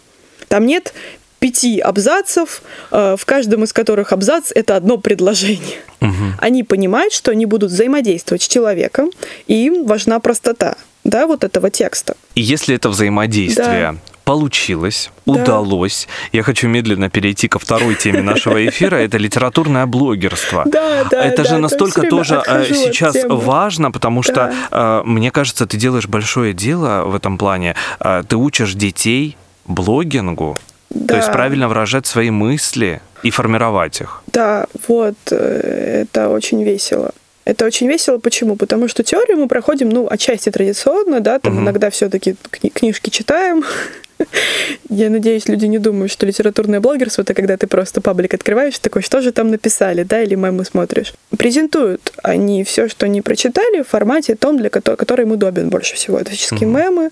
Там 0.47 0.65
нет 0.65 0.95
пяти 1.39 1.79
абзацев, 1.79 2.61
э, 2.91 3.15
в 3.17 3.25
каждом 3.25 3.63
из 3.63 3.73
которых 3.73 4.13
абзац 4.13 4.51
это 4.53 4.75
одно 4.75 4.97
предложение. 4.97 5.79
Угу. 6.01 6.39
Они 6.39 6.63
понимают, 6.63 7.13
что 7.13 7.31
они 7.31 7.45
будут 7.45 7.71
взаимодействовать 7.71 8.43
с 8.43 8.47
человеком, 8.47 9.11
и 9.47 9.65
им 9.65 9.85
важна 9.85 10.19
простота 10.19 10.75
да, 11.03 11.27
вот 11.27 11.43
этого 11.43 11.69
текста. 11.69 12.15
И 12.33 12.41
если 12.41 12.75
это 12.75 12.89
взаимодействие 12.89 13.91
да 13.93 13.95
получилось, 14.25 15.11
да. 15.27 15.33
удалось. 15.33 16.07
Я 16.31 16.41
хочу 16.41 16.67
медленно 16.67 17.09
перейти 17.09 17.47
ко 17.47 17.59
второй 17.59 17.93
теме 17.93 18.21
нашего 18.23 18.67
эфира. 18.67 18.95
Это 18.95 19.17
литературное 19.17 19.85
блогерство. 19.85 20.63
Да, 20.65 21.03
да, 21.03 21.23
это 21.23 21.43
да, 21.43 21.49
же 21.49 21.57
настолько 21.59 22.01
тоже 22.07 22.41
э, 22.45 22.65
сейчас 22.73 23.15
важно, 23.29 23.91
потому 23.91 24.23
что, 24.23 24.33
да. 24.33 24.53
Э, 24.71 25.01
мне 25.05 25.29
кажется, 25.29 25.67
ты 25.67 25.77
делаешь 25.77 26.07
большое 26.07 26.53
дело 26.53 27.03
в 27.05 27.15
этом 27.15 27.37
плане. 27.37 27.75
Ты 28.27 28.35
учишь 28.35 28.73
детей 28.73 29.37
блогингу, 29.67 30.57
да. 30.89 31.13
то 31.13 31.15
есть 31.17 31.31
правильно 31.31 31.67
выражать 31.67 32.05
свои 32.05 32.29
мысли 32.29 33.01
и 33.23 33.31
формировать 33.31 34.01
их. 34.01 34.23
Да, 34.27 34.65
вот, 34.87 35.15
это 35.31 36.29
очень 36.29 36.63
весело. 36.63 37.11
Это 37.45 37.65
очень 37.65 37.87
весело. 37.87 38.17
Почему? 38.17 38.55
Потому 38.55 38.87
что 38.87 39.03
теорию 39.03 39.37
мы 39.37 39.47
проходим, 39.47 39.89
ну, 39.89 40.07
отчасти 40.09 40.49
традиционно, 40.49 41.19
да, 41.19 41.39
там 41.39 41.53
угу. 41.53 41.61
иногда 41.63 41.89
все-таки 41.89 42.35
кни- 42.51 42.71
книжки 42.71 43.09
читаем, 43.09 43.63
Я 44.89 45.09
надеюсь, 45.09 45.47
люди 45.47 45.65
не 45.65 45.79
думают, 45.79 46.11
что 46.11 46.25
литературное 46.25 46.79
блогерство 46.79 47.21
это 47.21 47.33
когда 47.33 47.57
ты 47.57 47.67
просто 47.67 48.01
паблик 48.01 48.33
открываешь, 48.33 48.79
такой, 48.79 49.01
что 49.01 49.21
же 49.21 49.31
там 49.31 49.49
написали, 49.49 50.03
да, 50.03 50.21
или 50.21 50.35
мемы 50.35 50.65
смотришь. 50.65 51.13
Презентуют 51.37 52.13
они 52.23 52.63
все, 52.63 52.87
что 52.87 53.05
они 53.05 53.21
прочитали, 53.21 53.81
в 53.81 53.87
формате 53.87 54.35
том, 54.35 54.57
для 54.57 54.69
которого, 54.69 54.97
который 54.97 55.25
им 55.25 55.31
удобен 55.31 55.69
больше 55.69 55.95
всего. 55.95 56.17
Это 56.17 56.31
всяческие 56.31 56.69
mm-hmm. 56.69 56.83
мемы, 56.83 57.09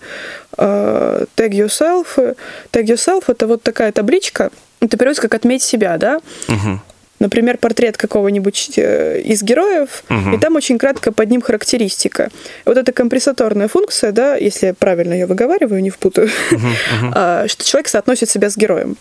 э, 0.58 1.26
tag 1.36 1.50
yourself. 1.50 2.38
Tag 2.72 2.86
yourself 2.86 3.24
это 3.28 3.48
вот 3.48 3.63
такая 3.63 3.91
табличка, 3.91 4.52
это 4.80 4.98
переводится 4.98 5.22
как 5.22 5.36
отметь 5.36 5.63
себя, 5.63 5.98
да. 5.98 6.19
Uh-huh 6.48 6.80
например, 7.24 7.58
портрет 7.58 7.98
какого-нибудь 7.98 8.74
э, 8.78 9.22
из 9.22 9.42
героев, 9.42 10.04
угу. 10.10 10.36
и 10.36 10.38
там 10.38 10.56
очень 10.56 10.78
кратко 10.78 11.12
под 11.12 11.32
ним 11.32 11.42
характеристика. 11.42 12.30
Вот 12.66 12.78
эта 12.78 12.92
компрессаторная 12.92 13.70
функция, 13.70 14.12
да, 14.12 14.36
если 14.36 14.68
я 14.68 14.74
правильно 14.74 15.14
ее 15.14 15.26
выговариваю, 15.26 15.82
не 15.82 15.90
впутаю, 15.90 16.30
угу, 16.52 16.58
угу. 16.58 17.12
что 17.48 17.66
человек 17.66 17.88
соотносит 17.88 18.30
себя 18.30 18.50
с 18.50 18.58
героем. 18.58 18.98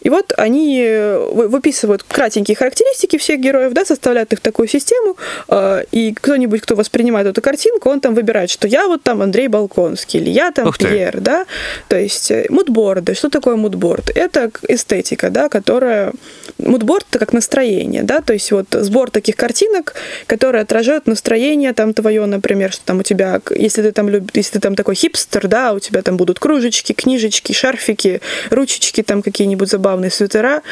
И 0.00 0.08
вот 0.08 0.32
они 0.36 0.80
э, 0.82 1.18
выписывают 1.48 2.02
кратенькие 2.02 2.56
характеристики 2.56 3.18
всех 3.18 3.40
героев, 3.40 3.72
да, 3.72 3.84
составляют 3.84 4.32
их 4.32 4.38
в 4.38 4.42
такую 4.42 4.68
систему, 4.68 5.16
а, 5.48 5.80
и 5.90 6.14
кто-нибудь, 6.14 6.60
кто 6.60 6.76
воспринимает 6.76 7.26
эту 7.26 7.42
картинку, 7.42 7.90
он 7.90 8.00
там 8.00 8.14
выбирает, 8.14 8.50
что 8.50 8.68
я 8.68 8.86
вот 8.86 9.02
там 9.02 9.20
Андрей 9.22 9.48
Балконский, 9.48 10.20
или 10.20 10.30
я 10.30 10.50
там 10.50 10.72
Пьер, 10.72 11.20
да, 11.20 11.46
то 11.88 11.98
есть 11.98 12.30
э, 12.30 12.46
мудборды. 12.50 13.14
Что 13.14 13.28
такое 13.28 13.56
мудборд? 13.56 14.10
Это 14.14 14.50
эстетика, 14.68 15.30
да, 15.30 15.48
которая... 15.48 16.12
Мудборд— 16.58 17.06
это 17.10 17.18
как 17.18 17.32
настроение, 17.32 17.65
да, 18.02 18.20
то 18.20 18.32
есть 18.32 18.52
вот 18.52 18.66
сбор 18.70 19.10
таких 19.10 19.36
картинок, 19.36 19.94
которые 20.26 20.62
отражают 20.62 21.06
настроение 21.06 21.72
там 21.72 21.92
твое, 21.92 22.24
например, 22.26 22.72
что 22.72 22.84
там 22.84 23.00
у 23.00 23.02
тебя, 23.02 23.40
если 23.50 23.82
ты 23.82 23.92
там 23.92 24.08
любишь, 24.08 24.30
если 24.34 24.52
ты 24.52 24.60
там 24.60 24.74
такой 24.74 24.94
хипстер, 24.94 25.48
да, 25.48 25.72
у 25.72 25.78
тебя 25.78 26.02
там 26.02 26.16
будут 26.16 26.38
кружечки, 26.38 26.92
книжечки, 26.92 27.52
шарфики, 27.52 28.20
ручечки 28.50 29.02
там 29.02 29.22
какие-нибудь 29.22 29.68
забавные 29.68 30.10
свитера. 30.10 30.62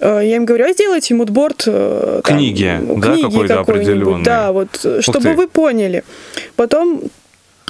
Э, 0.00 0.20
я 0.22 0.36
им 0.36 0.44
говорю, 0.44 0.66
а 0.66 0.72
сделайте 0.72 1.14
мудборд. 1.14 1.64
Э, 1.66 2.20
там, 2.24 2.38
книги, 2.38 2.80
да, 2.96 3.12
книги 3.12 3.22
какой-то 3.22 3.60
определенный. 3.60 4.24
Да, 4.24 4.52
вот, 4.52 4.86
чтобы 5.00 5.34
вы 5.34 5.48
поняли. 5.48 6.04
Потом 6.56 7.02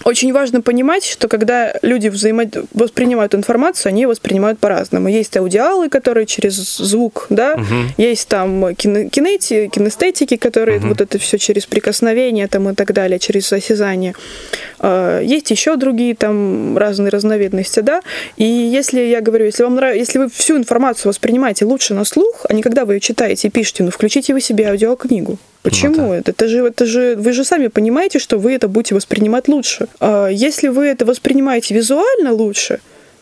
очень 0.04 0.32
важно 0.32 0.60
понимать, 0.60 1.04
что 1.04 1.28
когда 1.28 1.74
люди 1.82 2.08
взаимо... 2.08 2.44
воспринимают 2.72 3.34
информацию, 3.34 3.90
они 3.90 4.06
воспринимают 4.06 4.58
по-разному. 4.58 5.08
Есть 5.08 5.36
аудиалы, 5.36 5.88
которые 5.88 6.26
через 6.26 6.54
звук, 6.54 7.26
да, 7.30 7.54
угу. 7.54 7.64
есть 7.96 8.28
там 8.28 8.74
кино... 8.74 9.08
кинети... 9.08 9.68
кинестетики, 9.68 10.36
которые 10.36 10.78
угу. 10.78 10.88
вот 10.88 11.00
это 11.00 11.18
все 11.18 11.38
через 11.38 11.66
прикосновение 11.66 12.46
там 12.48 12.68
и 12.68 12.74
так 12.74 12.92
далее, 12.92 13.18
через 13.18 13.52
осязание. 13.52 14.14
А, 14.78 15.20
есть 15.20 15.50
еще 15.50 15.76
другие 15.76 16.14
там 16.14 16.76
разные 16.76 17.10
разновидности, 17.10 17.80
да. 17.80 18.02
И 18.36 18.44
если 18.44 19.00
я 19.00 19.20
говорю, 19.20 19.46
если 19.46 19.62
вам 19.62 19.76
нравится, 19.76 19.98
если 19.98 20.18
вы 20.18 20.30
всю 20.30 20.56
информацию 20.56 21.10
воспринимаете 21.10 21.64
лучше 21.64 21.94
на 21.94 22.04
слух, 22.04 22.46
а 22.48 22.52
не 22.52 22.62
когда 22.62 22.84
вы 22.84 22.94
ее 22.94 23.00
читаете 23.00 23.48
и 23.48 23.50
пишете, 23.50 23.82
ну 23.82 23.90
включите 23.90 24.32
вы 24.32 24.40
себе 24.40 24.68
аудиокнигу. 24.68 25.38
Почему 25.62 25.96
ну, 25.96 26.12
это? 26.12 26.30
Это 26.30 26.48
же, 26.48 26.66
это 26.66 26.86
же, 26.86 27.16
вы 27.16 27.32
же 27.32 27.44
сами 27.44 27.66
понимаете, 27.66 28.18
что 28.18 28.38
вы 28.38 28.54
это 28.54 28.66
будете 28.68 28.94
воспринимать 28.94 29.48
лучше. 29.48 29.88
А 30.00 30.28
если 30.28 30.68
вы 30.68 30.86
это 30.86 31.04
воспринимаете 31.04 31.74
визуально 31.74 32.32
лучше, 32.32 32.80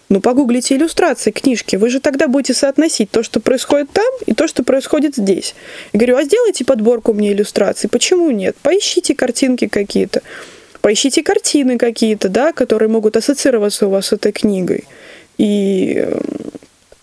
ну, 0.09 0.21
погуглите 0.21 0.77
иллюстрации 0.77 1.33
книжки, 1.33 1.77
вы 1.77 1.91
же 1.91 2.01
тогда 2.01 2.29
будете 2.29 2.55
соотносить 2.55 3.11
то, 3.11 3.23
что 3.23 3.41
происходит 3.41 3.91
там, 3.91 4.07
и 4.25 4.35
то, 4.35 4.47
что 4.47 4.63
происходит 4.63 5.17
здесь. 5.17 5.55
Я 5.93 5.99
говорю, 5.99 6.17
а 6.17 6.23
сделайте 6.23 6.65
подборку 6.65 7.13
мне 7.13 7.33
иллюстраций. 7.33 7.91
Почему 7.91 8.31
нет? 8.31 8.57
Поищите 8.63 9.15
картинки 9.15 9.67
какие-то, 9.67 10.23
поищите 10.81 11.23
картины 11.23 11.77
какие-то, 11.77 12.29
да, 12.29 12.53
которые 12.53 12.89
могут 12.89 13.17
ассоциироваться 13.17 13.87
у 13.87 13.91
вас 13.91 14.07
с 14.07 14.13
этой 14.13 14.33
книгой. 14.33 14.85
И 15.37 16.07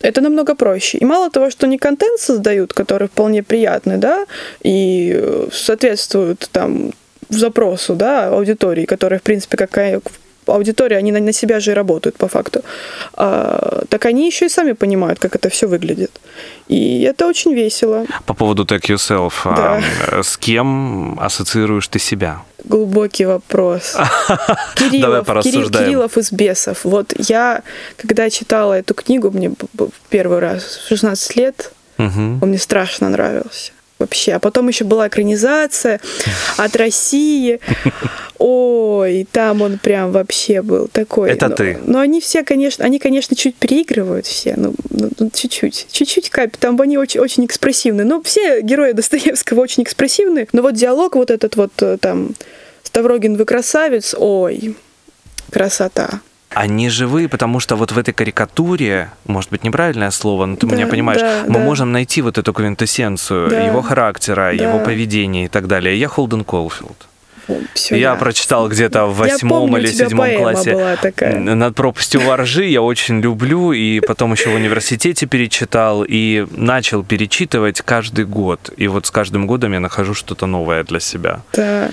это 0.05 0.21
намного 0.21 0.55
проще. 0.55 0.97
И 0.97 1.05
мало 1.05 1.29
того, 1.29 1.49
что 1.49 1.65
они 1.65 1.77
контент 1.77 2.19
создают, 2.19 2.73
который 2.73 3.07
вполне 3.07 3.41
приятный, 3.41 3.97
да, 3.97 4.25
и 4.63 5.11
э, 5.15 5.47
соответствуют 5.51 6.49
там 6.51 6.91
запросу, 7.29 7.95
да, 7.95 8.27
аудитории, 8.27 8.85
которая, 8.85 9.19
в 9.19 9.23
принципе, 9.23 9.57
какая 9.57 10.01
аудитория, 10.47 10.97
они 10.97 11.11
на, 11.11 11.19
на 11.19 11.33
себя 11.33 11.59
же 11.59 11.71
и 11.71 11.73
работают 11.73 12.17
по 12.17 12.27
факту, 12.27 12.61
а, 13.13 13.83
так 13.89 14.05
они 14.05 14.27
еще 14.27 14.45
и 14.45 14.49
сами 14.49 14.73
понимают, 14.73 15.19
как 15.19 15.35
это 15.35 15.49
все 15.49 15.67
выглядит. 15.67 16.11
И 16.67 17.01
это 17.01 17.27
очень 17.27 17.53
весело. 17.53 18.05
По 18.25 18.33
поводу 18.33 18.63
Tech 18.63 18.81
Yourself, 18.81 19.33
да. 19.43 19.81
а, 20.11 20.21
с 20.21 20.37
кем 20.37 21.19
ассоциируешь 21.19 21.87
ты 21.87 21.99
себя? 21.99 22.41
Глубокий 22.67 23.25
вопрос. 23.25 23.95
Кириллов, 24.75 25.27
Кирилл, 25.43 25.69
Кириллов 25.69 26.17
из 26.17 26.31
бесов. 26.31 26.83
Вот 26.83 27.13
я, 27.17 27.63
когда 27.97 28.29
читала 28.29 28.73
эту 28.73 28.93
книгу, 28.93 29.31
мне 29.31 29.53
первый 30.09 30.39
раз 30.39 30.63
в 30.63 30.87
16 30.87 31.35
лет, 31.35 31.71
угу. 31.97 32.39
он 32.41 32.49
мне 32.49 32.57
страшно 32.57 33.09
нравился 33.09 33.71
вообще. 33.99 34.33
А 34.33 34.39
потом 34.39 34.67
еще 34.67 34.83
была 34.83 35.07
экранизация 35.07 35.99
от 36.57 36.75
России. 36.75 37.59
Ой, 38.37 39.27
там 39.31 39.61
он 39.61 39.79
прям 39.79 40.11
вообще 40.11 40.61
был 40.61 40.87
такой. 40.87 41.31
Это 41.31 41.47
но, 41.47 41.55
ты. 41.55 41.79
Но 41.85 41.99
они 41.99 42.19
все, 42.19 42.43
конечно, 42.43 42.83
они, 42.83 42.99
конечно, 42.99 43.35
чуть 43.35 43.55
переигрывают 43.55 44.25
все, 44.25 44.55
ну, 44.57 44.73
ну, 44.89 45.09
ну 45.17 45.29
чуть-чуть, 45.33 45.87
чуть-чуть 45.89 46.29
капь, 46.29 46.57
там 46.57 46.79
они 46.81 46.97
очень, 46.97 47.21
очень 47.21 47.45
экспрессивны. 47.45 48.03
Ну, 48.03 48.21
все 48.23 48.61
герои 48.61 48.91
Достоевского 48.93 49.61
очень 49.61 49.83
экспрессивны, 49.83 50.47
но 50.51 50.61
вот 50.61 50.73
диалог 50.73 51.15
вот 51.15 51.31
этот 51.31 51.55
вот 51.55 51.71
э, 51.81 51.97
там 51.99 52.35
Ставрогин, 52.83 53.35
вы 53.37 53.45
красавец, 53.45 54.15
ой, 54.17 54.75
красота. 55.51 56.21
Они 56.55 56.89
живые, 56.89 57.27
потому 57.27 57.59
что 57.59 57.75
вот 57.75 57.91
в 57.91 57.97
этой 57.97 58.13
карикатуре, 58.13 59.11
может 59.25 59.51
быть, 59.51 59.63
неправильное 59.63 60.11
слово, 60.11 60.45
но 60.45 60.55
ты 60.55 60.65
да, 60.67 60.75
меня 60.75 60.87
понимаешь, 60.87 61.21
да, 61.21 61.43
мы 61.47 61.59
да. 61.59 61.59
можем 61.59 61.91
найти 61.91 62.21
вот 62.21 62.37
эту 62.37 62.53
квинтэссенцию 62.53 63.49
да, 63.49 63.59
его 63.59 63.81
характера, 63.81 64.53
да. 64.57 64.63
его 64.63 64.79
поведения 64.79 65.45
и 65.45 65.47
так 65.49 65.67
далее. 65.67 65.99
Я 65.99 66.07
Холден 66.07 66.43
Колфилд. 66.43 67.07
Все, 67.73 67.95
я 67.95 68.13
да. 68.13 68.19
прочитал 68.19 68.69
где-то 68.69 69.05
в 69.05 69.17
восьмом 69.17 69.77
или 69.77 69.87
седьмом 69.87 70.35
классе 70.37 70.73
была 70.73 70.95
такая. 70.95 71.37
над 71.39 71.75
пропастью 71.75 72.21
воржи. 72.21 72.65
Я 72.65 72.81
очень 72.81 73.21
люблю, 73.21 73.71
и 73.71 73.99
потом 73.99 74.31
еще 74.33 74.49
в 74.49 74.55
университете 74.55 75.25
перечитал 75.25 76.03
и 76.07 76.47
начал 76.51 77.03
перечитывать 77.03 77.81
каждый 77.81 78.25
год. 78.25 78.71
И 78.77 78.87
вот 78.87 79.05
с 79.05 79.11
каждым 79.11 79.45
годом 79.45 79.73
я 79.73 79.79
нахожу 79.79 80.13
что-то 80.13 80.45
новое 80.47 80.83
для 80.83 80.99
себя. 80.99 81.41
Да. 81.53 81.89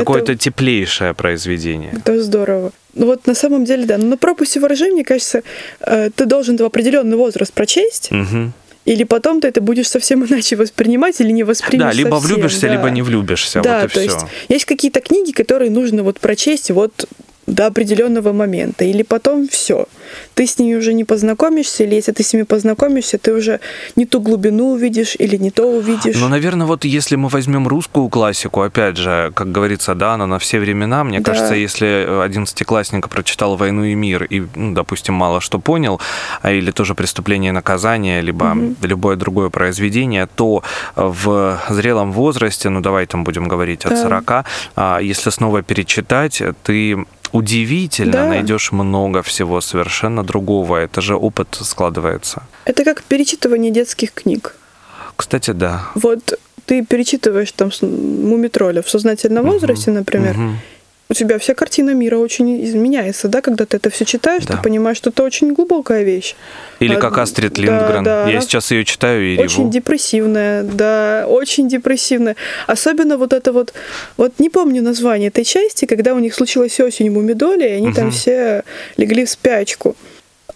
Какое-то 0.00 0.32
это... 0.32 0.42
теплейшее 0.42 1.14
произведение. 1.14 1.92
Это 1.96 2.22
здорово. 2.22 2.72
Ну 2.94 3.06
вот 3.06 3.26
на 3.26 3.34
самом 3.34 3.64
деле, 3.64 3.84
да. 3.84 3.98
Но 3.98 4.06
на 4.06 4.16
пропасть 4.16 4.56
ворожей, 4.56 4.90
мне 4.90 5.04
кажется, 5.04 5.42
э, 5.80 6.10
ты 6.14 6.24
должен 6.24 6.56
в 6.56 6.62
определенный 6.62 7.16
возраст 7.16 7.52
прочесть. 7.52 8.10
Угу. 8.10 8.52
Или 8.86 9.04
потом 9.04 9.40
ты 9.40 9.48
это 9.48 9.60
будешь 9.60 9.88
совсем 9.88 10.24
иначе 10.28 10.56
воспринимать 10.56 11.20
или 11.20 11.30
не 11.30 11.44
воспринимать. 11.44 11.94
Да, 11.94 11.98
либо 12.02 12.16
совсем, 12.16 12.36
влюбишься, 12.36 12.62
да. 12.62 12.72
либо 12.72 12.90
не 12.90 13.02
влюбишься. 13.02 13.60
Да, 13.60 13.82
вот 13.82 13.90
и 13.90 13.94
то 13.94 14.00
все. 14.00 14.10
есть 14.10 14.26
есть 14.48 14.64
какие-то 14.64 15.00
книги, 15.00 15.32
которые 15.32 15.70
нужно 15.70 16.02
вот 16.02 16.20
прочесть 16.20 16.70
вот 16.70 17.06
до 17.46 17.66
определенного 17.66 18.32
момента, 18.32 18.84
или 18.84 19.02
потом 19.02 19.48
все. 19.48 19.86
Ты 20.34 20.46
с 20.46 20.58
ними 20.58 20.74
уже 20.74 20.92
не 20.92 21.04
познакомишься, 21.04 21.84
или 21.84 21.94
если 21.94 22.12
ты 22.12 22.22
с 22.22 22.32
ними 22.32 22.44
познакомишься, 22.44 23.18
ты 23.18 23.32
уже 23.32 23.60
не 23.96 24.06
ту 24.06 24.20
глубину 24.20 24.72
увидишь 24.72 25.16
или 25.18 25.36
не 25.36 25.50
то 25.50 25.64
увидишь. 25.64 26.16
Ну, 26.18 26.28
наверное, 26.28 26.66
вот 26.66 26.84
если 26.84 27.16
мы 27.16 27.28
возьмем 27.28 27.68
русскую 27.68 28.08
классику, 28.08 28.62
опять 28.62 28.96
же, 28.96 29.32
как 29.34 29.52
говорится, 29.52 29.94
да, 29.94 30.14
она 30.14 30.26
на 30.26 30.38
все 30.38 30.58
времена, 30.58 31.04
мне 31.04 31.20
да. 31.20 31.24
кажется, 31.24 31.54
если 31.54 32.22
одиннадцатиклассник 32.24 33.08
прочитал 33.08 33.56
«Войну 33.56 33.84
и 33.84 33.94
мир» 33.94 34.24
и, 34.24 34.42
ну, 34.54 34.74
допустим, 34.74 35.14
мало 35.14 35.40
что 35.40 35.58
понял, 35.58 36.00
а 36.42 36.52
или 36.52 36.70
тоже 36.70 36.94
«Преступление 36.94 37.50
и 37.50 37.52
наказание», 37.52 38.20
либо 38.20 38.44
угу. 38.44 38.74
любое 38.82 39.16
другое 39.16 39.50
произведение, 39.50 40.26
то 40.26 40.62
в 40.94 41.60
зрелом 41.70 42.12
возрасте, 42.12 42.68
ну, 42.68 42.80
давай 42.80 43.06
там 43.06 43.24
будем 43.24 43.48
говорить 43.48 43.84
от 43.84 43.92
да. 43.92 44.02
40, 44.02 44.44
а, 44.76 44.98
если 44.98 45.30
снова 45.30 45.62
перечитать, 45.62 46.42
ты 46.62 46.96
удивительно 47.32 48.12
да. 48.12 48.28
найдешь 48.28 48.72
много 48.72 49.22
всего 49.22 49.60
совершенно 49.60 50.22
другого. 50.22 50.76
Это 50.76 51.00
же 51.00 51.14
опыт 51.14 51.58
складывается. 51.60 52.42
Это 52.64 52.84
как 52.84 53.02
перечитывание 53.02 53.70
детских 53.70 54.12
книг. 54.12 54.54
Кстати, 55.16 55.52
да. 55.52 55.82
Вот 55.94 56.38
ты 56.66 56.84
перечитываешь 56.84 57.52
там 57.52 57.70
Мумитроля 57.80 58.82
в 58.82 58.90
сознательном 58.90 59.46
возрасте, 59.46 59.90
угу, 59.90 59.98
например, 59.98 60.36
угу 60.36 60.50
у 61.08 61.14
тебя 61.14 61.38
вся 61.38 61.54
картина 61.54 61.94
мира 61.94 62.18
очень 62.18 62.64
изменяется, 62.64 63.28
да, 63.28 63.40
когда 63.40 63.64
ты 63.64 63.76
это 63.76 63.90
все 63.90 64.04
читаешь, 64.04 64.44
да. 64.44 64.56
ты 64.56 64.62
понимаешь, 64.62 64.96
что 64.96 65.10
это 65.10 65.22
очень 65.22 65.52
глубокая 65.52 66.02
вещь. 66.02 66.34
Или 66.80 66.94
а, 66.94 66.98
как 66.98 67.18
Астрид 67.18 67.58
Линдгрен. 67.58 68.02
Да, 68.02 68.24
да, 68.24 68.30
Я 68.30 68.40
сейчас 68.40 68.70
ее 68.72 68.84
читаю 68.84 69.24
и 69.24 69.38
Очень 69.38 69.58
реву. 69.60 69.70
депрессивная, 69.70 70.64
да, 70.64 71.26
очень 71.28 71.68
депрессивная. 71.68 72.34
Особенно 72.66 73.18
вот 73.18 73.32
это 73.32 73.52
вот, 73.52 73.72
вот 74.16 74.32
не 74.38 74.50
помню 74.50 74.82
название 74.82 75.28
этой 75.28 75.44
части, 75.44 75.84
когда 75.84 76.14
у 76.14 76.18
них 76.18 76.34
случилась 76.34 76.78
осень 76.80 77.10
в 77.10 77.14
Мумидоле, 77.14 77.68
и 77.68 77.72
они 77.72 77.88
угу. 77.88 77.96
там 77.96 78.10
все 78.10 78.64
легли 78.96 79.24
в 79.24 79.30
спячку. 79.30 79.96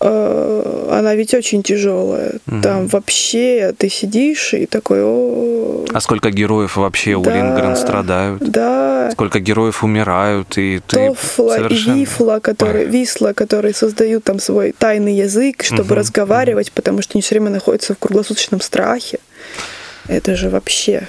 Э, 0.02 0.88
она 0.92 1.14
ведь 1.14 1.34
очень 1.34 1.62
тяжелая. 1.62 2.34
Угу. 2.46 2.62
Там 2.62 2.86
вообще 2.86 3.74
ты 3.76 3.88
сидишь 3.88 4.54
и 4.54 4.66
такой... 4.66 5.02
О... 5.02 5.84
А 5.92 6.00
сколько 6.00 6.30
героев 6.30 6.76
вообще 6.76 7.12
да, 7.12 7.18
у 7.18 7.34
Лингрен 7.34 7.76
страдают? 7.76 8.42
Да. 8.42 9.10
Сколько 9.12 9.40
героев 9.40 9.84
умирают, 9.84 10.56
и 10.56 10.80
ты 10.86 11.08
Тофла 11.08 11.56
совершенно... 11.56 11.96
и 11.96 12.00
Вифла, 12.00 12.40
которые, 12.40 12.86
Висла, 12.86 13.32
которые 13.34 13.74
создают 13.74 14.24
там 14.24 14.38
свой 14.38 14.72
тайный 14.76 15.14
язык, 15.14 15.62
чтобы 15.62 15.90
угу. 15.90 15.94
разговаривать, 15.96 16.72
потому 16.72 17.02
что 17.02 17.12
они 17.14 17.22
все 17.22 17.34
время 17.34 17.50
находятся 17.50 17.94
в 17.94 17.98
круглосуточном 17.98 18.60
страхе. 18.60 19.18
Это 20.08 20.34
же 20.34 20.48
вообще... 20.48 21.08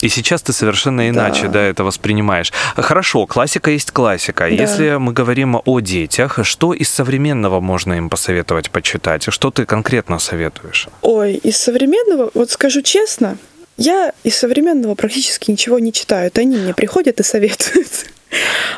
И 0.00 0.08
сейчас 0.08 0.42
ты 0.42 0.52
совершенно 0.52 1.08
иначе 1.08 1.44
да. 1.44 1.54
Да, 1.54 1.60
это 1.62 1.84
воспринимаешь. 1.84 2.52
Хорошо, 2.76 3.26
классика 3.26 3.70
есть 3.70 3.92
классика. 3.92 4.44
Да. 4.44 4.48
Если 4.48 4.96
мы 4.96 5.12
говорим 5.12 5.60
о 5.64 5.80
детях, 5.80 6.38
что 6.42 6.74
из 6.74 6.90
современного 6.90 7.60
можно 7.60 7.94
им 7.94 8.10
посоветовать 8.10 8.70
почитать? 8.70 9.24
Что 9.28 9.50
ты 9.50 9.64
конкретно 9.64 10.18
советуешь? 10.18 10.88
Ой, 11.02 11.34
из 11.34 11.56
современного, 11.56 12.30
вот 12.34 12.50
скажу 12.50 12.82
честно, 12.82 13.38
я 13.76 14.12
из 14.24 14.36
современного 14.36 14.94
практически 14.94 15.50
ничего 15.50 15.78
не 15.78 15.92
читаю. 15.92 16.28
Это 16.28 16.40
они 16.42 16.56
мне 16.56 16.74
приходят 16.74 17.20
и 17.20 17.22
советуют. 17.22 18.06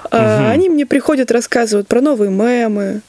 Угу. 0.05 0.19
Они 0.19 0.69
мне 0.69 0.87
приходят, 0.87 1.31
рассказывают 1.31 1.89
про 1.89 2.01
новые 2.01 2.31
мемы, 2.31 3.01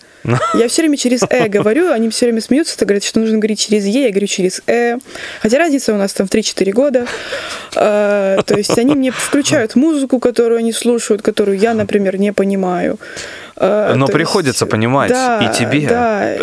я 0.54 0.68
все 0.68 0.82
время 0.82 0.98
через 0.98 1.22
«э» 1.30 1.48
говорю, 1.48 1.92
они 1.92 2.10
все 2.10 2.26
время 2.26 2.42
смеются, 2.42 2.78
то 2.78 2.86
говорят, 2.86 3.04
что 3.04 3.20
нужно 3.20 3.38
говорить 3.38 3.60
через 3.60 3.86
«е», 3.86 4.04
я 4.04 4.10
говорю 4.10 4.28
через 4.28 4.62
«э». 4.68 4.98
Хотя 5.42 5.58
разница 5.58 5.94
у 5.94 5.98
нас 5.98 6.14
там 6.14 6.28
в 6.28 6.32
3-4 6.32 6.72
года. 6.72 7.08
А, 7.76 8.42
то 8.44 8.56
есть 8.56 8.78
они 8.78 8.96
мне 8.96 9.12
включают 9.12 9.76
музыку, 9.76 10.20
которую 10.20 10.60
они 10.60 10.74
слушают, 10.74 11.22
которую 11.22 11.58
я, 11.58 11.74
например, 11.74 12.18
не 12.18 12.34
понимаю. 12.34 13.00
А, 13.56 13.94
Но 13.96 14.08
то 14.08 14.14
приходится 14.14 14.66
есть, 14.66 14.72
понимать 14.72 15.10
да, 15.10 15.40
и 15.44 15.58
тебе. 15.58 15.88
Да. 15.88 16.38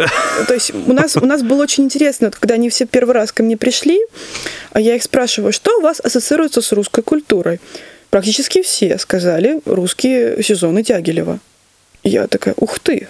То 0.46 0.54
есть 0.54 0.72
у 0.74 0.92
нас, 0.92 1.16
у 1.16 1.24
нас 1.24 1.42
было 1.42 1.62
очень 1.62 1.84
интересно, 1.84 2.30
когда 2.30 2.54
они 2.54 2.68
все 2.68 2.86
первый 2.86 3.14
раз 3.14 3.32
ко 3.32 3.42
мне 3.42 3.56
пришли, 3.56 4.00
а 4.72 4.80
я 4.80 4.94
их 4.94 5.02
спрашиваю, 5.02 5.52
что 5.52 5.78
у 5.78 5.80
вас 5.80 6.00
ассоциируется 6.00 6.60
с 6.60 6.72
русской 6.72 7.02
культурой? 7.02 7.60
Практически 8.10 8.62
все 8.62 8.98
сказали 8.98 9.60
русские 9.64 10.42
сезоны 10.42 10.82
Дягилева. 10.82 11.38
Я 12.02 12.26
такая, 12.26 12.54
ух 12.58 12.78
ты, 12.78 13.08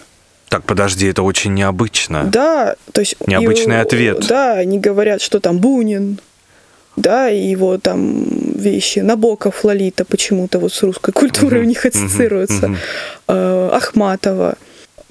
так, 0.48 0.64
подожди, 0.64 1.06
это 1.06 1.22
очень 1.22 1.54
необычно. 1.54 2.24
Да, 2.24 2.76
то 2.92 3.00
есть... 3.00 3.16
Необычный 3.26 3.76
и, 3.76 3.78
ответ. 3.78 4.26
Да, 4.26 4.52
они 4.54 4.78
говорят, 4.78 5.20
что 5.20 5.40
там 5.40 5.58
Бунин. 5.58 6.18
да, 6.96 7.30
и 7.30 7.38
его 7.38 7.78
там 7.78 8.24
вещи. 8.54 9.00
Набоков 9.00 9.64
Лолита 9.64 10.04
почему-то 10.04 10.58
вот 10.58 10.72
с 10.72 10.82
русской 10.82 11.12
культурой 11.12 11.60
у 11.60 11.64
них 11.64 11.84
ассоциируется. 11.84 12.74
Ахматова. 13.26 14.56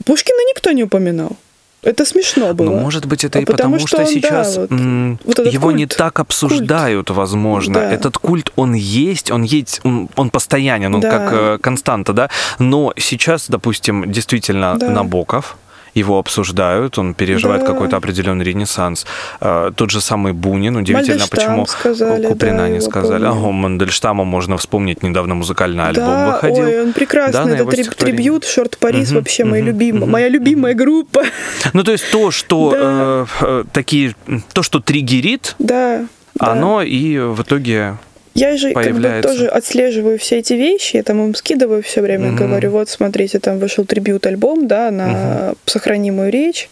Пушкина 0.04 0.50
никто 0.50 0.72
не 0.72 0.84
упоминал. 0.84 1.38
Это 1.86 2.04
смешно 2.04 2.54
было. 2.54 2.72
Ну, 2.72 2.80
может 2.80 3.06
быть, 3.06 3.24
это 3.24 3.40
а 3.40 3.42
и 3.44 3.46
потому, 3.46 3.78
что, 3.78 3.88
что 3.88 3.98
он, 4.00 4.08
сейчас 4.08 4.56
да, 4.56 4.62
вот, 4.70 5.38
вот 5.38 5.54
его 5.54 5.68
культ, 5.68 5.78
не 5.78 5.86
так 5.86 6.20
обсуждают, 6.20 7.08
культ. 7.08 7.18
возможно. 7.18 7.76
Да. 7.76 7.92
Этот 7.92 8.18
культ, 8.18 8.52
он 8.56 8.74
есть, 8.74 9.30
он 9.30 9.44
есть, 9.44 9.82
он, 9.84 10.10
он 10.16 10.32
постоянен, 10.32 10.94
он 10.96 11.02
да. 11.02 11.12
как 11.12 11.34
э, 11.34 11.58
константа, 11.62 12.14
да. 12.14 12.30
Но 12.58 12.92
сейчас, 12.98 13.48
допустим, 13.50 14.12
действительно 14.12 14.78
да. 14.80 14.90
Набоков, 14.90 15.58
его 15.96 16.20
обсуждают, 16.20 16.98
он 17.00 17.14
переживает 17.14 17.62
да. 17.62 17.68
какой-то 17.68 17.98
определенный 17.98 18.46
ренессанс. 18.46 19.06
А, 19.40 19.72
тот 19.72 19.90
же 19.90 20.02
самый 20.02 20.34
Бунин, 20.34 20.76
удивительно, 20.76 21.26
почему 21.30 21.66
сказали, 21.66 22.28
Куприна 22.28 22.64
да, 22.64 22.70
не 22.70 22.82
сказали. 22.82 23.26
Ага, 23.26 23.52
Мандельштама 23.52 24.26
можно 24.26 24.58
вспомнить, 24.58 25.02
недавно 25.04 25.36
музыкальный 25.36 25.88
альбом 25.88 26.06
да, 26.06 26.32
выходил. 26.34 26.66
Ой, 26.66 26.84
он 26.84 26.94
прекрасный, 26.94 27.58
да, 27.58 27.64
это 27.64 27.66
три, 27.66 27.84
трибют, 27.84 28.46
Шорт 28.46 28.78
Парис 28.78 29.10
угу, 29.10 29.20
вообще 29.20 29.44
угу, 29.44 29.52
моя 29.52 29.64
любимая, 29.64 30.04
угу. 30.04 30.12
моя 30.12 30.28
любимая 30.30 30.74
группа. 30.74 31.24
Ну, 31.74 31.84
то 31.84 31.92
есть 31.92 32.12
то, 32.12 32.32
что 32.32 32.72
да. 32.72 32.80
э, 32.82 33.26
э 33.42 33.64
такие, 33.72 34.16
то, 34.54 34.64
что 34.64 34.80
триггерит, 34.80 35.56
да, 35.60 36.06
оно 36.40 36.80
да. 36.80 36.86
и 36.86 37.18
в 37.18 37.42
итоге 37.42 37.98
я 38.36 38.58
же 38.58 38.74
как 38.74 38.94
бы 38.94 39.22
тоже 39.24 39.48
отслеживаю 39.48 40.20
все 40.20 40.40
эти 40.40 40.54
вещи, 40.54 40.98
я 40.98 41.04
там 41.04 41.24
им 41.24 41.36
скидываю 41.36 41.82
все 41.82 42.02
время, 42.02 42.30
угу. 42.30 42.38
говорю, 42.38 42.72
вот 42.72 42.90
смотрите, 42.90 43.40
там 43.40 43.60
вышел 43.60 43.86
трибют 43.86 44.26
альбом, 44.26 44.68
да, 44.68 44.92
на 44.92 45.52
угу. 45.52 45.58
сохранимую 45.66 46.32
речь, 46.32 46.70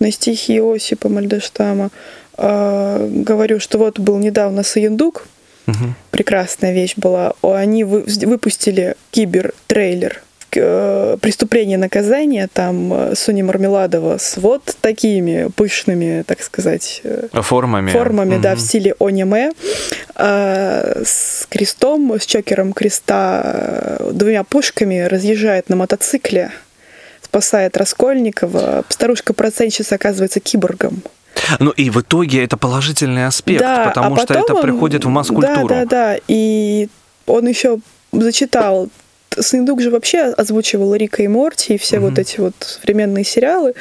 на 0.00 0.10
стихи 0.10 0.60
Осипа 0.60 1.08
Мальдештама. 1.08 1.90
А, 2.36 3.08
говорю, 3.08 3.60
что 3.60 3.78
вот 3.78 4.00
был 4.00 4.18
недавно 4.18 4.64
Саендук, 4.64 5.28
угу. 5.68 5.94
прекрасная 6.10 6.72
вещь 6.72 6.94
была. 6.96 7.34
Они 7.42 7.84
выпустили 7.84 8.96
кибер-трейлер 9.12 10.20
преступление 10.54 11.78
наказания, 11.78 12.48
там 12.52 12.92
э, 12.92 13.14
Соня 13.14 13.44
Мармеладова 13.44 14.18
с 14.18 14.36
вот 14.36 14.76
такими 14.80 15.48
пышными, 15.54 16.22
так 16.26 16.42
сказать, 16.42 17.00
э, 17.04 17.28
формами, 17.42 17.90
формами 17.90 18.34
угу. 18.34 18.42
да, 18.42 18.54
в 18.54 18.60
стиле 18.60 18.94
аниме, 19.00 19.52
с 20.16 21.46
крестом, 21.48 22.14
с 22.18 22.26
чокером 22.26 22.72
креста, 22.72 23.98
двумя 24.12 24.44
пушками 24.44 25.00
разъезжает 25.00 25.68
на 25.68 25.76
мотоцикле, 25.76 26.50
спасает 27.22 27.76
Раскольникова. 27.76 28.84
Старушка-процентщица 28.88 29.96
оказывается 29.96 30.40
киборгом. 30.40 31.02
Ну 31.58 31.70
и 31.70 31.90
в 31.90 32.00
итоге 32.00 32.44
это 32.44 32.56
положительный 32.56 33.26
аспект, 33.26 33.60
да, 33.60 33.86
потому 33.86 34.16
а 34.16 34.20
что 34.20 34.34
это 34.34 34.54
он, 34.54 34.62
приходит 34.62 35.04
в 35.04 35.08
масс-культуру. 35.08 35.68
Да, 35.68 35.80
да, 35.80 35.84
да. 35.84 36.16
И 36.28 36.88
он 37.26 37.46
еще 37.46 37.78
зачитал 38.12 38.88
Сындук 39.38 39.80
же 39.80 39.90
вообще 39.90 40.32
озвучивал 40.36 40.94
Рика 40.94 41.22
и 41.22 41.28
Морти 41.28 41.74
и 41.74 41.78
все 41.78 41.98
вот 41.98 42.18
эти 42.18 42.40
вот 42.40 42.54
современные 42.60 43.24
сериалы. 43.24 43.74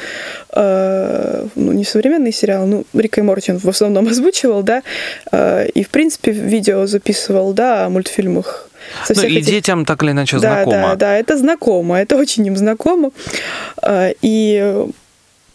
Э, 0.51 1.45
ну, 1.55 1.71
не 1.71 1.83
современные 1.83 2.31
сериалы, 2.31 2.65
ну, 2.65 2.85
Рика 2.93 3.21
и 3.21 3.23
Морти 3.23 3.51
он 3.51 3.59
в 3.59 3.69
основном 3.69 4.07
озвучивал, 4.11 4.63
да. 4.63 4.83
Э, 5.31 5.67
и, 5.67 5.83
в 5.83 5.89
принципе, 5.89 6.31
видео 6.31 6.85
записывал, 6.85 7.53
да, 7.53 7.85
о 7.85 7.89
мультфильмах. 7.89 8.69
Со 9.05 9.13
ну 9.15 9.23
и 9.23 9.37
этих... 9.37 9.45
детям 9.45 9.85
так 9.85 10.03
или 10.03 10.11
иначе 10.11 10.39
да, 10.39 10.63
знакомо. 10.63 10.89
Да, 10.89 10.95
да, 10.95 11.17
это 11.17 11.37
знакомо, 11.37 11.99
это 11.99 12.17
очень 12.17 12.45
им 12.45 12.57
знакомо. 12.57 13.11
Э, 13.81 14.13
и 14.21 14.85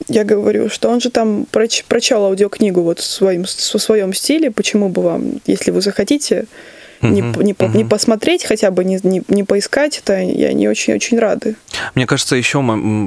я 0.08 0.24
говорю, 0.24 0.70
что 0.70 0.88
он 0.88 1.00
же 1.00 1.10
там 1.10 1.46
проч- 1.50 1.84
прочел 1.86 2.24
аудиокнигу 2.24 2.82
вот 2.82 3.00
в 3.00 3.04
своем, 3.04 3.44
в 3.44 3.48
своем 3.48 4.14
стиле, 4.14 4.50
почему 4.50 4.88
бы 4.88 5.02
вам, 5.02 5.40
если 5.46 5.70
вы 5.70 5.80
захотите, 5.80 6.46
не, 7.02 7.20
не, 7.20 7.54
по, 7.54 7.64
не 7.64 7.84
посмотреть, 7.84 8.44
хотя 8.44 8.70
бы 8.70 8.84
не, 8.84 8.98
не, 9.02 9.22
не 9.28 9.44
поискать, 9.44 9.98
это 9.98 10.20
и 10.20 10.42
они 10.42 10.68
очень-очень 10.68 11.18
рады. 11.18 11.56
Мне 11.94 12.06
кажется, 12.06 12.36
еще 12.36 12.62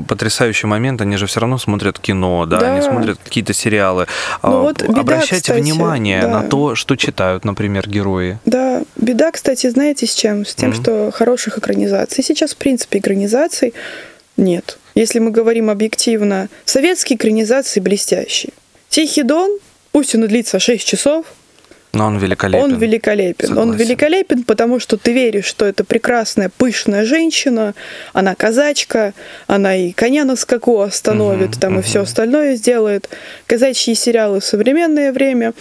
потрясающий 0.08 0.68
момент, 0.68 1.02
они 1.02 1.18
же 1.18 1.26
все 1.28 1.40
равно 1.40 1.58
смотрят 1.58 2.00
кино, 2.00 2.46
да, 2.46 2.60
да. 2.60 2.74
они 2.74 2.82
смотрят 2.82 3.20
какие-то 3.24 3.54
сериалы. 3.54 4.08
Ну, 4.44 4.50
а, 4.50 4.62
вот 4.62 4.82
беда, 4.82 5.02
Обращайте 5.02 5.54
кстати, 5.54 5.60
внимание 5.60 6.22
да. 6.22 6.42
на 6.42 6.44
то, 6.44 6.76
что 6.76 6.96
читают, 6.96 7.46
например, 7.46 7.90
герои. 7.90 8.40
Да, 8.46 8.84
беда, 8.96 9.32
кстати, 9.32 9.70
знаете, 9.70 10.08
с 10.08 10.14
чем? 10.14 10.46
С 10.46 10.56
тем, 10.56 10.72
mm-hmm. 10.72 10.82
что 10.82 11.12
хороших 11.12 11.58
экранизаций 11.58 12.24
сейчас, 12.24 12.54
в 12.54 12.58
принципе, 12.58 13.00
экранизаций 13.00 13.74
нет. 14.38 14.78
Если 14.96 15.20
мы 15.20 15.32
говорим 15.32 15.70
объективно, 15.70 16.50
советские 16.66 17.18
экранизации 17.18 17.80
блестящие. 17.80 18.54
Тихий 18.90 19.24
Дон, 19.24 19.58
пусть 19.92 20.16
он 20.16 20.28
длится 20.28 20.60
6 20.60 20.86
часов, 20.86 21.26
но 21.94 22.06
он 22.06 22.18
великолепен. 22.18 22.64
Он 22.64 22.78
великолепен. 22.78 23.48
Согласен. 23.48 23.70
Он 23.70 23.76
великолепен, 23.76 24.44
потому 24.44 24.80
что 24.80 24.98
ты 24.98 25.12
веришь, 25.12 25.46
что 25.46 25.66
это 25.66 25.84
прекрасная, 25.84 26.50
пышная 26.50 27.06
женщина, 27.06 27.74
она 28.14 28.34
казачка, 28.36 29.14
она 29.48 29.76
и 29.76 29.92
коня 29.92 30.24
на 30.24 30.36
скаку 30.36 30.80
остановит, 30.80 31.52
угу, 31.52 31.60
там 31.60 31.74
угу. 31.74 31.82
и 31.82 31.84
все 31.84 32.02
остальное 32.02 32.56
сделает. 32.56 33.10
Казачьи 33.46 33.94
сериалы 33.94 34.40
в 34.40 34.46
современное 34.46 35.12
время. 35.12 35.54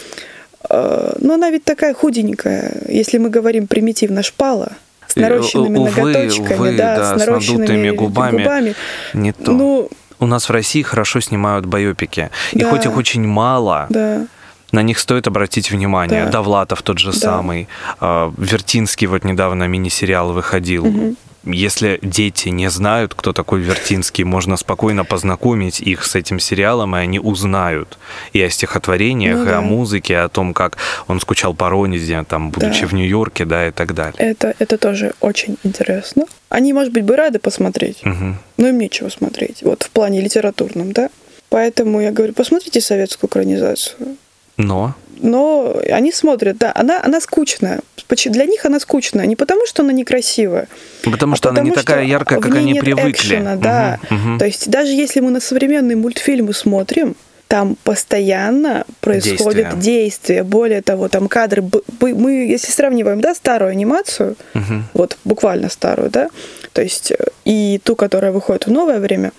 Э, 0.69 1.15
но 1.19 1.35
она 1.35 1.51
ведь 1.51 1.65
такая 1.65 1.95
худенькая, 1.95 2.75
если 2.89 3.19
мы 3.19 3.29
говорим 3.29 3.67
примитивно 3.67 4.23
шпала 4.23 4.73
с 5.09 5.17
нарощенными 5.17 5.79
увы, 5.79 5.91
ноготочками, 5.91 6.55
увы, 6.55 6.77
да, 6.77 6.97
да, 6.97 7.17
с 7.17 7.19
нарощенными 7.19 7.91
с 7.91 7.95
губами. 7.95 8.39
губами. 8.39 8.75
Не 9.15 9.33
то. 9.33 9.51
Ну, 9.51 9.91
у 10.21 10.27
нас 10.27 10.49
в 10.49 10.53
России 10.53 10.83
хорошо 10.83 11.19
снимают 11.21 11.67
байопики. 11.67 12.31
И 12.53 12.61
да, 12.61 12.71
хоть 12.71 12.87
их 12.87 12.97
очень 12.97 13.27
мало, 13.27 13.87
да 13.91 14.27
на 14.73 14.83
них 14.83 14.99
стоит 14.99 15.27
обратить 15.27 15.71
внимание. 15.71 16.25
Да. 16.25 16.31
Довлатов 16.31 16.83
тот 16.83 16.99
же 16.99 17.13
да. 17.13 17.19
самый. 17.19 17.69
А, 18.01 18.33
Вертинский 18.37 19.07
вот 19.07 19.25
недавно 19.25 19.65
мини-сериал 19.65 20.33
выходил. 20.33 20.87
Угу. 20.87 21.17
Если 21.45 21.99
дети 22.03 22.51
не 22.51 22.69
знают, 22.69 23.15
кто 23.15 23.33
такой 23.33 23.61
Вертинский, 23.61 24.25
можно 24.25 24.59
спокойно 24.59 25.07
познакомить 25.07 25.81
их 25.81 26.05
с 26.05 26.15
этим 26.15 26.39
сериалом, 26.39 26.95
и 26.95 26.99
они 26.99 27.19
узнают 27.19 27.99
и 28.35 28.43
о 28.43 28.51
стихотворениях, 28.51 29.39
ну, 29.39 29.45
да. 29.47 29.51
и 29.53 29.55
о 29.55 29.61
музыке, 29.63 30.19
о 30.19 30.29
том, 30.29 30.53
как 30.53 30.77
он 31.09 31.19
скучал 31.19 31.55
по 31.55 31.71
Ронизе, 31.71 32.25
там, 32.29 32.51
будучи 32.51 32.83
да. 32.83 32.89
в 32.89 32.93
Нью-Йорке, 32.93 33.47
да, 33.47 33.69
и 33.69 33.71
так 33.71 33.95
далее. 33.95 34.17
Это, 34.19 34.55
это 34.59 34.77
тоже 34.77 35.15
очень 35.21 35.57
интересно. 35.63 36.25
Они, 36.51 36.75
может 36.75 36.93
быть, 36.93 37.05
бы 37.05 37.17
рады 37.17 37.39
посмотреть, 37.39 38.05
угу. 38.05 38.35
но 38.59 38.69
им 38.69 38.79
нечего 38.79 39.09
смотреть, 39.09 39.63
вот 39.63 39.85
в 39.85 39.91
плане 39.91 40.21
литературном, 40.21 40.93
да. 40.93 41.09
Поэтому 41.49 42.01
я 42.01 42.13
говорю, 42.13 42.35
посмотрите 42.35 42.83
советскую 42.83 43.29
экранизацию. 43.29 44.17
Но? 44.57 44.95
Но 45.23 45.77
они 45.91 46.13
смотрят, 46.13 46.57
да, 46.57 46.73
она, 46.75 47.03
она 47.03 47.21
скучная. 47.21 47.81
Для 48.27 48.47
них 48.47 48.65
она 48.65 48.81
скучная. 48.81 49.27
Не 49.27 49.37
потому, 49.37 49.67
что 49.67 49.83
она 49.83 49.93
некрасивая. 49.93 50.67
Потому 51.05 51.35
а 51.35 51.37
что 51.37 51.51
потому, 51.51 51.61
она 51.61 51.71
не 51.71 51.75
такая 51.75 52.05
яркая, 52.05 52.41
как 52.41 52.55
они 52.55 52.73
нет 52.73 52.85
привыкли. 52.85 53.11
Экшена, 53.11 53.57
да. 53.57 53.99
Угу, 54.11 54.15
угу. 54.15 54.39
То 54.39 54.47
есть 54.47 54.71
даже 54.71 54.93
если 54.93 55.21
мы 55.21 55.31
на 55.31 55.41
современные 55.41 55.97
мультфильмы 55.97 56.55
смотрим, 56.55 57.15
там 57.51 57.77
постоянно 57.83 58.85
происходит 59.01 59.75
действие. 59.75 59.81
действие. 59.81 60.45
Более 60.45 60.83
того, 60.83 61.09
там 61.09 61.29
кадры. 61.29 61.65
Мы, 62.01 62.47
если 62.47 62.71
сравниваем, 62.71 63.21
да, 63.21 63.35
старую 63.35 63.71
анимацию, 63.71 64.37
угу. 64.55 64.83
вот 64.95 65.19
буквально 65.25 65.69
старую, 65.69 66.11
да, 66.11 66.31
то 66.73 66.81
есть 66.81 67.11
э, 67.11 67.17
и 67.45 67.81
ту, 67.83 67.97
которая 67.97 68.31
выходит 68.31 68.67
в 68.67 68.71
новое 68.71 69.01
время, 69.01 69.33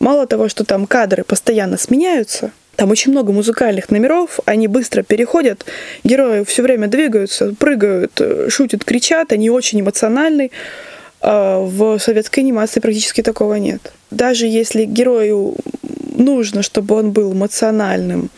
мало 0.00 0.26
того, 0.26 0.48
что 0.48 0.64
там 0.64 0.86
кадры 0.86 1.22
постоянно 1.22 1.78
сменяются, 1.78 2.50
там 2.78 2.92
очень 2.92 3.10
много 3.10 3.32
музыкальных 3.32 3.90
номеров, 3.90 4.38
они 4.44 4.68
быстро 4.68 5.02
переходят, 5.02 5.66
герои 6.04 6.44
все 6.44 6.62
время 6.62 6.86
двигаются, 6.86 7.52
прыгают, 7.58 8.12
э, 8.20 8.48
шутят, 8.50 8.84
кричат, 8.84 9.32
они 9.32 9.50
очень 9.50 9.80
эмоциональны. 9.80 10.52
А 11.20 11.58
в 11.58 11.98
советской 11.98 12.38
анимации 12.38 12.78
практически 12.78 13.20
такого 13.20 13.54
нет. 13.54 13.92
Даже 14.12 14.46
если 14.46 14.84
герою 14.84 15.56
нужно, 16.14 16.62
чтобы 16.62 16.94
он 16.94 17.10
был 17.10 17.32
эмоциональным, 17.32 18.30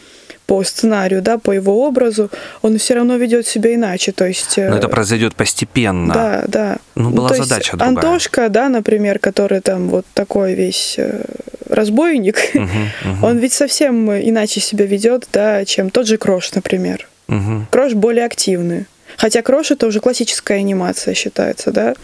по 0.50 0.64
сценарию, 0.64 1.22
да, 1.22 1.38
по 1.38 1.52
его 1.52 1.86
образу, 1.86 2.28
он 2.60 2.76
все 2.76 2.94
равно 2.94 3.14
ведет 3.14 3.46
себя 3.46 3.72
иначе. 3.72 4.10
То 4.10 4.26
есть, 4.26 4.56
Но 4.56 4.78
это 4.78 4.88
произойдет 4.88 5.36
постепенно. 5.36 6.12
Да, 6.12 6.44
да. 6.48 6.76
Ну, 6.96 7.10
была 7.10 7.28
то 7.28 7.36
задача 7.36 7.54
есть, 7.54 7.70
другая. 7.70 7.88
Антошка, 7.88 8.48
да, 8.48 8.68
например, 8.68 9.20
который 9.20 9.60
там 9.60 9.88
вот 9.88 10.06
такой 10.12 10.54
весь 10.54 10.96
э, 10.98 11.22
разбойник, 11.68 12.38
угу, 12.54 12.64
угу. 12.64 13.26
он 13.28 13.38
ведь 13.38 13.52
совсем 13.52 14.10
иначе 14.10 14.58
себя 14.58 14.86
ведет, 14.86 15.28
да, 15.32 15.64
чем 15.64 15.88
тот 15.88 16.08
же 16.08 16.16
Крош, 16.16 16.52
например. 16.52 17.06
Угу. 17.28 17.66
Крош 17.70 17.92
более 17.92 18.24
активный. 18.24 18.86
Хотя 19.16 19.42
Крош 19.42 19.70
это 19.70 19.86
уже 19.86 20.00
классическая 20.00 20.58
анимация 20.58 21.14
считается, 21.14 21.70
да. 21.70 21.94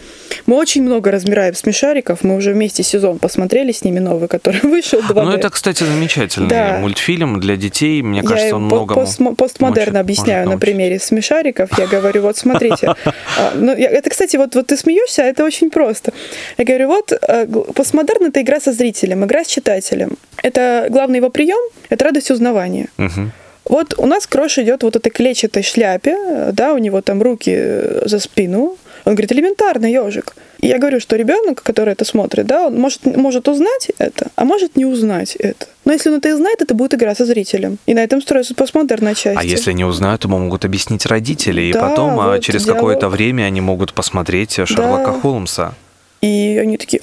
Мы 0.45 0.55
очень 0.55 0.83
много 0.83 1.11
разбираем 1.11 1.53
смешариков. 1.55 2.23
Мы 2.23 2.35
уже 2.35 2.53
вместе 2.53 2.83
сезон 2.83 3.19
посмотрели 3.19 3.71
с 3.71 3.83
ними 3.83 3.99
новый, 3.99 4.27
который 4.27 4.61
вышел. 4.63 4.99
2D. 4.99 5.23
Ну, 5.23 5.31
это, 5.31 5.49
кстати, 5.49 5.83
замечательный 5.83 6.49
да. 6.49 6.77
мультфильм 6.79 7.39
для 7.39 7.55
детей. 7.55 8.01
Мне 8.01 8.19
я 8.19 8.27
кажется, 8.27 8.55
он 8.55 8.65
много 8.65 8.95
пост, 8.95 9.19
постмодерно 9.37 9.99
объясняю 9.99 10.49
на 10.49 10.57
примере 10.57 10.99
смешариков. 10.99 11.77
Я 11.77 11.87
говорю, 11.87 12.21
вот 12.21 12.37
смотрите. 12.37 12.93
А, 13.37 13.51
ну, 13.55 13.71
это, 13.71 14.09
кстати, 14.09 14.37
вот, 14.37 14.55
вот 14.55 14.67
ты 14.67 14.77
смеешься, 14.77 15.21
а 15.23 15.25
это 15.25 15.43
очень 15.43 15.69
просто. 15.69 16.11
Я 16.57 16.65
говорю, 16.65 16.87
вот 16.87 17.11
э, 17.11 17.45
постмодерн 17.75 18.27
это 18.27 18.41
игра 18.41 18.59
со 18.59 18.71
зрителем, 18.71 19.25
игра 19.25 19.43
с 19.43 19.47
читателем. 19.47 20.17
Это 20.41 20.87
главный 20.89 21.17
его 21.17 21.29
прием, 21.29 21.59
это 21.89 22.05
радость 22.05 22.31
узнавания. 22.31 22.87
Вот 23.69 23.95
у 23.97 24.05
нас 24.05 24.27
Крош 24.27 24.57
идет 24.59 24.83
вот 24.83 24.95
этой 24.95 25.09
клетчатой 25.09 25.63
шляпе, 25.63 26.51
да, 26.53 26.73
у 26.73 26.77
него 26.77 27.01
там 27.01 27.21
руки 27.21 27.55
за 28.05 28.19
спину. 28.19 28.77
Он 29.05 29.13
говорит, 29.13 29.31
элементарно, 29.31 29.85
ежик. 29.85 30.35
И 30.59 30.67
я 30.67 30.79
говорю, 30.79 30.99
что 30.99 31.15
ребенок, 31.15 31.61
который 31.63 31.93
это 31.93 32.03
смотрит, 32.03 32.45
да, 32.45 32.67
он 32.67 32.79
может, 32.79 33.05
может 33.05 33.47
узнать 33.47 33.89
это, 33.99 34.31
а 34.35 34.43
может 34.43 34.75
не 34.75 34.85
узнать 34.85 35.35
это. 35.35 35.67
Но 35.85 35.93
если 35.93 36.09
он 36.09 36.17
это 36.17 36.29
и 36.29 36.33
знает, 36.33 36.61
это 36.61 36.73
будет 36.73 36.93
игра 36.93 37.15
со 37.15 37.25
зрителем. 37.25 37.77
И 37.85 37.93
на 37.93 38.03
этом 38.03 38.21
строится 38.21 38.55
постмодерная 38.55 39.15
часть. 39.15 39.39
А 39.39 39.43
если 39.43 39.71
не 39.71 39.85
узнают, 39.85 40.21
то 40.21 40.27
могут 40.27 40.65
объяснить 40.65 41.05
родители. 41.05 41.61
И 41.61 41.73
да, 41.73 41.81
потом 41.81 42.19
а, 42.19 42.31
вот 42.31 42.41
через 42.41 42.63
диалог. 42.63 42.79
какое-то 42.79 43.09
время 43.09 43.43
они 43.43 43.61
могут 43.61 43.93
посмотреть 43.93 44.59
Шерлока 44.65 45.11
да. 45.11 45.19
Холмса. 45.21 45.73
И 46.21 46.59
они 46.61 46.77
такие, 46.77 47.01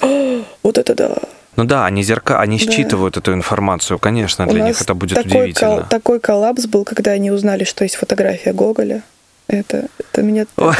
вот 0.61 0.77
это 0.77 0.93
да. 0.93 1.15
Ну 1.55 1.63
да, 1.63 1.85
они 1.85 2.03
зерка, 2.03 2.41
они 2.41 2.57
да. 2.57 2.71
считывают 2.71 3.17
эту 3.17 3.33
информацию, 3.33 3.99
конечно, 3.99 4.45
для 4.47 4.63
них 4.63 4.81
это 4.81 4.93
будет 4.93 5.15
такой 5.15 5.41
удивительно. 5.41 5.77
Кол- 5.77 5.85
такой 5.89 6.19
коллапс 6.19 6.65
был, 6.65 6.83
когда 6.83 7.11
они 7.11 7.31
узнали, 7.31 7.63
что 7.63 7.83
есть 7.83 7.95
фотография 7.95 8.53
Гоголя. 8.53 9.03
Это, 9.47 9.87
это 9.99 10.21
меня... 10.21 10.45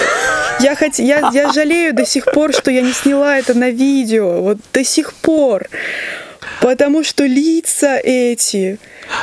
Я, 0.61 0.75
хоть, 0.75 0.99
я, 0.99 1.31
я 1.33 1.51
жалею 1.51 1.93
до 1.93 2.05
сих 2.05 2.25
пор, 2.31 2.53
что 2.53 2.71
я 2.71 2.81
не 2.81 2.93
сняла 2.93 3.37
это 3.37 3.53
на 3.53 3.71
видео. 3.71 4.41
Вот 4.41 4.57
до 4.71 4.85
сих 4.85 5.13
пор. 5.13 5.67
Потому 6.65 7.03
что 7.03 7.27
лица 7.27 7.99
эти, 7.99 8.79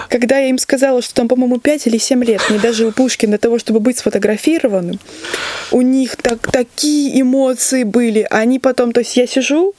когда 0.09 0.39
я 0.39 0.47
им 0.47 0.59
сказала, 0.59 1.03
что 1.03 1.13
там, 1.13 1.27
по-моему, 1.27 1.59
5 1.59 1.89
или 1.89 1.99
7 1.99 2.23
лет, 2.23 2.41
мне 2.49 2.61
даже 2.61 2.87
у 2.87 2.93
Пушкина 2.93 3.37
того, 3.37 3.59
чтобы 3.59 3.81
быть 3.81 3.99
сфотографированным, 3.99 5.01
у 5.73 5.83
них 5.83 6.15
так, 6.15 6.53
такие 6.53 7.21
эмоции 7.21 7.83
были. 7.83 8.25
Они 8.31 8.61
потом, 8.61 8.93
то 8.93 9.01
есть 9.01 9.17
я 9.17 9.27
сижу, 9.27 9.75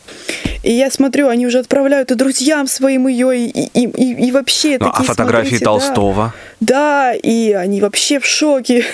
и 0.62 0.74
я 0.74 0.92
смотрю, 0.92 1.30
они 1.30 1.48
уже 1.48 1.60
отправляют 1.60 2.12
и 2.12 2.16
друзьям 2.16 2.68
своим 2.68 3.08
ее, 3.08 3.34
и, 3.34 3.48
и, 3.48 3.88
и, 3.88 4.28
и 4.28 4.32
вообще 4.34 4.78
ну, 4.78 4.90
такие, 4.90 5.04
А 5.04 5.04
фотографии 5.04 5.56
Толстого? 5.56 6.34
Да, 6.60 7.14
да, 7.14 7.14
и 7.14 7.54
они 7.54 7.80
вообще 7.80 8.20
в 8.20 8.26
шоке. 8.26 8.86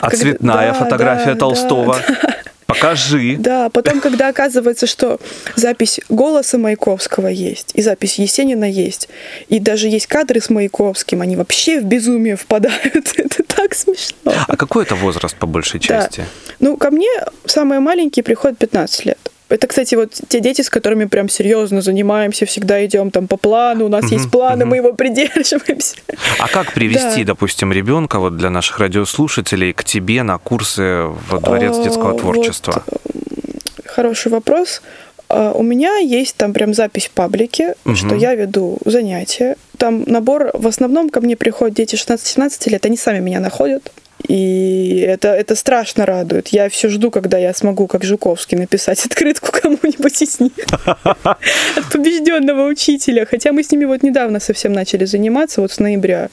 А 0.00 0.08
цветная 0.08 0.72
да, 0.72 0.72
фотография 0.72 1.34
да, 1.34 1.40
Толстого? 1.40 1.98
Да, 2.08 2.28
Покажи. 2.68 3.36
Да, 3.38 3.70
потом, 3.70 4.00
когда 4.00 4.28
оказывается, 4.28 4.86
что 4.86 5.18
запись 5.56 6.00
голоса 6.10 6.58
Маяковского 6.58 7.28
есть, 7.28 7.70
и 7.72 7.80
запись 7.80 8.18
Есенина 8.18 8.70
есть, 8.70 9.08
и 9.48 9.58
даже 9.58 9.88
есть 9.88 10.06
кадры 10.06 10.42
с 10.42 10.50
Маяковским, 10.50 11.22
они 11.22 11.34
вообще 11.36 11.80
в 11.80 11.84
безумие 11.84 12.36
впадают. 12.36 13.14
Это 13.16 13.42
так 13.42 13.74
смешно. 13.74 14.34
А 14.46 14.56
какой 14.56 14.84
это 14.84 14.94
возраст 14.94 15.34
по 15.34 15.46
большей 15.46 15.80
части? 15.80 16.20
Да. 16.20 16.26
Ну, 16.60 16.76
ко 16.76 16.90
мне 16.90 17.08
самые 17.46 17.80
маленькие 17.80 18.22
приходят 18.22 18.58
15 18.58 19.06
лет. 19.06 19.18
Это, 19.48 19.66
кстати, 19.66 19.94
вот 19.94 20.12
те 20.28 20.40
дети, 20.40 20.60
с 20.60 20.68
которыми 20.68 21.06
прям 21.06 21.28
серьезно 21.28 21.80
занимаемся, 21.80 22.44
всегда 22.44 22.84
идем 22.84 23.10
там 23.10 23.26
по 23.26 23.38
плану, 23.38 23.86
у 23.86 23.88
нас 23.88 24.04
uh-huh, 24.04 24.14
есть 24.14 24.30
планы, 24.30 24.64
uh-huh. 24.64 24.66
мы 24.66 24.76
его 24.76 24.92
придерживаемся. 24.92 25.96
А 26.38 26.48
как 26.48 26.74
привести, 26.74 27.24
да. 27.24 27.32
допустим, 27.32 27.72
ребенка 27.72 28.18
вот 28.18 28.36
для 28.36 28.50
наших 28.50 28.78
радиослушателей 28.78 29.72
к 29.72 29.84
тебе 29.84 30.22
на 30.22 30.36
курсы 30.38 31.04
в 31.04 31.40
Дворец 31.40 31.78
а, 31.78 31.82
детского 31.82 32.18
творчества? 32.18 32.82
Вот, 32.86 33.86
хороший 33.86 34.30
вопрос. 34.30 34.82
А, 35.28 35.52
у 35.52 35.62
меня 35.62 35.96
есть 35.96 36.36
там 36.36 36.52
прям 36.52 36.74
запись 36.74 37.06
в 37.06 37.10
паблике, 37.12 37.74
угу. 37.84 37.94
что 37.96 38.14
я 38.14 38.34
веду 38.34 38.78
занятия. 38.84 39.56
Там 39.78 40.04
набор, 40.06 40.50
в 40.52 40.66
основном 40.66 41.08
ко 41.08 41.20
мне 41.20 41.36
приходят 41.36 41.74
дети 41.74 41.94
16-17 41.94 42.70
лет, 42.70 42.84
они 42.84 42.96
сами 42.96 43.20
меня 43.20 43.40
находят. 43.40 43.92
И 44.26 45.04
это, 45.06 45.28
это 45.28 45.54
страшно 45.54 46.04
радует. 46.04 46.48
Я 46.48 46.68
все 46.68 46.88
жду, 46.88 47.10
когда 47.10 47.38
я 47.38 47.54
смогу, 47.54 47.86
как 47.86 48.04
Жуковский, 48.04 48.58
написать 48.58 49.04
открытку 49.06 49.52
кому-нибудь 49.52 50.22
из 50.22 50.40
них. 50.40 50.52
От 50.84 51.92
побежденного 51.92 52.66
учителя. 52.66 53.26
Хотя 53.26 53.52
мы 53.52 53.62
с 53.62 53.70
ними 53.70 53.84
вот 53.84 54.02
недавно 54.02 54.40
совсем 54.40 54.72
начали 54.72 55.04
заниматься, 55.04 55.60
вот 55.60 55.72
с 55.72 55.78
ноября. 55.78 56.30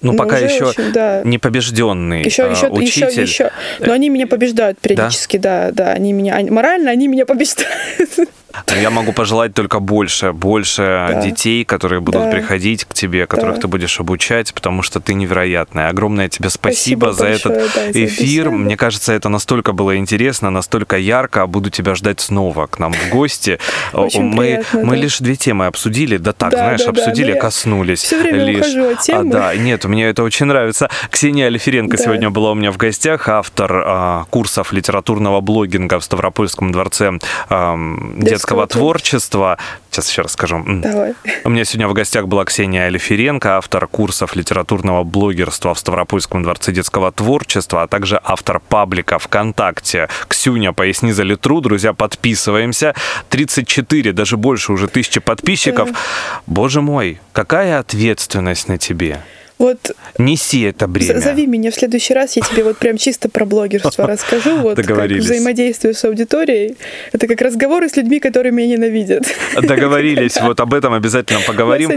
Ну, 0.00 0.12
Но 0.12 0.18
пока 0.18 0.38
еще 0.38 0.66
очень, 0.66 0.92
да. 0.92 1.22
не 1.24 1.38
побежденный 1.38 2.24
еще, 2.24 2.42
еще, 2.50 2.68
учитель. 2.68 3.08
Еще, 3.08 3.22
еще. 3.22 3.50
Но 3.80 3.92
они 3.92 4.10
меня 4.10 4.26
побеждают 4.26 4.78
периодически, 4.78 5.38
да, 5.38 5.70
да. 5.70 5.84
да 5.86 5.92
они 5.92 6.12
меня 6.12 6.38
морально 6.50 6.90
они 6.90 7.08
меня 7.08 7.24
побеждают. 7.24 7.70
Я 8.80 8.90
могу 8.90 9.12
пожелать 9.12 9.54
только 9.54 9.80
больше, 9.80 10.32
больше 10.32 11.06
да. 11.10 11.22
детей, 11.22 11.64
которые 11.64 12.00
будут 12.00 12.24
да. 12.24 12.30
приходить 12.30 12.84
к 12.84 12.94
тебе, 12.94 13.26
которых 13.26 13.56
да. 13.56 13.62
ты 13.62 13.68
будешь 13.68 14.00
обучать, 14.00 14.54
потому 14.54 14.82
что 14.82 15.00
ты 15.00 15.14
невероятная. 15.14 15.88
Огромное 15.88 16.28
тебе 16.28 16.50
спасибо, 16.50 17.12
спасибо 17.12 17.12
за 17.12 17.24
большое, 17.24 17.66
этот 17.66 17.74
да, 17.74 17.90
эфир. 18.04 18.44
За 18.44 18.50
Мне 18.50 18.76
кажется, 18.76 19.12
это 19.12 19.28
настолько 19.28 19.72
было 19.72 19.96
интересно, 19.96 20.50
настолько 20.50 20.96
ярко. 20.96 21.46
Буду 21.46 21.70
тебя 21.70 21.94
ждать 21.94 22.20
снова 22.20 22.66
к 22.66 22.78
нам 22.78 22.92
в 22.92 23.10
гости. 23.10 23.58
Очень 23.92 24.22
мы 24.22 24.44
приятно, 24.44 24.84
мы 24.84 24.96
да. 24.96 25.02
лишь 25.02 25.18
две 25.18 25.36
темы 25.36 25.66
обсудили, 25.66 26.16
да 26.16 26.32
так, 26.32 26.50
да, 26.52 26.58
знаешь, 26.58 26.84
да, 26.84 26.90
обсудили, 26.90 27.32
да, 27.32 27.40
коснулись. 27.40 28.02
Все 28.02 28.20
время 28.20 28.44
лишь. 28.44 28.60
ухожу 28.60 28.90
от 28.90 29.00
темы. 29.00 29.30
А, 29.30 29.32
да, 29.32 29.56
нет, 29.56 29.84
мне 29.84 30.06
это 30.06 30.22
очень 30.22 30.46
нравится. 30.46 30.88
Ксения 31.10 31.46
Алиференко 31.46 31.96
да. 31.96 32.02
сегодня 32.02 32.30
была 32.30 32.52
у 32.52 32.54
меня 32.54 32.70
в 32.70 32.76
гостях, 32.76 33.28
автор 33.28 33.82
а, 33.86 34.24
курсов 34.30 34.72
литературного 34.72 35.40
блогинга 35.40 35.98
в 35.98 36.04
Ставропольском 36.04 36.72
дворце 36.72 37.18
а, 37.48 37.76
детского 38.16 38.43
творчества 38.46 38.94
творчества. 38.94 39.58
Сейчас 39.90 40.10
еще 40.10 40.22
расскажу. 40.22 40.62
Давай. 40.66 41.14
У 41.44 41.50
меня 41.50 41.64
сегодня 41.64 41.88
в 41.88 41.92
гостях 41.92 42.26
была 42.26 42.44
Ксения 42.44 42.86
Алиференко, 42.86 43.56
автор 43.56 43.86
курсов 43.86 44.34
литературного 44.34 45.04
блогерства 45.04 45.72
в 45.72 45.78
Ставропольском 45.78 46.42
дворце 46.42 46.72
детского 46.72 47.12
творчества, 47.12 47.82
а 47.82 47.86
также 47.86 48.20
автор 48.24 48.60
паблика 48.60 49.18
ВКонтакте. 49.18 50.08
Ксюня, 50.28 50.72
поясни 50.72 51.12
за 51.12 51.22
литру. 51.22 51.60
Друзья, 51.60 51.92
подписываемся. 51.92 52.94
34, 53.28 54.12
даже 54.12 54.36
больше 54.36 54.72
уже 54.72 54.88
тысячи 54.88 55.20
подписчиков. 55.20 55.90
Да. 55.92 55.98
Боже 56.46 56.80
мой, 56.80 57.20
какая 57.32 57.78
ответственность 57.78 58.68
на 58.68 58.78
тебе. 58.78 59.20
Вот 59.58 59.92
Неси 60.18 60.62
это 60.62 60.88
бремя. 60.88 61.20
Зови 61.20 61.46
меня 61.46 61.70
в 61.70 61.74
следующий 61.74 62.12
раз, 62.12 62.36
я 62.36 62.42
тебе 62.42 62.64
вот 62.64 62.78
прям 62.78 62.96
чисто 62.96 63.28
про 63.28 63.44
блогерство 63.44 64.06
расскажу. 64.08 64.56
Вот 64.58 64.76
как 64.76 65.10
взаимодействие 65.10 65.94
с 65.94 66.04
аудиторией. 66.04 66.76
Это 67.12 67.26
как 67.26 67.40
разговоры 67.40 67.88
с 67.88 67.96
людьми, 67.96 68.18
которые 68.20 68.52
меня 68.52 68.76
ненавидят. 68.76 69.24
Договорились. 69.62 70.40
Вот 70.40 70.60
об 70.60 70.74
этом 70.74 70.92
обязательно 70.92 71.40
поговорим. 71.46 71.90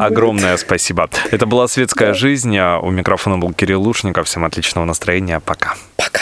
Огромное 0.00 0.56
спасибо. 0.56 1.08
Это 1.30 1.46
была 1.46 1.68
«Светская 1.68 2.14
жизнь». 2.14 2.58
У 2.58 2.90
микрофона 2.90 3.38
был 3.38 3.52
Кирилл 3.52 3.82
Лушников. 3.82 4.26
Всем 4.26 4.44
отличного 4.44 4.84
настроения. 4.84 5.40
Пока. 5.40 5.74
Пока. 5.96 6.20